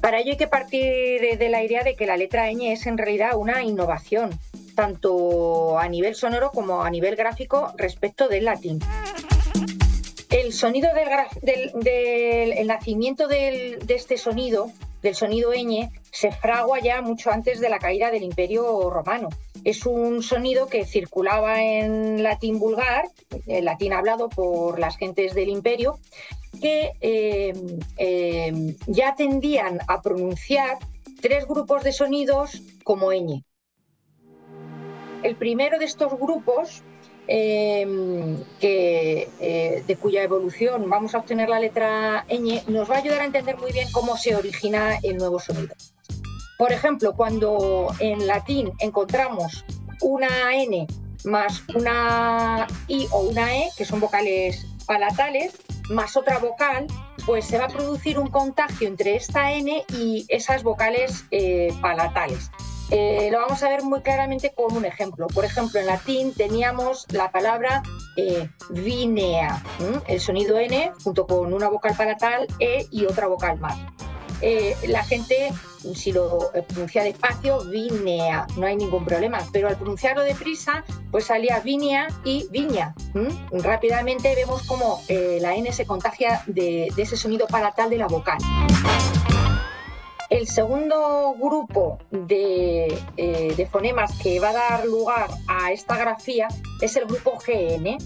Para 0.00 0.18
ello 0.18 0.32
hay 0.32 0.36
que 0.36 0.46
partir 0.46 1.38
de 1.38 1.48
la 1.48 1.62
idea 1.62 1.82
de 1.82 1.94
que 1.94 2.06
la 2.06 2.16
letra 2.16 2.50
ñ 2.50 2.72
es 2.72 2.86
en 2.86 2.96
realidad 2.96 3.36
una 3.36 3.62
innovación, 3.62 4.30
tanto 4.74 5.78
a 5.78 5.88
nivel 5.88 6.14
sonoro 6.14 6.50
como 6.50 6.82
a 6.82 6.90
nivel 6.90 7.16
gráfico 7.16 7.72
respecto 7.76 8.28
del 8.28 8.46
latín. 8.46 8.78
El 10.30 10.52
sonido 10.52 10.90
del, 11.42 12.66
nacimiento 12.66 13.28
de 13.28 13.78
este 13.88 14.16
sonido, 14.16 14.70
del 15.02 15.14
sonido 15.14 15.52
ñ, 15.52 15.90
se 16.10 16.32
fragua 16.32 16.80
ya 16.80 17.00
mucho 17.02 17.30
antes 17.30 17.60
de 17.60 17.68
la 17.68 17.78
caída 17.78 18.10
del 18.10 18.22
Imperio 18.22 18.90
Romano. 18.90 19.28
Es 19.64 19.84
un 19.86 20.22
sonido 20.22 20.68
que 20.68 20.84
circulaba 20.86 21.62
en 21.62 22.22
latín 22.22 22.58
vulgar, 22.58 23.08
el 23.46 23.64
latín 23.64 23.92
hablado 23.92 24.28
por 24.28 24.78
las 24.78 24.96
gentes 24.96 25.34
del 25.34 25.50
imperio, 25.50 25.98
que 26.60 26.92
eh, 27.00 27.52
eh, 27.98 28.76
ya 28.86 29.14
tendían 29.14 29.78
a 29.86 30.00
pronunciar 30.00 30.78
tres 31.20 31.46
grupos 31.46 31.82
de 31.84 31.92
sonidos 31.92 32.62
como 32.84 33.12
ñ. 33.12 33.44
El 35.22 35.36
primero 35.36 35.78
de 35.78 35.84
estos 35.84 36.18
grupos, 36.18 36.82
eh, 37.32 37.86
de 39.86 39.96
cuya 39.96 40.22
evolución 40.22 40.90
vamos 40.90 41.14
a 41.14 41.18
obtener 41.18 41.48
la 41.48 41.60
letra 41.60 42.24
ñ, 42.28 42.62
nos 42.66 42.90
va 42.90 42.96
a 42.96 42.98
ayudar 42.98 43.20
a 43.20 43.24
entender 43.24 43.56
muy 43.56 43.72
bien 43.72 43.88
cómo 43.92 44.16
se 44.16 44.34
origina 44.34 44.98
el 45.02 45.16
nuevo 45.16 45.38
sonido. 45.38 45.74
Por 46.58 46.72
ejemplo, 46.72 47.14
cuando 47.14 47.94
en 48.00 48.26
latín 48.26 48.72
encontramos 48.80 49.64
una 50.00 50.54
n 50.54 50.86
más 51.24 51.62
una 51.74 52.66
i 52.88 53.06
o 53.12 53.20
una 53.20 53.56
e, 53.56 53.70
que 53.76 53.84
son 53.84 54.00
vocales 54.00 54.66
palatales, 54.86 55.54
más 55.90 56.16
otra 56.16 56.38
vocal, 56.38 56.86
pues 57.26 57.44
se 57.44 57.58
va 57.58 57.66
a 57.66 57.68
producir 57.68 58.18
un 58.18 58.28
contagio 58.28 58.88
entre 58.88 59.16
esta 59.16 59.52
N 59.52 59.84
y 59.96 60.24
esas 60.28 60.62
vocales 60.62 61.24
eh, 61.30 61.72
palatales. 61.80 62.50
Eh, 62.90 63.28
lo 63.30 63.38
vamos 63.40 63.62
a 63.62 63.68
ver 63.68 63.82
muy 63.82 64.00
claramente 64.00 64.52
con 64.54 64.76
un 64.76 64.84
ejemplo. 64.84 65.26
Por 65.28 65.44
ejemplo, 65.44 65.78
en 65.80 65.86
latín 65.86 66.34
teníamos 66.34 67.06
la 67.10 67.30
palabra 67.30 67.82
eh, 68.16 68.48
vinea, 68.70 69.62
el 70.08 70.20
sonido 70.20 70.58
N 70.58 70.92
junto 71.04 71.26
con 71.26 71.52
una 71.52 71.68
vocal 71.68 71.94
palatal 71.96 72.46
E 72.58 72.86
y 72.90 73.06
otra 73.06 73.26
vocal 73.26 73.58
más. 73.60 73.78
Eh, 74.42 74.74
la 74.88 75.04
gente, 75.04 75.52
si 75.94 76.12
lo 76.12 76.50
pronuncia 76.68 77.02
despacio, 77.02 77.62
vinea, 77.64 78.46
no 78.56 78.66
hay 78.66 78.76
ningún 78.76 79.04
problema. 79.04 79.38
Pero 79.52 79.68
al 79.68 79.76
pronunciarlo 79.76 80.22
deprisa, 80.22 80.84
pues 81.10 81.26
salía 81.26 81.60
vinea 81.60 82.08
y 82.24 82.46
viña. 82.50 82.94
Rápidamente 83.52 84.34
vemos 84.34 84.62
cómo 84.66 85.02
eh, 85.08 85.38
la 85.40 85.54
N 85.54 85.70
se 85.72 85.86
contagia 85.86 86.42
de, 86.46 86.88
ese 86.96 87.16
sonido 87.16 87.46
palatal 87.46 87.90
de 87.90 87.98
la 87.98 88.06
vocal. 88.06 88.38
El 90.30 90.46
segundo 90.46 91.34
grupo 91.38 91.98
de, 92.10 92.86
eh, 93.16 93.54
de, 93.56 93.66
fonemas 93.66 94.16
que 94.22 94.38
va 94.38 94.50
a 94.50 94.52
dar 94.52 94.86
lugar 94.86 95.28
a 95.48 95.72
esta 95.72 95.96
grafía 95.98 96.48
es 96.80 96.96
el 96.96 97.06
grupo 97.06 97.38
GN. 97.44 97.98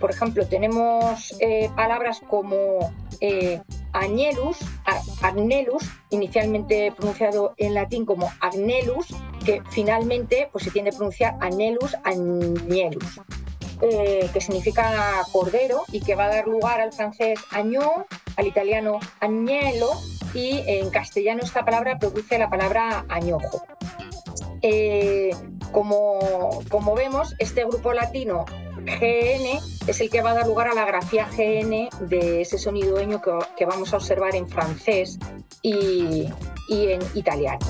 Por 0.00 0.10
ejemplo, 0.10 0.46
tenemos 0.46 1.34
palabras 1.76 2.20
como 2.28 2.92
agnelus, 3.92 4.58
agnelus, 5.22 5.84
inicialmente 6.10 6.92
pronunciado 6.96 7.54
en 7.56 7.74
latín 7.74 8.04
como 8.04 8.32
agnelus, 8.40 9.08
que 9.44 9.62
finalmente 9.70 10.48
pues, 10.50 10.64
se 10.64 10.70
tiende 10.70 10.90
a 10.90 10.94
pronunciar 10.94 11.36
agnelus, 11.40 11.94
agnelus, 12.04 13.20
eh, 13.82 14.30
que 14.32 14.40
significa 14.40 15.22
cordero 15.32 15.82
y 15.90 16.00
que 16.00 16.14
va 16.14 16.26
a 16.26 16.28
dar 16.28 16.46
lugar 16.46 16.80
al 16.80 16.92
francés 16.92 17.40
año, 17.50 18.06
al 18.36 18.46
italiano 18.46 19.00
agnello 19.20 19.90
y 20.34 20.62
en 20.66 20.88
castellano 20.90 21.42
esta 21.42 21.64
palabra 21.64 21.98
produce 21.98 22.38
la 22.38 22.48
palabra 22.48 23.04
añojo. 23.08 23.62
Eh, 24.62 25.30
como, 25.72 26.62
como 26.70 26.94
vemos, 26.94 27.34
este 27.38 27.64
grupo 27.64 27.92
latino 27.92 28.44
GN 28.84 29.60
es 29.86 30.00
el 30.00 30.10
que 30.10 30.22
va 30.22 30.30
a 30.30 30.34
dar 30.34 30.46
lugar 30.46 30.68
a 30.68 30.74
la 30.74 30.84
grafía 30.84 31.28
GN 31.36 31.88
de 32.08 32.42
ese 32.42 32.58
sonido 32.58 32.96
que, 32.96 33.38
que 33.56 33.66
vamos 33.66 33.92
a 33.92 33.96
observar 33.96 34.34
en 34.34 34.48
francés 34.48 35.18
y, 35.62 36.28
en 36.68 37.00
italiano. 37.14 37.66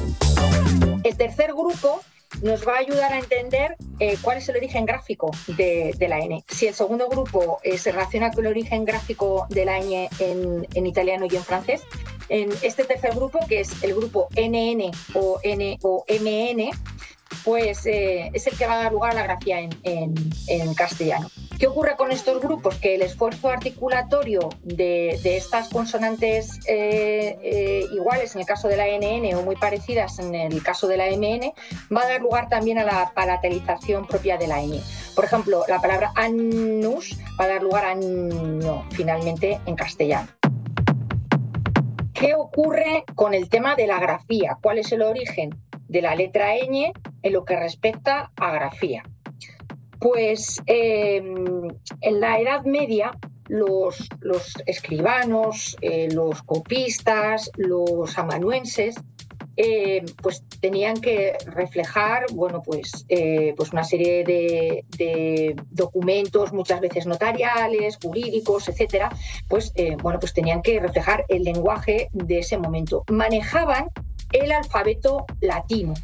El 1.02 1.16
tercer 1.16 1.52
grupo 1.52 2.00
nos 2.40 2.66
va 2.66 2.76
a 2.76 2.78
ayudar 2.78 3.12
a 3.12 3.18
entender 3.18 3.76
eh, 3.98 4.16
cuál 4.20 4.38
es 4.38 4.48
el 4.48 4.56
origen 4.56 4.86
gráfico 4.86 5.30
de, 5.46 5.94
la 6.08 6.18
N. 6.18 6.44
Si 6.48 6.66
el 6.66 6.74
segundo 6.74 7.08
grupo 7.08 7.60
eh, 7.62 7.78
se 7.78 7.92
relaciona 7.92 8.30
con 8.30 8.44
el 8.44 8.50
origen 8.50 8.84
gráfico 8.84 9.46
de 9.50 9.64
la 9.64 9.78
N 9.78 10.08
en, 10.18 10.86
italiano 10.86 11.26
y 11.30 11.36
en 11.36 11.44
francés, 11.44 11.82
en 12.28 12.50
este 12.62 12.84
tercer 12.84 13.14
grupo, 13.14 13.38
que 13.46 13.60
es 13.60 13.82
el 13.82 13.94
grupo 13.94 14.28
NN 14.36 14.90
o, 15.14 15.38
N, 15.42 15.78
o 15.82 16.04
MN, 16.08 16.70
pues 17.44 17.86
eh, 17.86 18.30
es 18.32 18.46
el 18.46 18.56
que 18.56 18.66
va 18.66 18.74
a 18.74 18.82
dar 18.84 18.92
lugar 18.92 19.12
a 19.12 19.14
la 19.14 19.22
grafía 19.22 19.60
en, 19.60 20.74
castellano. 20.74 21.28
¿Qué 21.58 21.66
ocurre 21.66 21.96
con 21.96 22.10
estos 22.10 22.40
grupos? 22.40 22.76
Que 22.76 22.94
el 22.94 23.02
esfuerzo 23.02 23.48
articulatorio 23.48 24.48
de, 24.62 25.18
estas 25.24 25.68
consonantes 25.68 26.58
eh, 26.66 27.38
eh, 27.42 27.86
iguales 27.92 28.34
en 28.34 28.40
el 28.40 28.46
caso 28.46 28.68
de 28.68 28.76
la 28.76 28.86
NN 28.86 29.34
o 29.36 29.42
muy 29.42 29.56
parecidas 29.56 30.18
en 30.18 30.34
el 30.34 30.62
caso 30.62 30.88
de 30.88 30.96
la 30.96 31.06
MN 31.06 31.52
va 31.94 32.02
a 32.02 32.08
dar 32.08 32.20
lugar 32.20 32.48
también 32.48 32.78
a 32.78 32.84
la 32.84 33.12
palatalización 33.14 34.06
propia 34.06 34.38
de 34.38 34.46
la 34.46 34.62
N. 34.62 34.80
Por 35.14 35.24
ejemplo, 35.24 35.64
la 35.68 35.80
palabra 35.80 36.12
annus 36.16 37.16
va 37.38 37.44
a 37.44 37.48
dar 37.48 37.62
lugar 37.62 37.84
a 37.84 37.90
año 37.90 38.84
finalmente 38.90 39.60
en 39.66 39.76
castellano. 39.76 40.28
¿Qué 42.12 42.34
ocurre 42.34 43.04
con 43.14 43.34
el 43.34 43.48
tema 43.48 43.74
de 43.74 43.86
la 43.86 43.98
grafía? 43.98 44.56
¿Cuál 44.60 44.78
es 44.78 44.92
el 44.92 45.02
origen? 45.02 45.50
De 45.92 46.02
la 46.02 46.14
letra 46.14 46.54
ñ 46.56 46.92
en 47.22 47.32
lo 47.32 47.44
que 47.44 47.56
respecta 47.56 48.32
a 48.36 48.52
grafía. 48.52 49.04
Pues 50.00 50.60
em, 50.66 51.68
en 52.00 52.20
la 52.20 52.40
Edad 52.40 52.64
Media 52.64 53.12
los, 53.48 54.08
escribanos, 54.66 55.76
eh, 55.82 56.08
los 56.10 56.42
copistas, 56.42 57.50
los 57.56 58.18
amanuenses, 58.18 58.96
em, 59.56 60.06
pues 60.22 60.42
tenían 60.60 60.98
que 60.98 61.36
reflejar 61.46 62.24
bueno, 62.32 62.62
pues, 62.62 63.04
eh, 63.10 63.52
pues 63.54 63.70
una 63.72 63.84
serie 63.84 64.24
de, 64.24 64.84
de, 64.96 65.54
documentos, 65.70 66.52
muchas 66.54 66.80
veces 66.80 67.06
notariales, 67.06 67.98
jurídicos, 68.02 68.68
etcétera, 68.68 69.10
pues, 69.48 69.72
eh, 69.74 69.96
bueno, 70.02 70.18
pues 70.18 70.32
tenían 70.32 70.62
que 70.62 70.80
reflejar 70.80 71.26
el 71.28 71.44
lenguaje 71.44 72.08
de 72.12 72.38
ese 72.38 72.56
momento. 72.56 73.04
Manejaban 73.10 73.88
el 74.32 74.52
alfabeto 74.52 75.26
latino. 75.40 75.94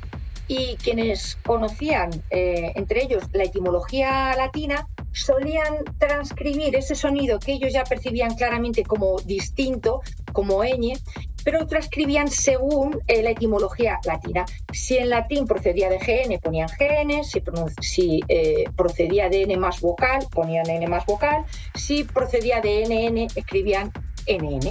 Y 0.51 0.77
quienes 0.77 1.37
conocían, 1.45 2.11
eh, 2.31 2.73
entre 2.75 3.03
ellos, 3.03 3.25
la 3.33 3.45
etimología 3.45 4.35
latina, 4.35 4.89
solían 5.13 5.85
transcribir 5.99 6.75
ese 6.75 6.95
sonido 6.95 7.39
que 7.39 7.53
ellos 7.53 7.73
ya 7.73 7.85
percibían 7.85 8.35
claramente 8.35 8.83
como 8.83 9.19
distinto, 9.21 10.01
como 10.33 10.63
ñ, 10.65 10.99
pero 11.45 11.67
transcribían 11.67 12.29
según 12.29 13.01
eh, 13.07 13.23
la 13.23 13.31
etimología 13.31 13.99
latina. 14.05 14.45
Si 14.73 14.97
en 14.97 15.11
latín 15.11 15.47
procedía 15.47 15.89
de 15.89 15.99
GN, 15.99 16.39
ponían 16.41 16.69
GN, 16.79 17.25
si, 17.25 17.43
si 17.81 18.21
eh, 18.29 18.65
procedía 18.77 19.29
de 19.29 19.43
N 19.43 19.57
más 19.57 19.81
vocal, 19.81 20.27
ponían 20.31 20.69
N 20.69 20.87
más 20.87 21.05
vocal, 21.07 21.45
si 21.75 22.05
procedía 22.05 22.61
de 22.61 22.85
NN, 22.87 23.29
escribían 23.35 23.93
NN. 24.27 24.71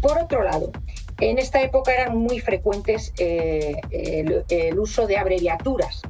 Por 0.00 0.18
otro 0.18 0.42
lado, 0.42 0.70
en 1.20 1.38
esta 1.38 1.60
época 1.62 1.92
eran 1.92 2.16
muy 2.16 2.40
frecuentes 2.40 3.12
eh, 3.18 3.76
el, 3.90 4.78
uso 4.78 5.06
de 5.06 5.18
abreviaturas, 5.18 6.02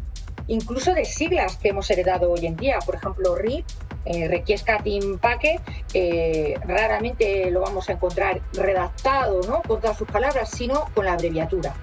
incluso 0.47 0.95
de 0.95 1.05
siglas 1.05 1.57
que 1.57 1.69
hemos 1.71 1.91
heredado 1.91 2.31
hoy 2.31 2.47
en 2.47 2.57
día. 2.57 2.79
Por 2.85 2.95
ejemplo, 2.95 3.35
RIP, 3.35 3.67
eh, 4.05 4.29
Requiescat 4.29 4.87
in 4.87 5.19
Paque, 5.19 5.61
eh, 5.93 6.55
raramente 6.65 7.51
lo 7.51 7.61
vamos 7.61 7.89
a 7.89 7.93
encontrar 7.93 8.41
redactado 8.53 9.43
¿no? 9.43 9.63
con 9.63 9.81
todas 9.81 9.99
sus 9.99 10.09
palabras, 10.09 10.51
sino 10.51 10.87
con 10.95 11.05
la 11.05 11.15
abreviatura. 11.15 11.75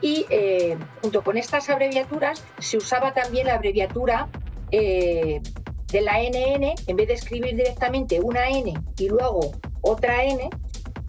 Y 0.00 0.26
eh, 0.28 0.76
junto 1.00 1.22
con 1.22 1.38
estas 1.38 1.70
abreviaturas 1.70 2.44
se 2.58 2.76
usaba 2.76 3.14
también 3.14 3.46
la 3.46 3.54
abreviatura 3.54 4.28
de 4.70 5.40
la 6.00 6.18
NN, 6.18 6.74
en 6.88 6.96
vez 6.96 7.06
de 7.06 7.14
escribir 7.14 7.54
directamente 7.54 8.18
una 8.18 8.48
N 8.48 8.74
y 8.98 9.08
luego 9.08 9.52
otra 9.82 10.24
N, 10.24 10.50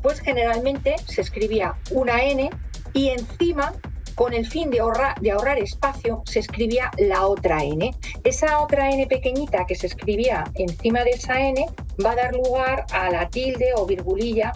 pues 0.05 0.19
generalmente 0.19 0.97
se 1.07 1.21
escribía 1.21 1.73
una 1.89 2.23
N 2.23 2.51
y 2.93 3.09
encima, 3.09 3.73
con 4.13 4.35
el 4.35 4.45
fin 4.45 4.69
de 4.69 4.79
ahorrar, 4.79 5.57
espacio, 5.57 6.21
se 6.27 6.37
escribía 6.37 6.91
la 6.99 7.25
otra 7.25 7.63
N. 7.63 7.91
Esa 8.23 8.59
otra 8.59 8.91
N 8.91 9.07
pequeñita 9.07 9.65
que 9.65 9.73
se 9.73 9.87
escribía 9.87 10.43
encima 10.53 11.03
de 11.03 11.09
esa 11.09 11.41
N 11.41 11.65
va 12.05 12.11
a 12.11 12.15
dar 12.17 12.35
lugar 12.35 12.85
a 12.91 13.09
la 13.09 13.27
tilde 13.29 13.73
o 13.75 13.87
virgulilla 13.87 14.53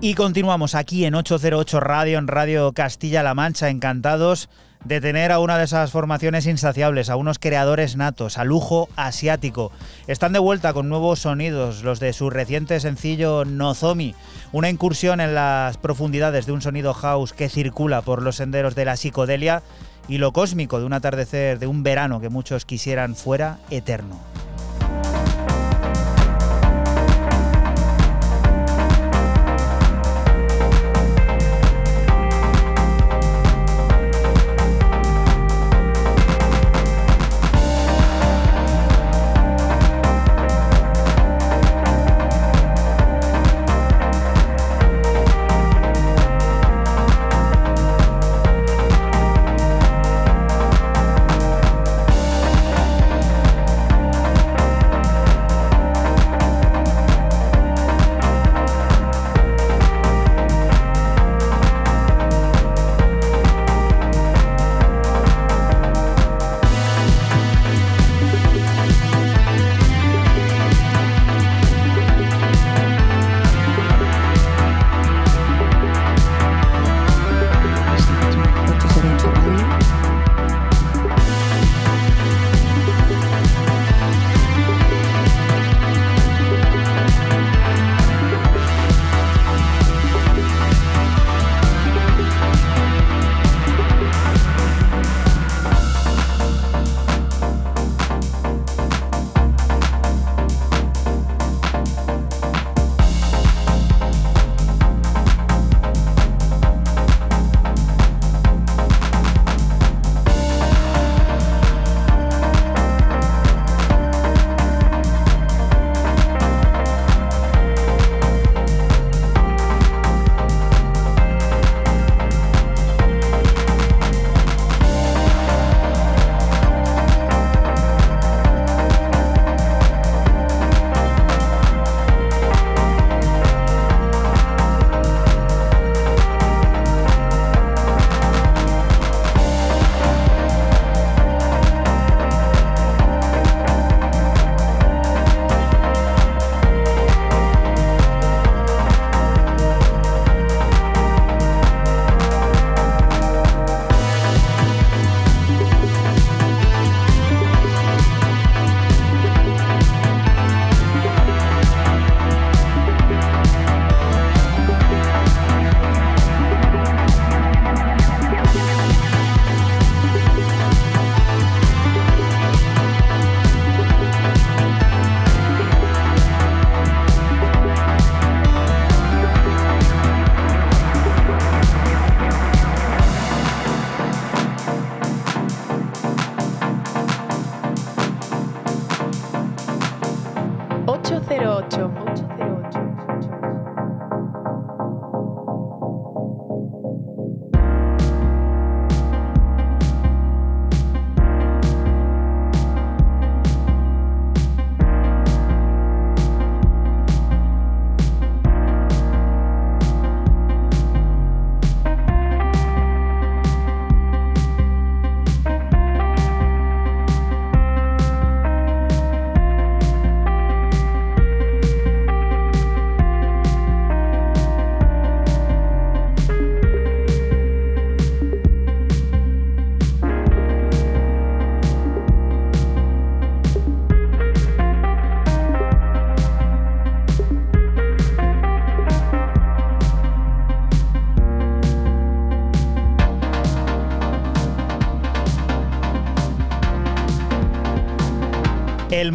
Y 0.00 0.14
continuamos 0.14 0.74
aquí 0.74 1.04
en 1.04 1.14
808 1.14 1.78
Radio, 1.78 2.18
en 2.18 2.26
Radio 2.26 2.72
Castilla-La 2.72 3.34
Mancha, 3.34 3.68
encantados 3.68 4.48
de 4.86 5.00
tener 5.02 5.30
a 5.30 5.40
una 5.40 5.58
de 5.58 5.64
esas 5.64 5.90
formaciones 5.90 6.46
insaciables, 6.46 7.10
a 7.10 7.16
unos 7.16 7.38
creadores 7.38 7.96
natos, 7.96 8.38
a 8.38 8.44
lujo 8.44 8.88
asiático. 8.96 9.70
Están 10.06 10.32
de 10.32 10.38
vuelta 10.38 10.72
con 10.72 10.88
nuevos 10.88 11.18
sonidos, 11.18 11.82
los 11.82 12.00
de 12.00 12.14
su 12.14 12.30
reciente 12.30 12.80
sencillo 12.80 13.44
Nozomi, 13.44 14.14
una 14.52 14.70
incursión 14.70 15.20
en 15.20 15.34
las 15.34 15.76
profundidades 15.76 16.46
de 16.46 16.52
un 16.52 16.62
sonido 16.62 16.94
house 16.94 17.32
que 17.34 17.50
circula 17.50 18.00
por 18.00 18.22
los 18.22 18.36
senderos 18.36 18.74
de 18.74 18.84
la 18.86 18.96
psicodelia 18.96 19.62
y 20.08 20.18
lo 20.18 20.32
cósmico 20.32 20.78
de 20.78 20.86
un 20.86 20.92
atardecer 20.92 21.58
de 21.58 21.66
un 21.66 21.82
verano 21.82 22.20
que 22.20 22.28
muchos 22.28 22.64
quisieran 22.64 23.16
fuera 23.16 23.58
eterno. 23.70 24.35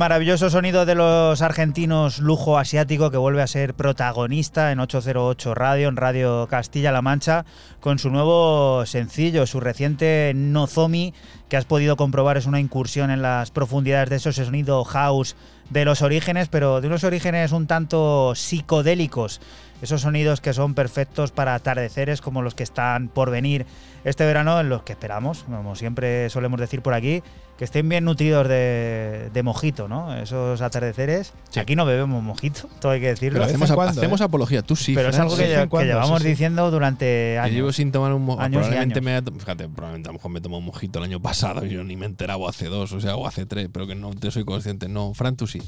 Maravilloso 0.01 0.49
sonido 0.49 0.87
de 0.87 0.95
los 0.95 1.43
argentinos 1.43 2.17
Lujo 2.17 2.57
Asiático 2.57 3.11
que 3.11 3.17
vuelve 3.17 3.43
a 3.43 3.47
ser 3.47 3.75
protagonista 3.75 4.71
en 4.71 4.79
808 4.79 5.53
Radio, 5.53 5.89
en 5.89 5.95
Radio 5.95 6.47
Castilla-La 6.49 7.03
Mancha, 7.03 7.45
con 7.79 7.99
su 7.99 8.09
nuevo 8.09 8.83
sencillo, 8.87 9.45
su 9.45 9.59
reciente 9.59 10.31
Nozomi, 10.35 11.13
que 11.49 11.57
has 11.57 11.65
podido 11.65 11.97
comprobar 11.97 12.37
es 12.37 12.47
una 12.47 12.59
incursión 12.59 13.11
en 13.11 13.21
las 13.21 13.51
profundidades 13.51 14.09
de 14.09 14.15
ese 14.15 14.33
sonido 14.33 14.83
house 14.85 15.35
de 15.69 15.85
los 15.85 16.01
orígenes, 16.01 16.47
pero 16.47 16.81
de 16.81 16.87
unos 16.87 17.03
orígenes 17.03 17.51
un 17.51 17.67
tanto 17.67 18.33
psicodélicos. 18.33 19.39
Esos 19.83 20.01
sonidos 20.01 20.41
que 20.41 20.53
son 20.53 20.73
perfectos 20.73 21.31
para 21.31 21.53
atardeceres 21.53 22.21
como 22.21 22.41
los 22.41 22.55
que 22.55 22.63
están 22.63 23.07
por 23.07 23.29
venir 23.29 23.67
este 24.03 24.25
verano, 24.25 24.59
en 24.59 24.69
los 24.69 24.81
que 24.81 24.93
esperamos, 24.93 25.43
como 25.43 25.75
siempre 25.75 26.27
solemos 26.31 26.59
decir 26.59 26.81
por 26.81 26.95
aquí, 26.95 27.21
que 27.61 27.65
estén 27.65 27.87
bien 27.87 28.05
nutridos 28.05 28.47
de, 28.47 29.29
de 29.31 29.43
mojito, 29.43 29.87
¿no? 29.87 30.15
Esos 30.17 30.61
atardeceres. 30.61 31.31
Aquí 31.55 31.75
no 31.75 31.85
bebemos 31.85 32.23
mojito, 32.23 32.67
todo 32.81 32.93
hay 32.93 32.99
que 32.99 33.09
decirlo. 33.09 33.37
Pero 33.37 33.45
hacemos, 33.45 33.71
cuando, 33.71 33.99
hacemos 34.01 34.19
¿eh? 34.19 34.23
apología, 34.23 34.63
tú 34.63 34.75
sí. 34.75 34.95
Pero 34.95 35.09
es 35.09 35.19
algo 35.19 35.37
que, 35.37 35.67
cuando, 35.69 35.87
llevamos 35.93 36.17
sí, 36.17 36.23
sí. 36.23 36.29
diciendo 36.31 36.71
durante 36.71 37.33
Yo 37.35 37.41
años. 37.43 37.55
llevo 37.55 37.71
sin 37.71 37.91
tomar 37.91 38.13
un 38.13 38.23
mojito. 38.25 38.47
Y 38.47 38.51
Probablemente 38.53 38.95
años. 38.97 39.05
me 39.05 39.15
haya- 39.15 39.39
Fíjate, 39.39 39.69
probablemente 39.69 40.09
a 40.09 40.11
lo 40.11 40.17
mejor 40.17 40.31
me 40.31 40.41
tomé 40.41 40.57
un 40.57 40.65
mojito 40.65 40.97
el 40.97 41.05
año 41.05 41.19
pasado 41.21 41.63
y 41.63 41.69
yo 41.69 41.83
ni 41.83 41.95
me 41.95 42.07
enteraba 42.07 42.49
hace 42.49 42.65
dos, 42.65 42.93
o 42.93 42.99
sea, 42.99 43.15
o 43.15 43.27
hace 43.27 43.45
tres, 43.45 43.69
pero 43.71 43.85
que 43.85 43.93
no 43.93 44.09
te 44.09 44.31
soy 44.31 44.43
consciente. 44.43 44.89
No, 44.89 45.13
Fran, 45.13 45.35
tú 45.35 45.45
sí. 45.45 45.61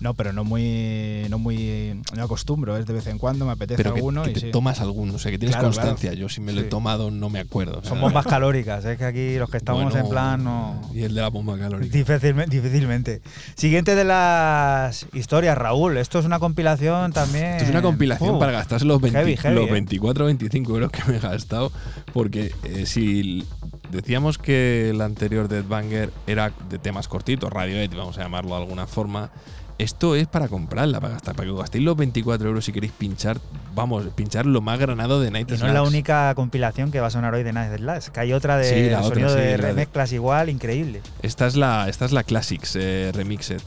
No, 0.00 0.12
pero 0.12 0.34
no 0.34 0.44
muy. 0.44 1.24
No 1.30 1.38
muy. 1.38 1.98
No 2.14 2.24
acostumbro, 2.24 2.76
es 2.76 2.84
de 2.84 2.92
vez 2.92 3.06
en 3.06 3.16
cuando, 3.16 3.46
me 3.46 3.52
apetece 3.52 3.78
Pero 3.78 3.94
que, 3.94 4.00
alguno 4.00 4.22
que 4.24 4.30
y 4.30 4.34
te 4.34 4.40
sí. 4.40 4.50
tomas 4.50 4.80
alguno, 4.82 5.14
o 5.14 5.18
sea, 5.18 5.30
que 5.32 5.38
tienes 5.38 5.56
Claro, 5.56 5.68
constancia. 5.68 6.10
claro. 6.10 6.20
Yo 6.20 6.28
si 6.28 6.42
me 6.42 6.52
lo 6.52 6.60
he 6.60 6.64
Sí. 6.64 6.68
tomado 6.68 7.10
no 7.10 7.30
me 7.30 7.40
acuerdo. 7.40 7.78
o 7.78 7.80
sea, 7.80 7.88
Son 7.88 8.00
bombas 8.02 8.26
calóricas, 8.26 8.84
es 8.84 8.98
que 8.98 9.04
aquí 9.06 9.36
los 9.38 9.48
que 9.48 9.56
estamos 9.56 9.84
bueno, 9.84 9.98
en 9.98 10.08
plan 10.10 10.44
no. 10.44 10.80
Y 10.92 11.04
el 11.04 11.14
de 11.14 11.22
la 11.22 11.30
bomba 11.38 11.58
calórica. 11.58 11.96
Difícilmente, 11.96 12.60
difícilmente. 12.60 13.22
Siguiente 13.54 13.94
de 13.94 14.04
las 14.04 15.06
historias, 15.12 15.56
Raúl. 15.56 15.96
Esto 15.96 16.18
es 16.18 16.24
una 16.24 16.38
compilación 16.38 17.12
también. 17.12 17.52
Esto 17.52 17.64
es 17.64 17.70
una 17.70 17.82
compilación 17.82 18.18
Uh, 18.18 18.38
para 18.38 18.52
gastarse 18.52 18.84
los, 18.84 19.00
20 19.00 19.18
heavy, 19.18 19.36
heavy, 19.36 19.54
los 19.54 19.68
eh. 19.68 19.72
24 19.72 20.24
o 20.24 20.26
25 20.26 20.72
euros 20.72 20.90
que 20.90 21.02
me 21.10 21.16
he 21.16 21.20
gastado. 21.20 21.72
Porque 22.12 22.52
eh, 22.64 22.86
si 22.86 23.46
decíamos 23.90 24.38
que 24.38 24.90
el 24.90 25.00
anterior 25.00 25.48
Deadbanger 25.48 26.10
era 26.26 26.52
de 26.68 26.78
temas 26.78 27.08
cortitos, 27.08 27.52
Radio 27.52 27.78
vamos 27.96 28.18
a 28.18 28.22
llamarlo 28.22 28.50
de 28.50 28.62
alguna 28.62 28.86
forma. 28.86 29.30
Esto 29.78 30.16
es 30.16 30.26
para 30.26 30.48
comprarla, 30.48 31.00
para 31.00 31.12
gastar, 31.14 31.36
para 31.36 31.48
que 31.48 31.54
gastéis 31.56 31.84
los 31.84 31.96
24 31.96 32.48
euros 32.48 32.64
si 32.64 32.72
queréis 32.72 32.92
pinchar, 32.92 33.38
vamos, 33.76 34.04
pinchar 34.16 34.44
lo 34.44 34.60
más 34.60 34.76
granado 34.80 35.20
de 35.20 35.30
Night 35.30 35.48
Y 35.48 35.56
no 35.56 35.66
es 35.68 35.72
la 35.72 35.82
única 35.84 36.34
compilación 36.34 36.90
que 36.90 36.98
va 37.00 37.06
a 37.06 37.10
sonar 37.10 37.32
hoy 37.34 37.44
de 37.44 37.52
Night 37.52 37.76
Slash, 37.78 38.08
que 38.08 38.18
hay 38.18 38.32
otra 38.32 38.56
de 38.56 38.64
Sí, 38.64 38.90
la 38.90 38.98
otra, 39.02 39.10
sonido 39.10 39.28
sí, 39.30 39.36
de 39.36 39.44
la 39.44 39.50
de- 39.50 39.56
remezclas 39.58 40.12
igual, 40.12 40.48
increíble. 40.50 41.00
Esta 41.22 41.46
es 41.46 41.54
la, 41.54 41.88
esta 41.88 42.06
es 42.06 42.12
la 42.12 42.24
Classics 42.24 42.74
eh, 42.74 43.12
Remixed. 43.14 43.60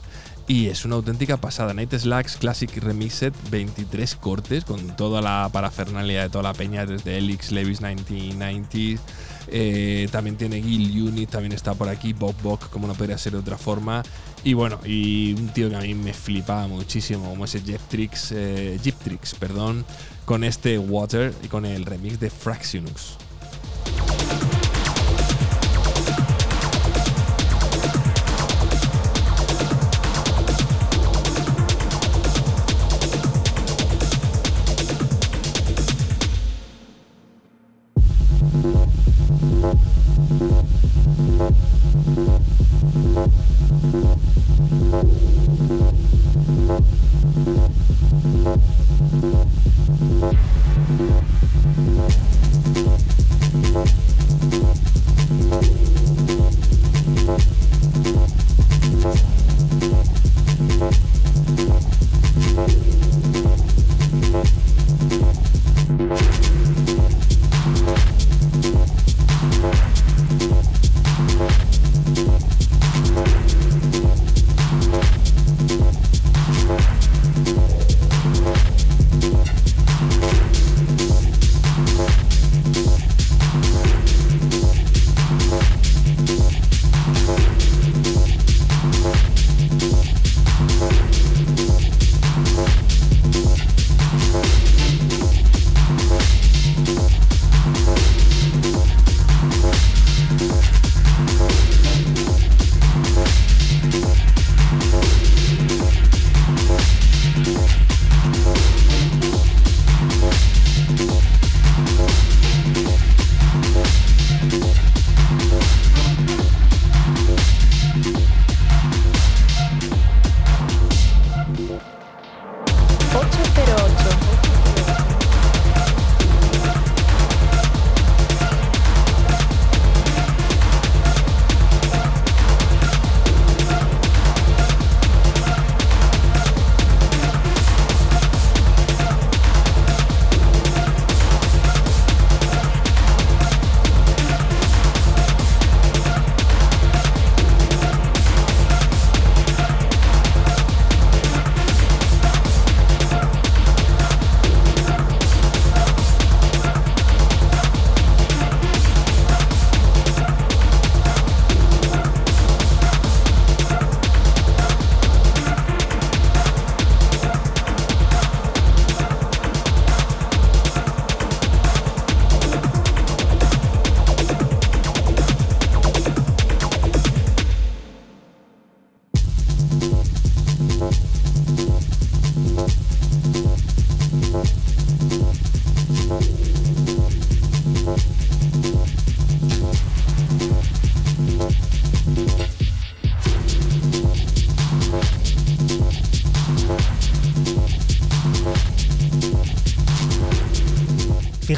Y 0.52 0.66
es 0.66 0.84
una 0.84 0.96
auténtica 0.96 1.38
pasada. 1.38 1.72
Night 1.72 1.94
Slacks 1.94 2.36
Classic 2.36 2.70
Remixed, 2.76 3.32
23 3.50 4.16
cortes 4.16 4.66
con 4.66 4.94
toda 4.98 5.22
la 5.22 5.48
parafernalia 5.50 6.24
de 6.24 6.28
toda 6.28 6.42
la 6.42 6.52
peña, 6.52 6.84
desde 6.84 7.16
Elix, 7.16 7.50
Levis 7.50 7.80
1990. 7.80 9.02
eh, 9.48 10.08
también 10.12 10.36
tiene 10.36 10.60
Gil 10.60 11.04
Unit, 11.04 11.30
también 11.30 11.52
está 11.52 11.72
por 11.72 11.88
aquí 11.88 12.12
Bob 12.12 12.34
Bock, 12.42 12.68
como 12.68 12.86
no 12.86 12.92
podría 12.92 13.16
ser 13.16 13.32
de 13.32 13.38
otra 13.38 13.56
forma. 13.56 14.02
Y 14.44 14.52
bueno, 14.52 14.78
y 14.84 15.32
un 15.32 15.48
tío 15.54 15.70
que 15.70 15.76
a 15.76 15.80
mí 15.80 15.94
me 15.94 16.12
flipaba 16.12 16.68
muchísimo, 16.68 17.30
como 17.30 17.46
ese 17.46 17.62
Jeff 17.62 17.80
Trix, 17.88 18.32
eh, 18.32 18.78
Jeep 18.82 18.96
Trix, 18.98 19.34
perdón, 19.34 19.86
con 20.26 20.44
este 20.44 20.78
Water 20.78 21.32
y 21.42 21.48
con 21.48 21.64
el 21.64 21.86
remix 21.86 22.20
de 22.20 22.28
Fractionux. 22.28 23.16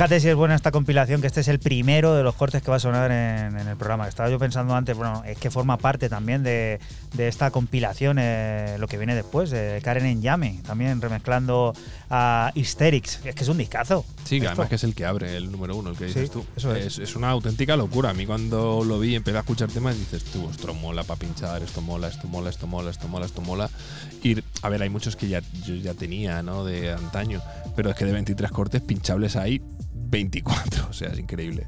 Fíjate 0.05 0.20
si 0.20 0.28
es 0.28 0.35
buena 0.35 0.55
esta 0.55 0.70
compilación, 0.70 1.22
que 1.22 1.28
este 1.28 1.40
es 1.40 1.48
el 1.48 1.59
primero 1.60 2.14
de 2.14 2.22
los 2.22 2.35
cortes 2.35 2.62
que 2.62 2.70
va 2.70 2.76
a 2.76 2.78
sonar 2.78 3.10
en, 3.10 3.59
en 3.59 3.68
el 3.68 3.74
programa. 3.78 4.06
Estaba 4.06 4.28
yo 4.28 4.39
pensando 4.39 4.74
antes, 4.76 4.94
bueno, 4.94 5.22
es 5.24 5.39
que 5.39 5.51
forma 5.51 5.78
parte 5.78 6.10
también 6.10 6.43
de, 6.43 6.78
de 7.14 7.26
esta 7.26 7.51
compilación 7.51 8.18
eh, 8.20 8.76
lo 8.78 8.86
que 8.86 8.98
viene 8.98 9.14
después, 9.14 9.48
de 9.48 9.81
Karen 9.82 10.05
en 10.05 10.20
Llame, 10.20 10.60
también 10.66 11.01
remezclando 11.01 11.72
a 12.10 12.52
Hysterics. 12.55 13.20
Es 13.24 13.35
que 13.35 13.44
es 13.44 13.48
un 13.48 13.56
discazo. 13.56 14.05
Sí, 14.24 14.40
que 14.40 14.44
Esto. 14.44 14.48
además 14.51 14.68
que 14.68 14.74
es 14.74 14.85
el 14.85 14.94
que 14.94 15.06
abre 15.06 15.39
el 15.39 15.51
número 15.51 15.74
uno, 15.74 15.89
el 15.89 15.97
que 15.97 16.05
dices 16.05 16.24
Sí, 16.24 16.28
tú. 16.31 16.44
eso 16.55 16.74
es. 16.74 16.85
es. 16.85 16.98
es 16.98 17.16
una 17.16 17.31
auténtica 17.31 17.74
locura. 17.74 18.10
A 18.10 18.14
mí 18.14 18.26
cuando 18.26 18.85
lo 18.85 18.98
vi 18.98 19.12
y 19.12 19.14
empecé 19.14 19.39
a 19.39 19.40
escuchar 19.40 19.70
temas, 19.70 19.97
dices 19.98 20.22
tú, 20.24 20.44
ostras, 20.44 20.76
mola 20.76 21.05
para 21.05 21.18
pinchar, 21.20 21.62
esto 21.62 21.81
mola, 21.81 22.09
esto 22.09 22.28
mola, 22.28 22.51
esto 22.51 22.66
mola, 22.66 22.90
esto 22.90 23.09
mola, 23.09 23.24
esto 23.24 23.40
mola. 23.40 23.70
Y, 24.22 24.36
a 24.60 24.68
ver, 24.68 24.82
hay 24.82 24.90
muchos 24.90 25.16
que 25.16 25.28
ya, 25.28 25.40
yo 25.64 25.74
ya 25.76 25.94
tenía, 25.94 26.43
¿no? 26.43 26.62
De 26.62 26.93
antaño. 26.93 27.40
Pero 27.74 27.89
es 27.89 27.97
que 27.97 28.05
de 28.05 28.12
23 28.12 28.51
cortes 28.52 28.82
pinchables 28.82 29.36
hay 29.36 29.62
24. 30.15 30.86
O 30.89 30.93
sea, 30.93 31.09
es 31.09 31.19
increíble. 31.19 31.66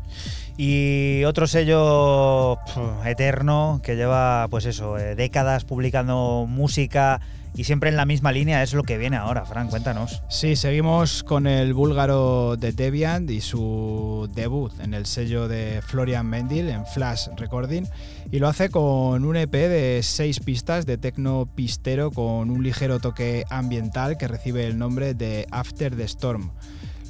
Y 0.57 1.25
otro 1.25 1.49
sello 1.49 2.59
eterno 3.05 3.81
que 3.83 3.97
lleva, 3.97 4.47
pues 4.49 4.67
eso, 4.67 4.97
eh, 4.99 5.17
décadas 5.17 5.65
publicando 5.65 6.47
música 6.49 7.21
y 7.57 7.65
siempre 7.65 7.91
en 7.91 7.97
la 7.97 8.05
misma 8.05 8.31
línea 8.31 8.63
es 8.63 8.73
lo 8.73 8.85
que 8.85 8.99
viene 8.99 9.17
ahora. 9.17 9.45
Fran, 9.47 9.69
cuéntanos. 9.69 10.23
Sí, 10.29 10.55
seguimos 10.55 11.25
con 11.25 11.49
el 11.49 11.75
búlgaro 11.75 12.57
de 12.57 12.71
Deviant 12.71 13.29
y 13.31 13.41
su 13.41 14.31
debut 14.35 14.73
en 14.81 14.95
el 14.95 15.07
sello 15.07 15.49
de 15.49 15.83
Florian 15.83 16.27
Mendil 16.27 16.69
en 16.69 16.87
Flash 16.87 17.29
Recording 17.37 17.85
y 18.31 18.39
lo 18.39 18.47
hace 18.47 18.69
con 18.69 19.25
un 19.25 19.37
EP 19.37 19.53
de 19.53 20.01
seis 20.05 20.39
pistas 20.39 20.87
de 20.87 20.99
tecno 20.99 21.49
pistero 21.53 22.13
con 22.13 22.51
un 22.51 22.63
ligero 22.63 23.01
toque 23.01 23.45
ambiental 23.51 24.17
que 24.19 24.29
recibe 24.29 24.67
el 24.67 24.79
nombre 24.79 25.15
de 25.15 25.49
After 25.51 25.97
the 25.97 26.05
Storm. 26.05 26.51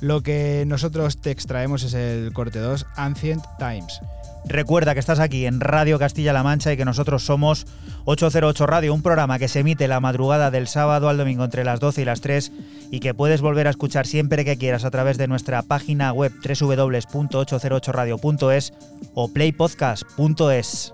Lo 0.01 0.23
que 0.23 0.65
nosotros 0.67 1.19
te 1.19 1.31
extraemos 1.31 1.83
es 1.83 1.95
el 1.95 2.33
corte 2.33 2.59
2 2.59 2.87
Ancient 2.97 3.45
Times. 3.59 4.01
Recuerda 4.49 4.95
que 4.95 5.01
estás 5.01 5.19
aquí 5.19 5.45
en 5.47 5.59
Radio 5.59 5.99
Castilla-La 5.99 6.45
Mancha 6.45 6.73
y 6.73 6.77
que 6.77 6.85
nosotros 6.85 7.25
somos 7.25 7.67
808 8.05 8.67
Radio, 8.67 8.95
un 8.95 9.03
programa 9.03 9.41
que 9.41 9.49
se 9.49 9.59
emite 9.61 9.89
la 9.89 9.99
madrugada 9.99 10.53
del 10.53 10.69
sábado 10.69 11.09
al 11.09 11.17
domingo 11.17 11.43
entre 11.43 11.65
las 11.65 11.81
12 11.81 12.03
y 12.03 12.05
las 12.05 12.21
3 12.21 12.53
y 12.93 13.01
que 13.01 13.13
puedes 13.13 13.41
volver 13.41 13.67
a 13.67 13.71
escuchar 13.71 14.07
siempre 14.07 14.45
que 14.45 14.57
quieras 14.57 14.85
a 14.85 14.93
través 14.93 15.19
de 15.19 15.27
nuestra 15.27 15.63
página 15.63 16.13
web 16.13 16.33
www.808radio.es 16.45 18.73
o 19.15 19.33
playpodcast.es. 19.33 20.93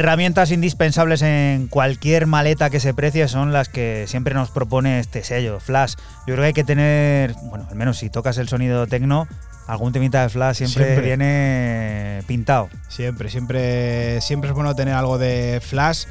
herramientas 0.00 0.50
indispensables 0.50 1.22
en 1.22 1.68
cualquier 1.68 2.26
maleta 2.26 2.70
que 2.70 2.80
se 2.80 2.92
precie 2.94 3.28
son 3.28 3.52
las 3.52 3.68
que 3.68 4.06
siempre 4.08 4.34
nos 4.34 4.50
propone 4.50 4.98
este 4.98 5.22
sello, 5.24 5.60
Flash. 5.60 5.94
Yo 6.26 6.34
creo 6.34 6.38
que 6.38 6.46
hay 6.46 6.52
que 6.52 6.64
tener, 6.64 7.34
bueno, 7.44 7.66
al 7.70 7.76
menos 7.76 7.98
si 7.98 8.10
tocas 8.10 8.38
el 8.38 8.48
sonido 8.48 8.86
tecno, 8.86 9.28
algún 9.66 9.92
temita 9.92 10.22
de 10.22 10.28
Flash 10.30 10.56
siempre, 10.56 10.84
Siempre. 10.84 11.06
viene 11.06 12.22
pintado. 12.26 12.68
Siempre, 12.88 13.28
siempre, 13.30 14.20
siempre 14.20 14.50
es 14.50 14.54
bueno 14.54 14.74
tener 14.74 14.94
algo 14.94 15.18
de 15.18 15.60
Flash. 15.64 16.04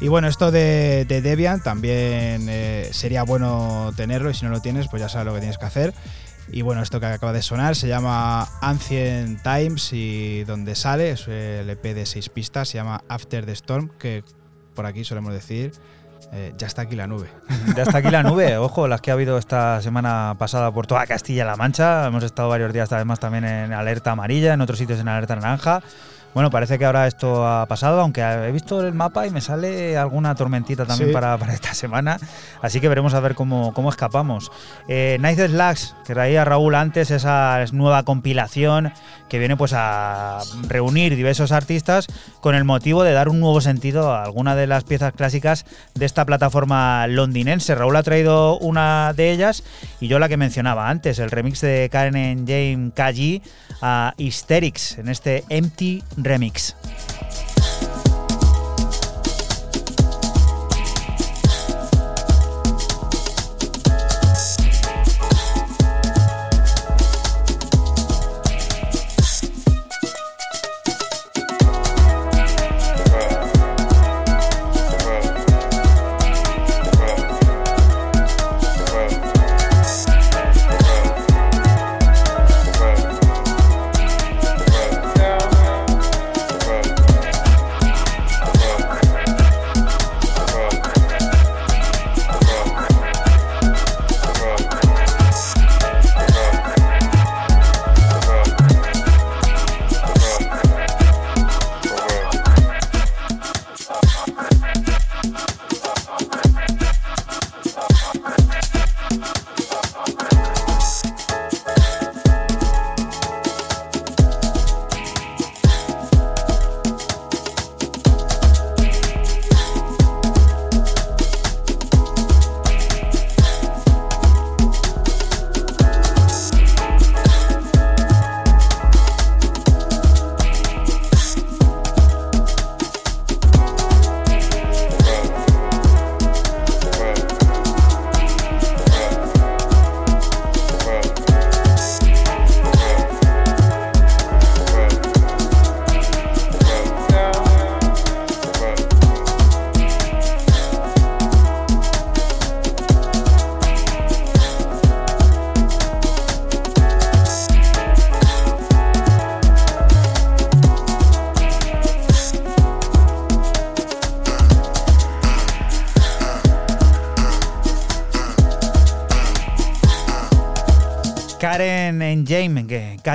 Y 0.00 0.08
bueno, 0.08 0.28
esto 0.28 0.50
de, 0.50 1.06
de 1.08 1.22
Debian 1.22 1.62
también 1.62 2.46
eh, 2.50 2.88
sería 2.92 3.22
bueno 3.22 3.92
tenerlo 3.96 4.28
y 4.28 4.34
si 4.34 4.44
no 4.44 4.50
lo 4.50 4.60
tienes, 4.60 4.88
pues 4.88 5.00
ya 5.00 5.08
sabes 5.08 5.26
lo 5.26 5.32
que 5.34 5.40
tienes 5.40 5.56
que 5.56 5.64
hacer. 5.64 5.94
Y 6.52 6.62
bueno, 6.62 6.82
esto 6.82 7.00
que 7.00 7.06
acaba 7.06 7.32
de 7.32 7.42
sonar 7.42 7.74
se 7.76 7.88
llama 7.88 8.45
Ancient 8.66 9.42
Times 9.42 9.92
y 9.92 10.42
donde 10.44 10.74
sale 10.74 11.10
es 11.12 11.28
el 11.28 11.70
EP 11.70 11.82
de 11.94 12.04
seis 12.04 12.28
pistas, 12.28 12.68
se 12.68 12.78
llama 12.78 13.02
After 13.08 13.46
the 13.46 13.52
Storm, 13.52 13.90
que 13.98 14.24
por 14.74 14.86
aquí 14.86 15.04
solemos 15.04 15.32
decir, 15.32 15.70
eh, 16.32 16.52
ya 16.58 16.66
está 16.66 16.82
aquí 16.82 16.96
la 16.96 17.06
nube. 17.06 17.28
Ya 17.76 17.84
está 17.84 17.98
aquí 17.98 18.10
la 18.10 18.22
nube, 18.24 18.56
ojo, 18.58 18.88
las 18.88 19.00
que 19.00 19.10
ha 19.12 19.14
habido 19.14 19.38
esta 19.38 19.80
semana 19.82 20.34
pasada 20.38 20.72
por 20.72 20.86
toda 20.88 21.06
Castilla-La 21.06 21.54
Mancha. 21.56 22.06
Hemos 22.06 22.24
estado 22.24 22.48
varios 22.48 22.72
días 22.72 22.90
además 22.92 23.20
también 23.20 23.44
en 23.44 23.72
alerta 23.72 24.10
amarilla, 24.10 24.54
en 24.54 24.60
otros 24.60 24.78
sitios 24.78 24.98
en 24.98 25.06
alerta 25.08 25.36
naranja. 25.36 25.82
Bueno, 26.34 26.50
parece 26.50 26.78
que 26.78 26.84
ahora 26.84 27.06
esto 27.06 27.46
ha 27.48 27.64
pasado, 27.64 27.98
aunque 28.02 28.20
he 28.20 28.52
visto 28.52 28.86
el 28.86 28.92
mapa 28.92 29.26
y 29.26 29.30
me 29.30 29.40
sale 29.40 29.96
alguna 29.96 30.34
tormentita 30.34 30.84
también 30.84 31.08
Sí. 31.08 31.14
para, 31.14 31.38
para 31.38 31.54
esta 31.54 31.72
semana. 31.72 32.18
Así 32.66 32.80
que 32.80 32.88
veremos 32.88 33.14
a 33.14 33.20
ver 33.20 33.34
cómo, 33.34 33.72
cómo 33.72 33.90
escapamos. 33.90 34.50
Eh, 34.88 35.16
Night 35.20 35.38
Slacks, 35.38 35.94
que 36.04 36.14
traía 36.14 36.44
Raúl 36.44 36.74
antes, 36.74 37.10
esa 37.10 37.64
nueva 37.72 38.02
compilación 38.02 38.92
que 39.28 39.38
viene 39.38 39.56
pues 39.56 39.72
a 39.74 40.40
reunir 40.68 41.16
diversos 41.16 41.52
artistas 41.52 42.06
con 42.40 42.54
el 42.54 42.64
motivo 42.64 43.02
de 43.02 43.12
dar 43.12 43.28
un 43.28 43.40
nuevo 43.40 43.60
sentido 43.60 44.12
a 44.12 44.24
alguna 44.24 44.54
de 44.56 44.66
las 44.66 44.84
piezas 44.84 45.12
clásicas 45.12 45.64
de 45.94 46.06
esta 46.06 46.24
plataforma 46.24 47.06
londinense. 47.06 47.74
Raúl 47.74 47.96
ha 47.96 48.02
traído 48.02 48.58
una 48.58 49.12
de 49.16 49.30
ellas 49.30 49.62
y 50.00 50.08
yo 50.08 50.18
la 50.18 50.28
que 50.28 50.36
mencionaba 50.36 50.90
antes, 50.90 51.18
el 51.18 51.30
remix 51.30 51.60
de 51.60 51.88
Karen 51.90 52.46
James 52.46 52.92
KG 52.94 53.42
a 53.80 54.14
Hysterics 54.16 54.98
en 54.98 55.08
este 55.08 55.44
Empty 55.48 56.02
Remix. 56.16 56.76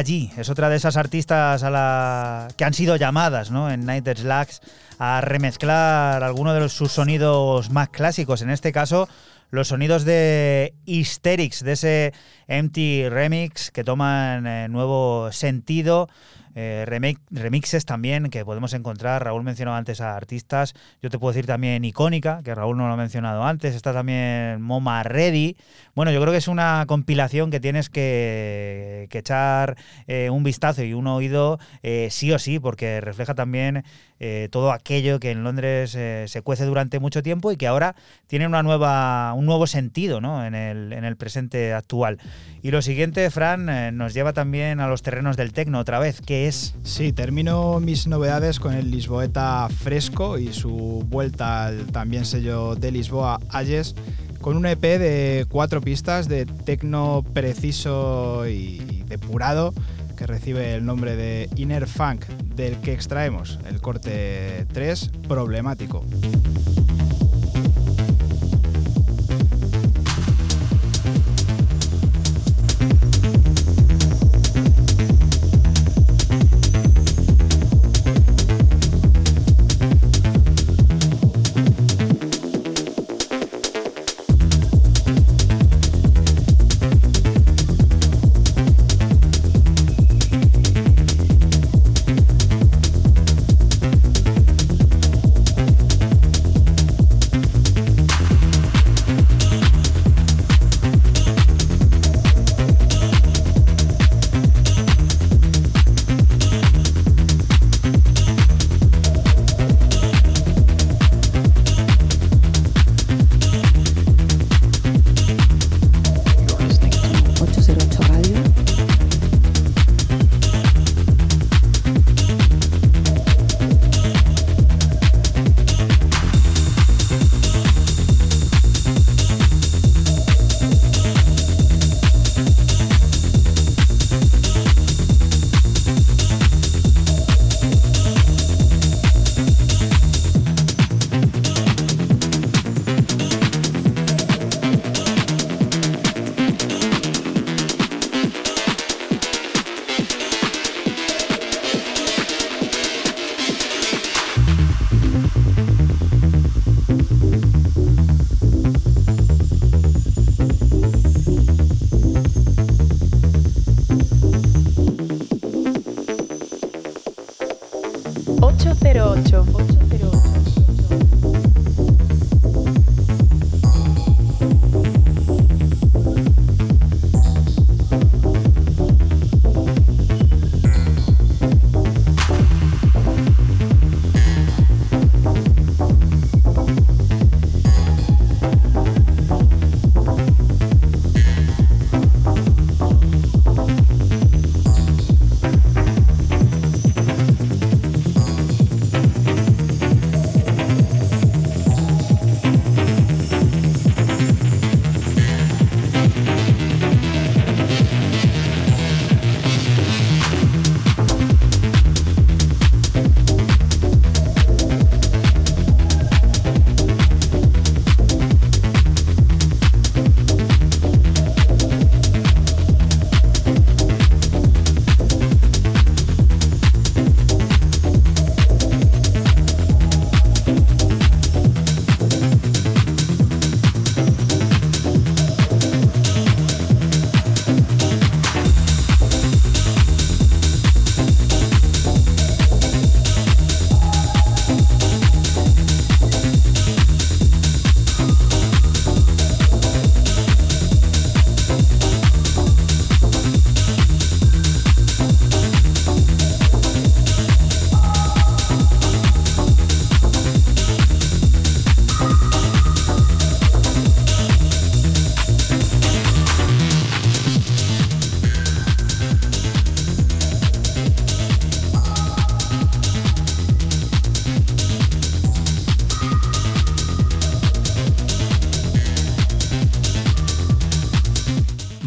Kaji, 0.02 0.32
es 0.36 0.50
otra 0.50 0.68
de 0.68 0.78
esas 0.78 0.98
artistas 0.98 1.62
a 1.62 1.70
la 1.70 2.48
que 2.58 2.66
han 2.66 2.74
sido 2.74 2.96
llamadas 2.96 3.52
¿no? 3.52 3.70
en 3.70 3.86
Night 3.86 4.08
Slacks 4.18 4.60
a 4.98 5.22
remezclar 5.22 6.24
algunos 6.24 6.60
de 6.60 6.70
sus 6.70 6.92
sonidos 6.92 7.70
más 7.70 7.90
clásicos. 7.90 8.42
En 8.42 8.50
este 8.50 8.72
caso, 8.72 9.08
los 9.52 9.68
sonidos 9.68 10.04
de 10.04 10.74
Hysterics, 10.86 11.64
de 11.64 11.72
ese 11.74 12.14
Empty 12.48 13.10
Remix 13.10 13.70
que 13.70 13.84
toman 13.84 14.48
eh, 14.48 14.68
nuevo 14.70 15.32
sentido. 15.32 16.10
Eh, 16.56 16.84
remake- 16.88 17.21
remixes 17.32 17.86
también 17.86 18.30
que 18.30 18.46
podemos 18.46 18.74
encontrar. 18.74 19.24
Raúl 19.24 19.44
mencionaba 19.44 19.78
antes 19.78 20.02
a 20.02 20.16
artistas. 20.16 20.74
Yo 21.02 21.10
te 21.10 21.18
puedo 21.18 21.34
decir 21.34 21.48
también 21.48 21.84
Icónica, 21.86 22.42
que 22.44 22.54
Raúl 22.54 22.78
no 22.78 22.88
lo 22.88 22.94
ha 22.94 22.98
mencionado 22.98 23.44
antes. 23.44 23.76
Está 23.76 23.94
también 23.94 24.62
Moma 24.62 25.04
Ready. 25.04 25.56
Bueno, 25.96 26.12
yo 26.12 26.20
creo 26.22 26.32
que 26.32 26.38
es 26.38 26.48
una 26.48 26.86
compilación 26.88 27.52
que 27.52 27.60
tienes 27.60 27.90
que, 27.90 29.08
que 29.10 29.20
echar 29.20 29.78
eh, 30.08 30.30
un 30.30 30.44
vistazo 30.44 30.84
y 30.84 30.94
un 30.94 31.08
oído 31.08 31.60
eh, 31.84 32.10
sí 32.12 32.32
o 32.32 32.40
sí, 32.40 32.60
porque 32.60 33.02
refleja 33.02 33.34
también 33.34 33.84
eh, 34.20 34.50
todo 34.52 34.72
aquello 34.72 35.20
que 35.20 35.32
en 35.32 35.44
Londres 35.44 35.92
se 35.92 36.42
cuece 36.44 36.66
durante 36.66 37.00
mucho 37.00 37.24
tiempo 37.24 37.52
y 37.52 37.58
que 37.58 37.68
ahora 37.68 37.96
tiene 38.28 38.46
una 38.46 38.62
nueva, 38.62 39.34
un 39.34 39.46
nuevo 39.46 39.66
sentido 39.66 40.22
¿no? 40.22 40.46
en, 40.46 40.54
el, 40.54 40.94
en 40.94 41.06
el 41.06 41.18
presente 41.18 41.74
actual. 41.74 42.20
Y 42.62 42.70
lo 42.72 42.82
siguiente, 42.82 43.30
Fran, 43.32 43.98
nos 43.98 44.14
lleva 44.14 44.34
también 44.34 44.80
a 44.80 44.88
los 44.88 45.02
terrenos 45.02 45.38
del 45.38 45.54
tecno 45.54 45.80
otra 45.80 45.98
vez, 45.98 46.22
que 46.22 46.48
es 46.48 46.76
Sí, 46.84 47.14
termino 47.22 47.80
mis 47.80 48.08
novedades 48.08 48.60
con 48.60 48.74
el 48.74 48.90
Lisboeta 48.90 49.70
Fresco 49.70 50.40
y 50.40 50.52
su 50.54 51.06
vuelta 51.08 51.68
al 51.68 51.86
también 51.86 52.26
sello 52.26 52.74
de 52.74 52.92
Lisboa, 52.92 53.40
Ayes, 53.50 53.94
con 54.42 54.58
un 54.58 54.66
EP 54.66 54.82
de 54.82 55.46
cuatro 55.48 55.82
pistas 55.82 56.28
de 56.28 56.48
tecno 56.48 57.24
preciso 57.32 58.48
y 58.48 59.04
depurado 59.08 59.72
que 60.18 60.26
recibe 60.26 60.74
el 60.74 60.84
nombre 60.84 61.16
de 61.16 61.48
Inner 61.58 61.86
Funk, 61.86 62.26
del 62.56 62.78
que 62.78 62.92
extraemos 62.92 63.60
el 63.70 63.80
corte 63.82 64.66
3 64.74 65.12
problemático. 65.28 66.04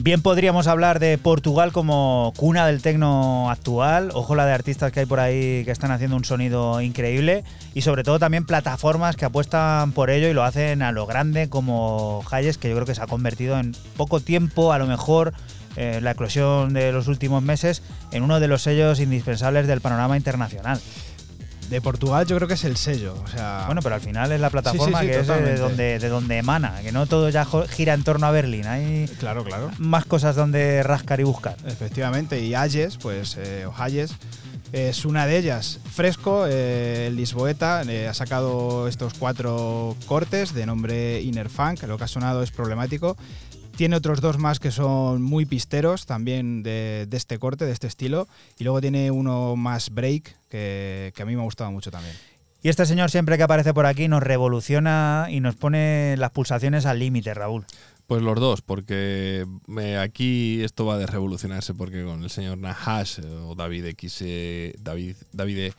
Bien 0.05 0.21
podríamos 0.21 0.67
hablar 0.67 0.99
de 0.99 1.17
Portugal 1.17 1.73
como 1.73 2.35
cuna 2.37 2.67
del 2.67 2.83
tecno 2.83 3.51
actual. 3.51 4.11
Ojo 4.13 4.35
la 4.35 4.45
de 4.45 4.53
artistas 4.53 4.93
que 4.93 5.01
hay 5.01 5.07
por 5.07 5.19
ahí 5.19 5.65
que 5.65 5.71
están 5.71 5.91
haciendo 5.93 6.15
un 6.15 6.27
sonido 6.27 6.83
increíble. 6.83 7.43
Y 7.73 7.81
sobre 7.81 8.03
todo 8.03 8.19
también 8.19 8.45
plataformas 8.45 9.17
que 9.17 9.25
apuestan 9.25 9.93
por 9.93 10.11
ello 10.11 10.29
y 10.29 10.35
lo 10.35 10.45
hacen 10.45 10.83
a 10.83 10.93
lo 10.93 11.07
grande 11.07 11.49
como 11.49 12.23
Hayes, 12.31 12.59
que 12.59 12.69
yo 12.69 12.75
creo 12.75 12.85
que 12.85 12.95
se 12.95 13.01
ha 13.01 13.07
convertido 13.07 13.59
en 13.59 13.75
poco 13.97 14.21
tiempo, 14.21 14.75
a 14.75 14.79
lo 14.79 14.87
mejor 14.87 15.33
eh, 15.77 16.01
la 16.03 16.11
eclosión 16.11 16.75
de 16.75 16.93
los 16.93 17.09
últimos 17.09 17.43
meses, 17.43 17.81
en 18.13 18.25
uno 18.25 18.41
de 18.41 18.49
los 18.49 18.61
sellos 18.61 19.01
indispensables 19.01 19.67
del 19.67 19.81
panorama 19.81 20.19
internacional. 20.19 20.79
De 21.71 21.81
Portugal 21.81 22.27
yo 22.27 22.37
creo 22.37 22.47
que 22.47 22.55
es 22.55 22.65
el 22.65 22.77
sello. 22.77 23.15
O 23.25 23.27
sea, 23.27 23.63
Bueno, 23.65 23.81
pero 23.81 23.95
al 23.95 24.03
final 24.03 24.31
es 24.33 24.41
la 24.41 24.51
plataforma 24.51 25.01
Sí, 25.01 25.07
sí, 25.07 25.13
sí, 25.13 25.15
que 25.15 25.21
es 25.21 25.27
de 25.27 25.57
donde, 25.57 25.99
de 25.99 26.09
donde 26.11 26.37
emana, 26.37 26.74
no 26.95 27.07
todo 27.07 27.29
ya 27.29 27.45
gira 27.69 27.93
en 27.93 28.05
torno 28.05 28.27
a 28.27 28.31
Berlín. 28.31 28.67
Hay 28.67 29.07
claro, 29.19 29.43
claro. 29.43 29.71
más 29.79 30.07
cosas 30.07 30.37
donde 30.37 30.83
rascar 30.85 31.19
y 31.19 31.25
buscar. 31.25 31.57
Efectivamente, 31.67 32.41
y 32.41 32.55
Hayes, 32.55 32.99
pues, 32.99 33.37
eh, 33.37 33.67
o 33.67 33.75
Hayes, 33.77 34.13
es 34.73 35.05
una 35.05 35.27
de 35.27 35.37
ellas. 35.37 35.81
Fresco, 35.93 36.47
eh, 36.49 37.09
el 37.09 37.17
Lisboeta, 37.17 37.83
eh, 37.83 38.07
ha 38.07 38.15
sacado 38.15 38.87
estos 38.87 39.15
cuatro 39.15 39.97
cortes 40.07 40.55
de 40.55 40.67
nombre 40.67 41.21
Inner 41.21 41.51
Funk, 41.51 41.83
lo 41.83 41.99
que 41.99 42.05
ha 42.05 42.09
sonado 42.09 42.45
es 42.45 42.53
problemático. 42.53 43.17
Tiene 43.77 43.97
otros 43.97 44.21
dos 44.21 44.39
más 44.39 44.61
que 44.61 44.71
son 44.71 45.21
muy 45.21 45.47
pisteros, 45.47 46.07
también 46.07 46.63
de, 46.63 47.07
de 47.09 47.17
este 47.17 47.41
corte, 47.41 47.67
de 47.67 47.73
este 47.73 47.89
estilo. 47.89 48.29
Y 48.57 48.63
luego 48.63 48.81
tiene 48.81 49.11
uno 49.11 49.57
más 49.57 49.91
break, 49.91 50.37
que, 50.49 51.13
que 51.17 51.23
a 51.23 51.27
mí 51.27 51.35
me 51.35 51.43
ha 51.43 51.45
gustado 51.45 51.73
mucho 51.73 51.91
también. 51.91 52.15
Y 52.65 52.71
este 52.71 52.87
señor 52.87 53.11
siempre 53.11 53.37
que 53.37 53.43
aparece 53.43 53.75
por 53.75 53.85
aquí 53.85 54.09
nos 54.09 54.23
revoluciona 54.23 55.27
y 55.29 55.41
nos 55.41 55.55
pone 55.55 56.17
las 56.17 56.31
pulsaciones 56.31 56.87
al 56.87 56.99
límite, 56.99 57.35
Raúl. 57.35 57.67
Pues 58.07 58.23
los 58.23 58.41
dos, 58.41 58.63
porque 58.63 59.45
eh, 59.79 59.99
aquí 59.99 60.63
esto 60.63 60.87
va 60.87 60.97
de 60.97 61.07
revolucionarse, 61.07 61.75
porque 61.75 62.03
con 62.05 62.25
el 62.25 62.31
señor 62.31 62.57
Nahash 62.57 63.19
eh, 63.19 63.27
o 63.27 63.55
David 63.55 63.85
X, 63.89 64.17
eh, 64.23 64.75
David, 64.81 65.17
David 65.31 65.59
E, 65.59 65.73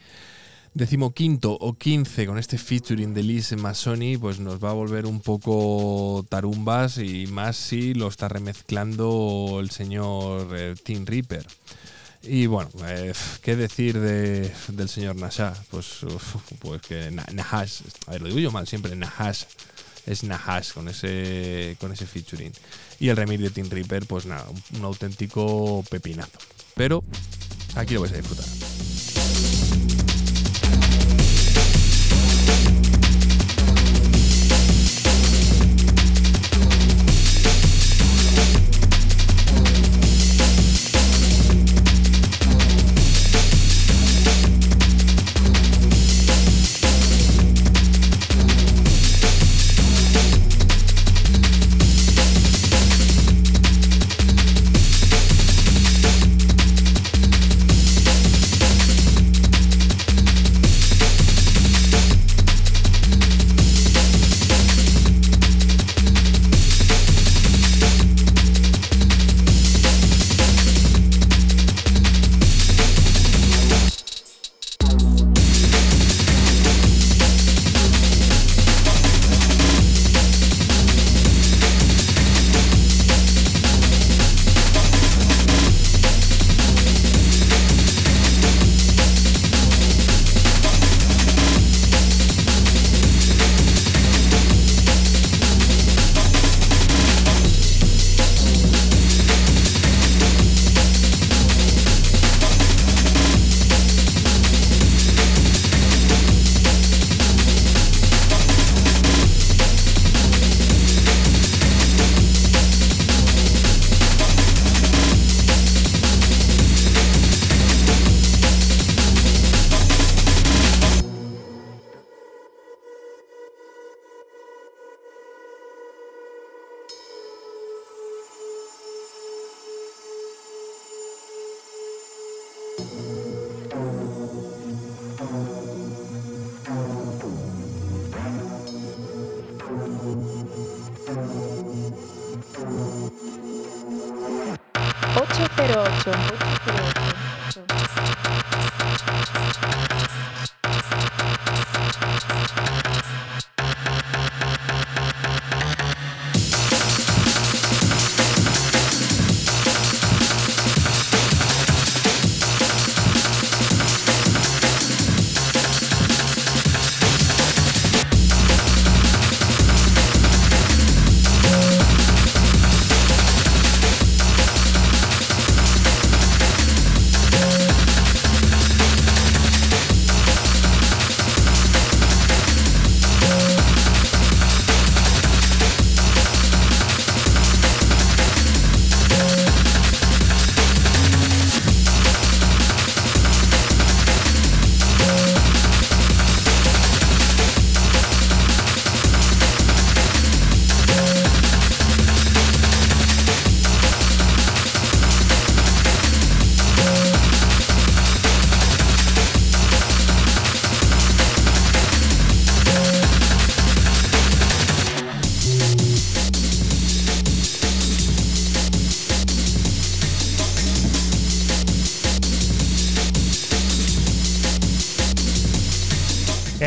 decimoquinto 0.75 1.57
o 1.59 1.73
quince 1.73 2.27
con 2.27 2.37
este 2.37 2.59
featuring 2.59 3.15
de 3.15 3.23
Liz 3.23 3.57
Masoni, 3.57 4.17
pues 4.19 4.39
nos 4.39 4.63
va 4.63 4.69
a 4.69 4.73
volver 4.73 5.07
un 5.07 5.21
poco 5.21 6.23
tarumbas 6.29 6.99
y 6.99 7.25
más 7.25 7.55
si 7.55 7.95
lo 7.95 8.09
está 8.09 8.27
remezclando 8.27 9.57
el 9.59 9.71
señor 9.71 10.75
Tim 10.83 11.03
Reaper. 11.07 11.47
Y 12.27 12.47
bueno, 12.47 12.69
eh, 12.87 13.13
¿qué 13.41 13.55
decir 13.55 13.99
de- 13.99 14.51
del 14.69 14.89
señor 14.89 15.15
Nasha? 15.15 15.53
Pues, 15.69 15.87
pues 16.59 16.81
que 16.81 17.11
Na- 17.11 17.25
Nahash, 17.33 17.81
a 18.07 18.11
ver, 18.11 18.21
lo 18.21 18.27
digo 18.27 18.39
yo 18.39 18.51
mal 18.51 18.67
siempre, 18.67 18.95
Nahash, 18.95 19.43
es 20.07 20.23
Nahash 20.23 20.71
con 20.73 20.87
ese, 20.87 21.77
con 21.79 21.91
ese 21.91 22.05
featuring. 22.07 22.51
Y 22.99 23.09
el 23.09 23.17
remix 23.17 23.41
de 23.43 23.49
Tim 23.51 23.69
Reaper, 23.69 24.05
pues 24.07 24.25
nada, 24.25 24.47
un, 24.49 24.61
un 24.79 24.85
auténtico 24.85 25.83
pepinazo. 25.89 26.37
Pero 26.75 27.03
aquí 27.75 27.93
lo 27.93 28.01
vais 28.01 28.13
a 28.13 28.17
disfrutar. 28.17 28.45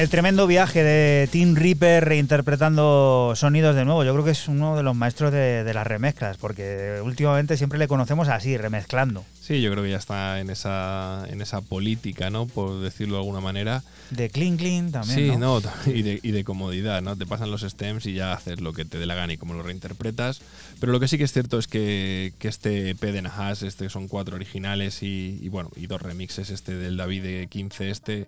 El 0.09 0.13
tremendo 0.13 0.47
viaje 0.47 0.83
de 0.83 1.29
Tim 1.31 1.55
Reaper 1.55 2.03
reinterpretando 2.03 3.35
sonidos 3.37 3.77
de 3.77 3.85
nuevo. 3.85 4.05
Yo 4.05 4.15
creo 4.15 4.25
que 4.25 4.31
es 4.31 4.49
uno 4.49 4.75
de 4.75 4.83
los 4.83 4.97
maestros 4.97 5.33
de, 5.33 5.65
de 5.65 5.75
las 5.75 5.87
remezclas, 5.87 6.39
porque 6.39 7.03
últimamente 7.05 7.59
siempre 7.59 7.79
le 7.79 7.89
conocemos 7.89 8.27
así, 8.29 8.57
remezclando. 8.57 9.27
Sí, 9.39 9.61
yo 9.61 9.71
creo 9.71 9.85
que 9.85 9.91
ya 9.91 9.99
está 9.99 10.41
en 10.41 10.49
esa, 10.49 11.27
en 11.29 11.43
esa 11.43 11.61
política, 11.61 12.31
¿no? 12.31 12.47
Por 12.47 12.81
decirlo 12.81 13.17
de 13.17 13.21
alguna 13.21 13.43
manera. 13.43 13.83
De 14.09 14.31
clean 14.31 14.57
clean 14.57 14.93
también. 14.93 15.19
Sí, 15.33 15.37
¿no? 15.37 15.61
no, 15.61 15.71
y, 15.87 16.01
de, 16.01 16.21
y 16.23 16.31
de 16.31 16.43
comodidad, 16.43 17.03
¿no? 17.03 17.15
Te 17.15 17.27
pasan 17.27 17.51
los 17.51 17.61
stems 17.61 18.07
y 18.07 18.15
ya 18.15 18.33
haces 18.33 18.63
lo 18.63 18.73
que 18.73 18.87
te 18.87 18.99
dé 18.99 19.05
la 19.05 19.15
gana 19.15 19.35
y 19.35 19.37
cómo 19.37 19.53
lo 19.53 19.63
reinterpretas. 19.63 20.41
Pero 20.81 20.91
lo 20.91 21.01
que 21.01 21.09
sí 21.09 21.19
que 21.19 21.25
es 21.25 21.35
cierto 21.35 21.59
es 21.59 21.67
que, 21.67 22.33
que 22.39 22.49
este 22.49 22.95
P 22.95 23.13
de 23.13 23.21
Nahas, 23.21 23.63
este 23.63 23.91
son 23.91 24.09
cuatro 24.09 24.37
originales 24.37 25.03
y, 25.03 25.39
y 25.43 25.51
bueno, 25.51 25.71
y 25.77 25.87
dos 25.87 26.01
remixes, 26.01 26.49
este 26.49 26.77
del 26.77 26.97
David 26.97 27.23
de 27.23 27.47
15, 27.49 27.91
este 27.91 28.27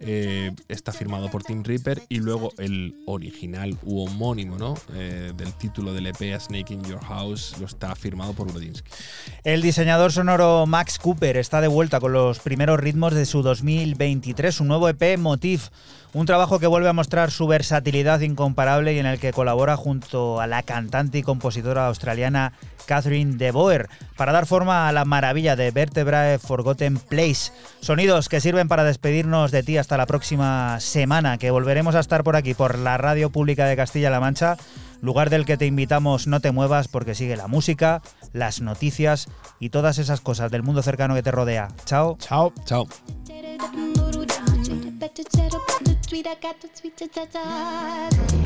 eh, 0.00 0.52
está 0.68 0.92
firmado 0.92 1.30
por 1.30 1.42
Tim 1.42 1.62
Reaper 1.62 2.02
y 2.08 2.18
luego 2.18 2.52
el 2.58 2.94
original 3.06 3.76
u 3.82 4.04
homónimo 4.04 4.58
¿no? 4.58 4.74
Eh, 4.94 5.32
del 5.36 5.52
título 5.54 5.92
del 5.92 6.06
EP 6.06 6.34
A 6.34 6.40
Snake 6.40 6.72
in 6.72 6.82
Your 6.84 7.02
House 7.04 7.54
lo 7.58 7.66
está 7.66 7.94
firmado 7.94 8.32
por 8.32 8.50
Brodinsky. 8.50 8.90
El 9.44 9.62
diseñador 9.62 10.12
sonoro 10.12 10.66
Max 10.66 10.98
Cooper 10.98 11.36
está 11.36 11.60
de 11.60 11.68
vuelta 11.68 12.00
con 12.00 12.12
los 12.12 12.38
primeros 12.38 12.80
ritmos 12.80 13.14
de 13.14 13.26
su 13.26 13.42
2023, 13.42 14.54
su 14.54 14.64
nuevo 14.64 14.88
EP 14.88 15.18
Motif. 15.18 15.68
Un 16.14 16.26
trabajo 16.26 16.60
que 16.60 16.68
vuelve 16.68 16.88
a 16.88 16.92
mostrar 16.92 17.32
su 17.32 17.48
versatilidad 17.48 18.20
incomparable 18.20 18.94
y 18.94 19.00
en 19.00 19.06
el 19.06 19.18
que 19.18 19.32
colabora 19.32 19.76
junto 19.76 20.40
a 20.40 20.46
la 20.46 20.62
cantante 20.62 21.18
y 21.18 21.22
compositora 21.24 21.88
australiana 21.88 22.52
Catherine 22.86 23.36
de 23.36 23.50
Boer 23.50 23.88
para 24.16 24.30
dar 24.30 24.46
forma 24.46 24.88
a 24.88 24.92
la 24.92 25.04
maravilla 25.04 25.56
de 25.56 25.72
Vertebrae 25.72 26.38
Forgotten 26.38 26.98
Place. 26.98 27.50
Sonidos 27.80 28.28
que 28.28 28.40
sirven 28.40 28.68
para 28.68 28.84
despedirnos 28.84 29.50
de 29.50 29.64
ti 29.64 29.76
hasta 29.76 29.96
la 29.96 30.06
próxima 30.06 30.78
semana, 30.78 31.36
que 31.36 31.50
volveremos 31.50 31.96
a 31.96 32.00
estar 32.00 32.22
por 32.22 32.36
aquí, 32.36 32.54
por 32.54 32.78
la 32.78 32.96
Radio 32.96 33.30
Pública 33.30 33.66
de 33.66 33.74
Castilla-La 33.74 34.20
Mancha, 34.20 34.56
lugar 35.00 35.30
del 35.30 35.44
que 35.44 35.56
te 35.56 35.66
invitamos 35.66 36.28
no 36.28 36.38
te 36.38 36.52
muevas 36.52 36.86
porque 36.86 37.16
sigue 37.16 37.36
la 37.36 37.48
música, 37.48 38.02
las 38.32 38.60
noticias 38.60 39.26
y 39.58 39.70
todas 39.70 39.98
esas 39.98 40.20
cosas 40.20 40.52
del 40.52 40.62
mundo 40.62 40.82
cercano 40.82 41.16
que 41.16 41.24
te 41.24 41.32
rodea. 41.32 41.68
Chao. 41.86 42.16
Chao. 42.20 42.52
Chao. 42.64 42.86